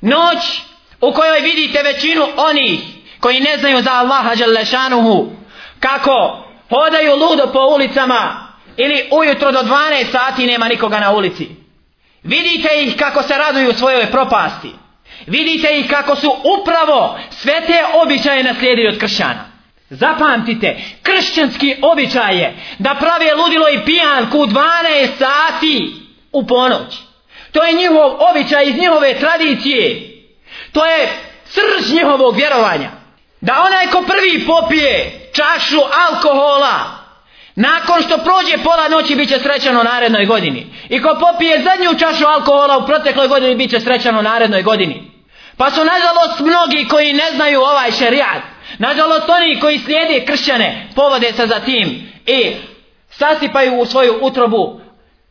Noć 0.00 0.60
u 1.00 1.12
kojoj 1.12 1.40
vidite 1.40 1.82
većinu 1.82 2.26
onih 2.36 2.80
koji 3.20 3.40
ne 3.40 3.58
znaju 3.58 3.82
za 3.82 3.92
Allaha 3.92 4.34
Đalešanuhu 4.34 5.30
kako 5.80 6.44
hodaju 6.70 7.16
ludo 7.16 7.50
po 7.52 7.60
ulicama 7.74 8.48
ili 8.76 9.08
ujutro 9.12 9.52
do 9.52 9.58
12 9.58 10.12
sati 10.12 10.46
nema 10.46 10.68
nikoga 10.68 11.00
na 11.00 11.10
ulici. 11.10 11.57
Vidite 12.22 12.68
ih 12.82 12.96
kako 12.96 13.22
se 13.22 13.34
raduju 13.34 13.72
svojoj 13.72 14.06
propasti. 14.06 14.70
Vidite 15.26 15.78
ih 15.78 15.90
kako 15.90 16.16
su 16.16 16.30
upravo 16.60 17.18
sve 17.30 17.62
te 17.66 17.84
običaje 17.94 18.42
naslijedili 18.42 18.88
od 18.88 18.98
kršćana. 18.98 19.44
Zapamtite, 19.90 20.76
kršćanski 21.02 21.76
običaj 21.82 22.38
je 22.38 22.56
da 22.78 22.94
prave 22.94 23.34
ludilo 23.34 23.68
i 23.68 23.84
pijanku 23.84 24.38
u 24.38 24.46
12 24.46 25.08
sati 25.18 25.92
u 26.32 26.46
ponoć. 26.46 26.94
To 27.52 27.64
je 27.64 27.72
njihov 27.72 28.12
običaj 28.30 28.68
iz 28.68 28.76
njihove 28.76 29.18
tradicije. 29.18 30.10
To 30.72 30.86
je 30.86 31.08
srž 31.44 31.92
njihovog 31.92 32.36
vjerovanja. 32.36 32.90
Da 33.40 33.62
onaj 33.66 33.86
ko 33.86 34.02
prvi 34.02 34.46
popije 34.46 35.20
čašu 35.32 35.80
alkohola, 36.08 36.97
nakon 37.58 38.02
što 38.02 38.18
prođe 38.18 38.64
pola 38.64 38.88
noći 38.88 39.14
bit 39.14 39.28
će 39.28 39.38
srećan 39.38 39.76
u 39.76 39.84
narednoj 39.84 40.26
godini. 40.26 40.66
I 40.88 41.02
ko 41.02 41.16
popije 41.20 41.62
zadnju 41.62 41.98
čašu 41.98 42.26
alkohola 42.26 42.78
u 42.78 42.86
protekloj 42.86 43.28
godini 43.28 43.54
bit 43.54 43.70
će 43.70 43.80
srećan 43.80 44.18
u 44.18 44.22
narednoj 44.22 44.62
godini. 44.62 45.10
Pa 45.56 45.70
su 45.70 45.80
nažalost 45.84 46.40
mnogi 46.40 46.88
koji 46.88 47.12
ne 47.12 47.30
znaju 47.34 47.60
ovaj 47.60 47.90
šerijat. 47.92 48.42
Nažalost 48.78 49.28
oni 49.28 49.60
koji 49.60 49.78
slijede 49.78 50.24
kršćane 50.26 50.88
povode 50.94 51.32
se 51.32 51.46
za 51.46 51.60
tim 51.60 52.12
i 52.26 52.52
sasipaju 53.10 53.80
u 53.80 53.86
svoju 53.86 54.18
utrobu 54.20 54.80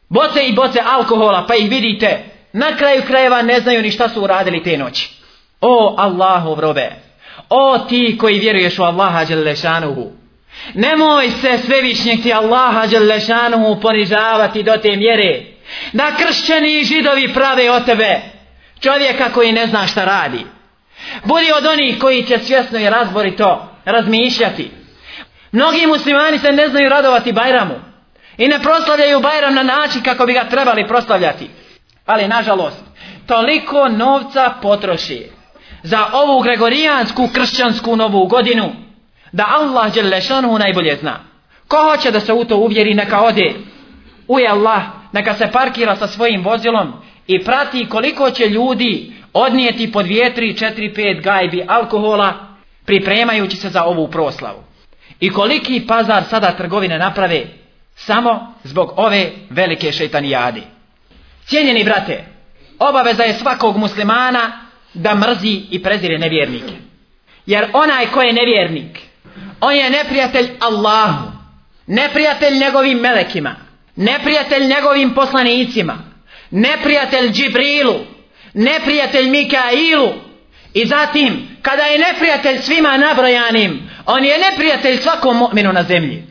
boce 0.09 0.47
i 0.47 0.53
boce 0.53 0.81
alkohola, 0.85 1.45
pa 1.47 1.55
ih 1.55 1.69
vidite, 1.69 2.23
na 2.53 2.77
kraju 2.77 3.03
krajeva 3.07 3.41
ne 3.41 3.59
znaju 3.59 3.81
ni 3.81 3.91
šta 3.91 4.09
su 4.09 4.21
uradili 4.21 4.63
te 4.63 4.77
noći. 4.77 5.09
O 5.61 5.95
Allahov 5.97 6.59
robe, 6.59 6.91
o 7.49 7.79
ti 7.79 8.17
koji 8.19 8.39
vjeruješ 8.39 8.79
u 8.79 8.83
Allaha 8.83 9.25
Đelešanuhu, 9.25 10.11
nemoj 10.73 11.29
se 11.29 11.57
svevišnjeg 11.65 12.23
ti 12.23 12.33
Allaha 12.33 12.87
Đelešanuhu 12.87 13.81
ponižavati 13.81 14.63
do 14.63 14.77
te 14.77 14.95
mjere, 14.95 15.43
da 15.93 16.11
kršćani 16.17 16.79
i 16.79 16.83
židovi 16.83 17.33
prave 17.33 17.71
o 17.71 17.79
tebe, 17.79 18.21
čovjeka 18.81 19.29
koji 19.33 19.51
ne 19.51 19.67
zna 19.67 19.87
šta 19.87 20.05
radi. 20.05 20.45
Budi 21.23 21.51
od 21.57 21.65
onih 21.65 21.99
koji 21.99 22.23
će 22.23 22.39
svjesno 22.39 22.79
i 22.79 22.89
razborito 22.89 23.69
razmišljati. 23.85 24.71
Mnogi 25.51 25.87
muslimani 25.87 26.39
se 26.39 26.51
ne 26.51 26.67
znaju 26.67 26.89
radovati 26.89 27.31
Bajramu. 27.31 27.75
I 28.37 28.47
ne 28.47 28.59
proslavljaju 28.59 29.19
Bajram 29.19 29.53
na 29.53 29.63
način 29.63 30.03
kako 30.03 30.25
bi 30.25 30.33
ga 30.33 30.43
trebali 30.43 30.87
proslavljati. 30.87 31.49
Ali 32.05 32.27
nažalost, 32.27 32.83
toliko 33.27 33.89
novca 33.89 34.53
potroši 34.61 35.29
za 35.83 36.07
ovu 36.13 36.39
gregorijansku 36.39 37.29
kršćansku 37.33 37.95
novu 37.95 38.25
godinu 38.25 38.86
da 39.31 39.45
Allah 39.47 39.93
Đelešanu 39.93 40.57
najbolje 40.57 40.95
zna. 40.95 41.19
Ko 41.67 41.77
hoće 41.83 42.11
da 42.11 42.19
se 42.19 42.33
u 42.33 42.45
to 42.45 42.57
uvjeri 42.57 42.93
neka 42.93 43.21
ode 43.21 43.53
u 44.27 44.37
Allah, 44.49 44.81
neka 45.11 45.33
se 45.33 45.51
parkira 45.51 45.95
sa 45.95 46.07
svojim 46.07 46.43
vozilom 46.43 46.93
i 47.27 47.43
prati 47.43 47.89
koliko 47.89 48.31
će 48.31 48.45
ljudi 48.45 49.11
odnijeti 49.33 49.91
po 49.91 50.03
dvije, 50.03 50.33
tri, 50.33 50.57
četiri, 50.57 50.93
pet 50.93 51.23
gajbi 51.23 51.65
alkohola 51.67 52.33
pripremajući 52.85 53.57
se 53.57 53.69
za 53.69 53.83
ovu 53.83 54.07
proslavu. 54.07 54.63
I 55.19 55.29
koliki 55.29 55.87
pazar 55.87 56.23
sada 56.23 56.51
trgovine 56.51 56.97
naprave 56.97 57.45
samo 57.95 58.53
zbog 58.63 58.93
ove 58.95 59.31
velike 59.49 59.91
šeitanijade. 59.91 60.61
Cijenjeni 61.45 61.83
brate, 61.83 62.25
obaveza 62.79 63.23
je 63.23 63.33
svakog 63.33 63.77
muslimana 63.77 64.51
da 64.93 65.15
mrzi 65.15 65.61
i 65.71 65.83
prezire 65.83 66.17
nevjernike. 66.17 66.73
Jer 67.45 67.67
onaj 67.73 68.05
ko 68.05 68.21
je 68.21 68.33
nevjernik, 68.33 68.99
on 69.61 69.75
je 69.75 69.89
neprijatelj 69.89 70.49
Allahu, 70.59 71.31
neprijatelj 71.87 72.59
njegovim 72.59 72.97
melekima, 72.97 73.55
neprijatelj 73.95 74.67
njegovim 74.67 75.13
poslanicima, 75.13 75.97
neprijatelj 76.51 77.31
Džibrilu, 77.31 77.99
neprijatelj 78.53 79.29
Mikailu 79.29 80.13
i 80.73 80.85
zatim 80.85 81.47
kada 81.61 81.83
je 81.83 81.99
neprijatelj 81.99 82.61
svima 82.61 82.97
nabrojanim, 82.97 83.89
on 84.05 84.25
je 84.25 84.37
neprijatelj 84.49 84.97
svakom 84.97 85.37
mu'minu 85.37 85.73
na 85.73 85.83
zemlji. 85.83 86.23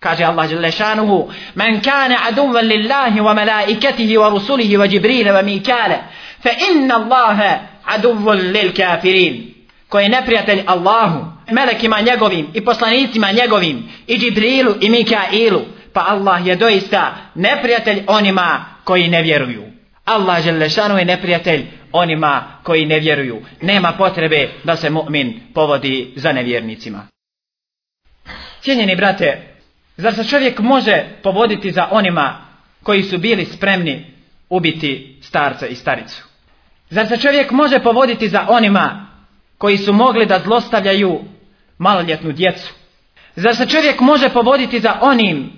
Kaže 0.00 0.24
Allah 0.24 0.48
dželle 0.48 0.70
šanuhu 0.70 1.30
Men 1.54 1.80
kane 1.80 2.16
aduvan 2.28 2.66
lillahi 2.66 3.20
wa 3.20 3.34
malaikatihi 3.34 4.18
wa 4.18 4.30
rusulihi 4.30 4.76
wa 4.76 4.86
Jibrila 4.86 5.32
wa 5.32 5.42
Mikale 5.42 5.98
Fa 6.42 6.50
inna 6.70 6.94
Allahe 6.94 7.58
aduvan 7.84 8.38
lil 8.38 8.72
kafirin 8.72 9.54
Ko 9.88 9.98
je 9.98 10.08
neprijatelj 10.08 10.62
Allahu 10.66 11.37
Melekima 11.50 12.00
njegovim 12.00 12.46
i 12.54 12.64
poslanicima 12.64 13.32
njegovim 13.32 13.88
I 14.06 14.18
Džibrilu 14.18 14.74
i 14.80 14.90
Mikailu. 14.90 15.64
Pa 15.92 16.04
Allah 16.08 16.46
je 16.46 16.56
doista 16.56 17.16
neprijatelj 17.34 18.04
onima 18.06 18.64
koji 18.84 19.08
ne 19.08 19.22
vjeruju. 19.22 19.64
Allah 20.04 20.42
Želešanu 20.42 20.98
je 20.98 21.04
neprijatelj 21.04 21.66
onima 21.92 22.42
koji 22.62 22.86
ne 22.86 23.00
vjeruju. 23.00 23.42
Nema 23.62 23.92
potrebe 23.92 24.48
da 24.64 24.76
se 24.76 24.90
mu'min 24.90 25.32
povodi 25.54 26.12
za 26.16 26.32
nevjernicima. 26.32 27.06
Cijenjeni 28.60 28.96
brate, 28.96 29.48
Zar 29.98 30.14
se 30.14 30.24
čovjek 30.24 30.58
može 30.58 31.04
povoditi 31.22 31.72
za 31.72 31.88
onima 31.90 32.40
koji 32.82 33.02
su 33.02 33.18
bili 33.18 33.44
spremni 33.44 34.06
ubiti 34.48 35.18
starca 35.22 35.66
i 35.66 35.74
staricu? 35.74 36.24
Zar 36.90 37.08
se 37.08 37.16
čovjek 37.16 37.50
može 37.50 37.78
povoditi 37.78 38.28
za 38.28 38.46
onima 38.48 39.06
koji 39.58 39.76
su 39.76 39.92
mogli 39.92 40.26
da 40.26 40.38
zlostavljaju 40.38 41.20
maloljetnu 41.78 42.32
djecu? 42.32 42.72
Zar 43.36 43.56
se 43.56 43.66
čovjek 43.66 44.00
može 44.00 44.28
povoditi 44.28 44.80
za 44.80 44.98
onim 45.00 45.52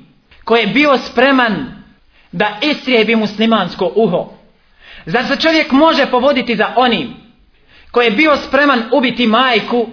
koji 0.45 0.61
je 0.61 0.67
bio 0.67 0.99
spreman 0.99 1.83
da 2.33 2.59
istrijebi 2.63 3.17
muslimansko 3.17 3.93
uho? 3.95 4.33
Zar 5.07 5.25
se 5.25 5.37
čovjek 5.37 5.73
može 5.73 6.07
povoditi 6.07 6.57
za 6.57 6.73
onim 6.77 7.17
koji 7.91 8.07
je 8.07 8.11
bio 8.11 8.37
spreman 8.37 8.83
ubiti 8.93 9.27
majku, 9.27 9.89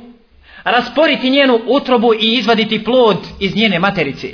rasporiti 0.63 1.29
njenu 1.29 1.59
utrobu 1.67 2.13
i 2.13 2.33
izvaditi 2.37 2.83
plod 2.83 3.17
iz 3.39 3.55
njene 3.55 3.79
materice? 3.79 4.27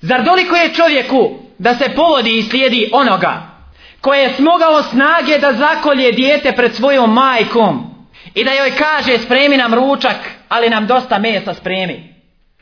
Zar 0.00 0.24
doliko 0.24 0.56
je 0.56 0.74
čovjeku 0.74 1.38
da 1.58 1.74
se 1.74 1.94
povodi 1.96 2.38
i 2.38 2.42
slijedi 2.42 2.90
onoga 2.92 3.52
koje 4.00 4.22
je 4.22 4.34
smogao 4.34 4.82
snage 4.82 5.38
da 5.38 5.52
zakolje 5.52 6.12
dijete 6.12 6.52
pred 6.52 6.74
svojom 6.74 7.12
majkom 7.12 7.94
i 8.34 8.44
da 8.44 8.52
joj 8.52 8.72
kaže 8.76 9.18
spremi 9.18 9.56
nam 9.56 9.74
ručak, 9.74 10.16
ali 10.52 10.70
nam 10.70 10.86
dosta 10.86 11.18
mesa 11.18 11.54
spremi. 11.54 12.14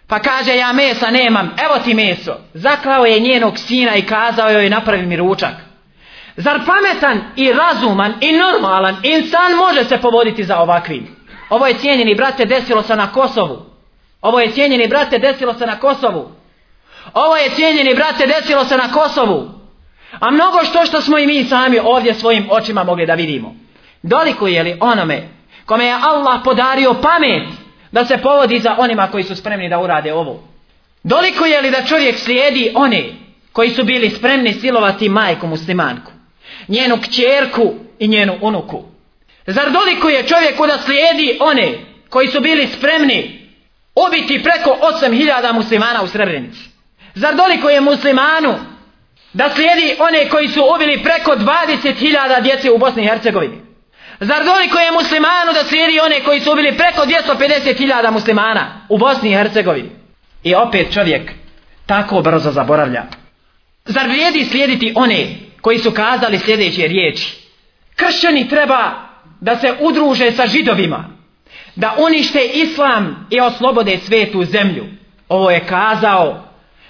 Pa 0.06 0.18
kaže 0.18 0.56
ja 0.56 0.72
mesa 0.72 1.10
nemam, 1.10 1.50
evo 1.64 1.78
ti 1.84 1.94
meso. 1.94 2.36
Zaklao 2.54 3.06
je 3.06 3.20
njenog 3.20 3.58
sina 3.58 3.96
i 3.96 4.02
kazao 4.02 4.50
joj 4.50 4.70
napravi 4.70 5.06
mi 5.06 5.16
ručak. 5.16 5.54
Zar 6.36 6.60
pametan 6.66 7.20
i 7.36 7.52
razuman 7.52 8.14
i 8.20 8.32
normalan 8.32 8.96
insan 9.02 9.52
može 9.52 9.84
se 9.84 9.98
povoditi 9.98 10.44
za 10.44 10.58
ovakvim? 10.58 11.16
Ovo 11.48 11.66
je 11.66 11.74
cijenjeni 11.74 12.14
brate 12.14 12.44
desilo 12.44 12.82
se 12.82 12.96
na 12.96 13.12
Kosovu. 13.12 13.66
Ovo 14.22 14.40
je 14.40 14.52
cijenjeni 14.52 14.88
brate 14.88 15.18
desilo 15.18 15.54
se 15.54 15.66
na 15.66 15.78
Kosovu. 15.78 16.32
Ovo 17.14 17.36
je 17.36 17.50
cijenjeni 17.50 17.94
brate 17.94 18.26
desilo 18.26 18.64
se 18.64 18.76
na 18.76 18.92
Kosovu. 18.92 19.48
A 20.20 20.30
mnogo 20.30 20.64
što 20.64 20.86
što 20.86 21.00
smo 21.00 21.18
i 21.18 21.26
mi 21.26 21.44
sami 21.44 21.78
ovdje 21.82 22.14
svojim 22.14 22.48
očima 22.50 22.84
mogli 22.84 23.06
da 23.06 23.14
vidimo. 23.14 23.54
Doliko 24.02 24.46
je 24.46 24.62
li 24.62 24.78
onome 24.80 25.28
kome 25.70 25.84
je 25.84 25.98
Allah 26.02 26.40
podario 26.44 26.94
pamet 26.94 27.48
da 27.92 28.04
se 28.04 28.18
povodi 28.18 28.60
za 28.60 28.74
onima 28.78 29.06
koji 29.06 29.24
su 29.24 29.36
spremni 29.36 29.68
da 29.68 29.80
urade 29.80 30.12
ovo. 30.12 30.42
Doliko 31.02 31.46
je 31.46 31.60
li 31.60 31.70
da 31.70 31.84
čovjek 31.84 32.18
slijedi 32.18 32.72
one 32.74 33.04
koji 33.52 33.70
su 33.70 33.84
bili 33.84 34.10
spremni 34.10 34.52
silovati 34.52 35.08
majku 35.08 35.46
muslimanku, 35.46 36.12
njenu 36.68 36.98
kćerku 37.02 37.74
i 37.98 38.08
njenu 38.08 38.34
unuku. 38.40 38.84
Zar 39.46 39.70
doliko 39.70 40.08
je 40.08 40.26
čovjeku 40.26 40.66
da 40.66 40.78
slijedi 40.78 41.38
one 41.40 41.78
koji 42.08 42.28
su 42.28 42.40
bili 42.40 42.66
spremni 42.66 43.48
ubiti 43.94 44.42
preko 44.42 44.78
8000 45.00 45.52
muslimana 45.52 46.02
u 46.02 46.06
Srebrenici? 46.06 46.60
Zar 47.14 47.34
doliko 47.34 47.70
je 47.70 47.80
muslimanu 47.80 48.54
da 49.32 49.50
slijedi 49.50 49.96
one 49.98 50.28
koji 50.28 50.48
su 50.48 50.62
ubili 50.74 51.02
preko 51.02 51.30
20.000 51.30 52.42
djece 52.42 52.70
u 52.70 52.78
Bosni 52.78 53.02
i 53.02 53.06
Hercegovini? 53.06 53.69
Zar 54.20 54.44
doliko 54.44 54.78
je 54.78 54.92
muslimanu 54.92 55.52
da 55.54 55.64
slijedi 55.64 56.00
one 56.00 56.20
koji 56.20 56.40
su 56.40 56.52
ubili 56.52 56.76
preko 56.76 57.02
250.000 57.02 58.10
muslimana 58.10 58.86
u 58.88 58.98
Bosni 58.98 59.30
i 59.30 59.34
Hercegovini? 59.34 59.90
I 60.44 60.54
opet 60.54 60.92
čovjek 60.94 61.32
tako 61.86 62.20
brzo 62.20 62.50
zaboravlja. 62.50 63.02
Zar 63.84 64.08
vrijedi 64.08 64.44
slijediti 64.44 64.92
one 64.96 65.36
koji 65.60 65.78
su 65.78 65.90
kazali 65.90 66.38
sljedeće 66.38 66.86
riječi? 66.86 67.36
Kršćani 67.96 68.48
treba 68.48 68.92
da 69.40 69.56
se 69.56 69.74
udruže 69.80 70.32
sa 70.32 70.46
židovima, 70.46 71.04
da 71.76 71.94
unište 71.98 72.44
islam 72.54 73.26
i 73.30 73.40
oslobode 73.40 73.98
svetu 73.98 74.44
zemlju. 74.44 74.86
Ovo 75.28 75.50
je 75.50 75.66
kazao 75.66 76.44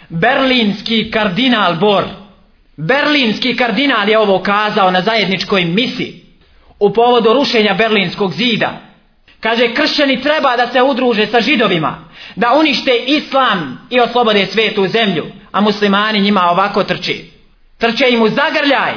berlinski 0.08 1.10
kardinal 1.10 1.74
Bor. 1.74 2.04
Berlinski 2.76 3.56
kardinal 3.56 4.08
je 4.08 4.18
ovo 4.18 4.42
kazao 4.42 4.90
na 4.90 5.00
zajedničkoj 5.00 5.64
misi 5.64 6.19
u 6.80 6.92
povodu 6.92 7.32
rušenja 7.32 7.74
berlinskog 7.74 8.32
zida. 8.32 8.72
Kaže, 9.40 9.74
kršćani 9.74 10.22
treba 10.22 10.56
da 10.56 10.66
se 10.66 10.82
udruže 10.82 11.26
sa 11.26 11.40
židovima, 11.40 11.98
da 12.36 12.52
unište 12.52 12.96
islam 13.06 13.86
i 13.90 14.00
oslobode 14.00 14.46
svetu 14.46 14.86
zemlju, 14.86 15.26
a 15.52 15.60
muslimani 15.60 16.20
njima 16.20 16.50
ovako 16.50 16.84
trči. 16.84 17.30
Trče 17.78 18.10
im 18.10 18.22
u 18.22 18.28
zagrljaj, 18.28 18.92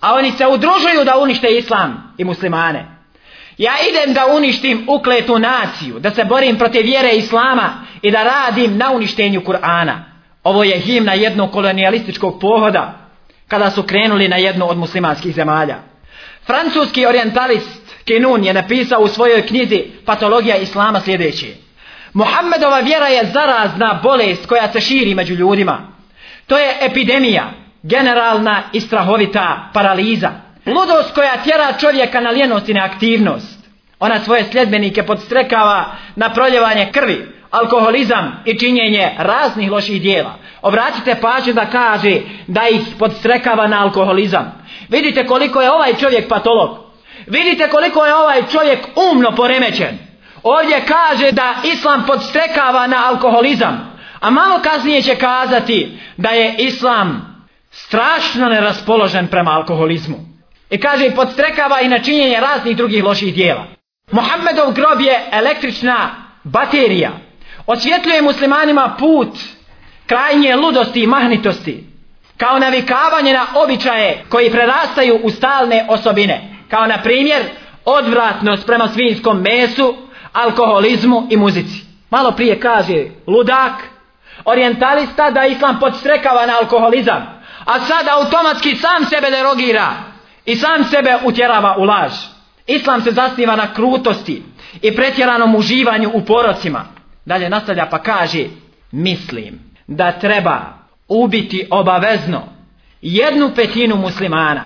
a 0.00 0.14
oni 0.14 0.30
se 0.30 0.46
udružuju 0.46 1.04
da 1.04 1.18
unište 1.18 1.48
islam 1.48 2.14
i 2.18 2.24
muslimane. 2.24 2.86
Ja 3.58 3.72
idem 3.90 4.14
da 4.14 4.26
uništim 4.26 4.84
ukletu 4.88 5.38
naciju, 5.38 5.98
da 5.98 6.10
se 6.10 6.24
borim 6.24 6.58
protiv 6.58 6.84
vjere 6.84 7.10
islama 7.10 7.86
i 8.02 8.10
da 8.10 8.22
radim 8.22 8.76
na 8.76 8.92
uništenju 8.92 9.40
Kur'ana. 9.40 9.94
Ovo 10.44 10.64
je 10.64 10.78
himna 10.78 11.14
jednog 11.14 11.52
kolonialističkog 11.52 12.40
pohoda, 12.40 12.94
kada 13.48 13.70
su 13.70 13.82
krenuli 13.82 14.28
na 14.28 14.36
jednu 14.36 14.70
od 14.70 14.78
muslimanskih 14.78 15.34
zemalja. 15.34 15.91
Francuski 16.46 17.06
orientalist 17.06 17.82
Kenun 18.04 18.44
je 18.44 18.54
napisao 18.54 19.00
u 19.00 19.08
svojoj 19.08 19.46
knjizi 19.46 19.84
Patologija 20.04 20.56
Islama 20.56 21.00
sljedeći. 21.00 21.54
Muhammedova 22.12 22.80
vjera 22.80 23.06
je 23.06 23.30
zarazna 23.32 24.00
bolest 24.02 24.46
koja 24.46 24.72
se 24.72 24.80
širi 24.80 25.14
među 25.14 25.34
ljudima. 25.34 25.92
To 26.46 26.58
je 26.58 26.76
epidemija, 26.80 27.52
generalna 27.82 28.62
i 28.72 28.80
strahovita 28.80 29.70
paraliza. 29.72 30.30
Ludost 30.66 31.14
koja 31.14 31.42
tjera 31.42 31.72
čovjeka 31.80 32.20
na 32.20 32.32
ljenost 32.32 32.68
i 32.68 32.74
neaktivnost. 32.74 33.58
Ona 33.98 34.20
svoje 34.20 34.44
sljedbenike 34.44 35.02
podstrekava 35.02 35.84
na 36.16 36.30
proljevanje 36.30 36.90
krvi, 36.92 37.28
alkoholizam 37.50 38.42
i 38.44 38.58
činjenje 38.58 39.10
raznih 39.18 39.70
loših 39.70 40.02
dijela. 40.02 40.34
Obratite 40.62 41.16
pažnju 41.20 41.52
da 41.52 41.66
kaže 41.66 42.20
da 42.46 42.68
ih 42.68 42.80
podstrekava 42.98 43.66
na 43.66 43.82
alkoholizam. 43.82 44.61
Vidite 44.92 45.26
koliko 45.26 45.60
je 45.60 45.72
ovaj 45.72 45.94
čovjek 45.94 46.28
patolog. 46.28 46.78
Vidite 47.26 47.68
koliko 47.68 48.06
je 48.06 48.14
ovaj 48.14 48.42
čovjek 48.52 48.78
umno 49.12 49.30
poremećen. 49.36 49.98
Ovdje 50.42 50.84
kaže 50.86 51.32
da 51.32 51.54
islam 51.64 52.04
podstrekava 52.06 52.86
na 52.86 53.08
alkoholizam. 53.08 53.98
A 54.20 54.30
malo 54.30 54.60
kasnije 54.62 55.02
će 55.02 55.14
kazati 55.14 55.98
da 56.16 56.28
je 56.28 56.54
islam 56.58 57.36
strašno 57.70 58.48
neraspoložen 58.48 59.26
prema 59.26 59.50
alkoholizmu. 59.50 60.16
I 60.70 60.80
kaže 60.80 61.06
i 61.06 61.14
podstrekava 61.14 61.80
i 61.80 61.88
na 61.88 61.98
činjenje 61.98 62.40
raznih 62.40 62.76
drugih 62.76 63.04
loših 63.04 63.34
dijela. 63.34 63.66
Mohamedov 64.10 64.72
grob 64.72 65.00
je 65.00 65.28
električna 65.32 66.10
baterija. 66.44 67.10
Osvjetljuje 67.66 68.22
muslimanima 68.22 68.96
put 68.98 69.28
krajnje 70.06 70.56
ludosti 70.56 71.02
i 71.02 71.06
mahnitosti. 71.06 71.91
Kao 72.42 72.58
navikavanje 72.58 73.32
na 73.32 73.46
običaje 73.54 74.24
koji 74.28 74.50
prerastaju 74.50 75.20
u 75.22 75.30
stalne 75.30 75.86
osobine. 75.88 76.40
Kao 76.70 76.86
na 76.86 76.98
primjer 77.02 77.42
odvratnost 77.84 78.66
prema 78.66 78.88
svinskom 78.88 79.40
mesu, 79.40 79.96
alkoholizmu 80.32 81.26
i 81.30 81.36
muzici. 81.36 81.84
Malo 82.10 82.32
prije 82.32 82.60
kaže 82.60 83.04
ludak, 83.26 83.72
orientalista 84.44 85.30
da 85.30 85.46
islam 85.46 85.78
podstrekava 85.80 86.46
na 86.46 86.58
alkoholizam. 86.58 87.42
A 87.64 87.80
sad 87.80 88.08
automatski 88.08 88.76
sam 88.76 89.04
sebe 89.04 89.30
derogira 89.30 89.92
i 90.44 90.56
sam 90.56 90.84
sebe 90.84 91.18
utjerava 91.24 91.76
u 91.78 91.84
laž. 91.84 92.12
Islam 92.66 93.02
se 93.02 93.10
zasniva 93.10 93.56
na 93.56 93.74
krutosti 93.74 94.42
i 94.82 94.96
pretjeranom 94.96 95.54
uživanju 95.54 96.10
u 96.14 96.24
porocima. 96.24 96.84
Dalje 97.24 97.48
nastavlja 97.48 97.86
pa 97.90 97.98
kaže, 97.98 98.44
mislim 98.92 99.60
da 99.86 100.12
treba 100.12 100.81
ubiti 101.12 101.66
obavezno 101.70 102.42
jednu 103.02 103.50
petinu 103.54 103.96
muslimana, 103.96 104.64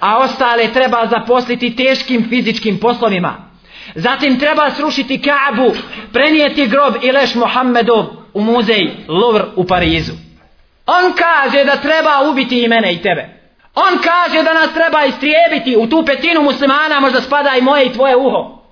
a 0.00 0.18
ostale 0.18 0.72
treba 0.72 1.06
zaposliti 1.06 1.76
teškim 1.76 2.28
fizičkim 2.28 2.78
poslovima. 2.78 3.50
Zatim 3.94 4.38
treba 4.38 4.70
srušiti 4.70 5.22
Kaabu, 5.22 5.72
prenijeti 6.12 6.66
grob 6.66 6.94
i 7.02 7.12
leš 7.12 7.34
Mohamedov 7.34 8.06
u 8.34 8.40
muzej 8.40 8.90
Louvre 9.08 9.44
u 9.56 9.64
Parizu. 9.64 10.12
On 10.86 11.12
kaže 11.12 11.64
da 11.64 11.76
treba 11.76 12.30
ubiti 12.30 12.62
i 12.62 12.68
mene 12.68 12.92
i 12.92 13.02
tebe. 13.02 13.28
On 13.74 13.98
kaže 13.98 14.42
da 14.42 14.52
nas 14.52 14.74
treba 14.74 15.04
istrijebiti 15.04 15.76
u 15.76 15.86
tu 15.86 16.04
petinu 16.06 16.42
muslimana, 16.42 17.00
možda 17.00 17.20
spada 17.20 17.56
i 17.58 17.62
moje 17.62 17.86
i 17.86 17.92
tvoje 17.92 18.16
uho. 18.16 18.62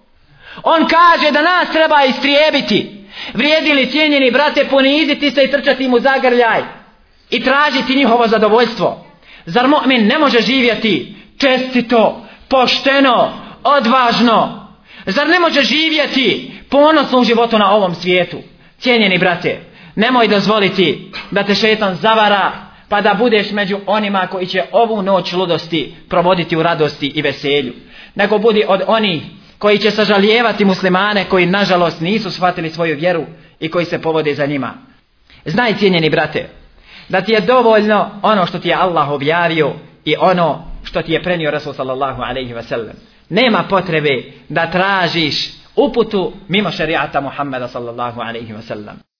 On 0.62 0.86
kaže 0.86 1.30
da 1.30 1.42
nas 1.42 1.70
treba 1.72 2.04
istrijebiti. 2.04 3.04
Vrijedili 3.34 3.90
cijenjeni 3.90 4.30
brate 4.30 4.64
poniziti 4.64 5.30
se 5.30 5.44
i 5.44 5.50
trčati 5.50 5.88
mu 5.88 6.00
zagrljaj 6.00 6.77
i 7.30 7.44
tražiti 7.44 7.96
njihovo 7.96 8.28
zadovoljstvo. 8.28 9.04
Zar 9.46 9.66
mu'min 9.66 10.06
ne 10.06 10.18
može 10.18 10.40
živjeti 10.40 11.14
čestito, 11.38 12.26
pošteno, 12.48 13.32
odvažno? 13.64 14.68
Zar 15.06 15.28
ne 15.28 15.40
može 15.40 15.62
živjeti 15.62 16.52
ponosno 16.70 17.18
u 17.18 17.24
životu 17.24 17.58
na 17.58 17.70
ovom 17.72 17.94
svijetu? 17.94 18.38
Cijenjeni 18.78 19.18
brate, 19.18 19.60
nemoj 19.94 20.28
dozvoliti 20.28 21.12
da 21.30 21.42
te 21.42 21.54
šetan 21.54 21.94
zavara 21.94 22.52
pa 22.88 23.00
da 23.00 23.14
budeš 23.14 23.50
među 23.50 23.78
onima 23.86 24.26
koji 24.26 24.46
će 24.46 24.62
ovu 24.72 25.02
noć 25.02 25.32
ludosti 25.32 25.94
provoditi 26.08 26.56
u 26.56 26.62
radosti 26.62 27.12
i 27.14 27.22
veselju. 27.22 27.72
Nego 28.14 28.38
budi 28.38 28.64
od 28.68 28.82
onih 28.86 29.22
koji 29.58 29.78
će 29.78 29.90
sažalijevati 29.90 30.64
muslimane 30.64 31.24
koji 31.24 31.46
nažalost 31.46 32.00
nisu 32.00 32.30
shvatili 32.30 32.70
svoju 32.70 32.96
vjeru 32.96 33.24
i 33.60 33.68
koji 33.68 33.84
se 33.84 34.02
povode 34.02 34.34
za 34.34 34.46
njima. 34.46 34.74
Znaj 35.44 35.74
cijenjeni 35.74 36.10
brate, 36.10 36.48
da 37.08 37.20
ti 37.20 37.32
je 37.32 37.40
dovoljno 37.40 38.10
ono 38.22 38.46
što 38.46 38.58
ti 38.58 38.68
je 38.68 38.74
Allah 38.74 39.10
objavio 39.10 39.72
i 40.04 40.14
ono 40.20 40.64
što 40.84 41.02
ti 41.02 41.12
je 41.12 41.22
prenio 41.22 41.50
Rasul 41.50 41.72
sallallahu 41.72 42.22
alaihi 42.22 42.52
ve 42.52 42.62
sellem. 42.62 42.96
Nema 43.28 43.64
potrebe 43.68 44.22
da 44.48 44.70
tražiš 44.70 45.52
uputu 45.76 46.32
mimo 46.48 46.70
šerijata 46.70 47.20
Muhammeda 47.20 47.68
sallallahu 47.68 48.20
alaihi 48.20 48.52
ve 48.52 48.62
sellem. 48.62 49.08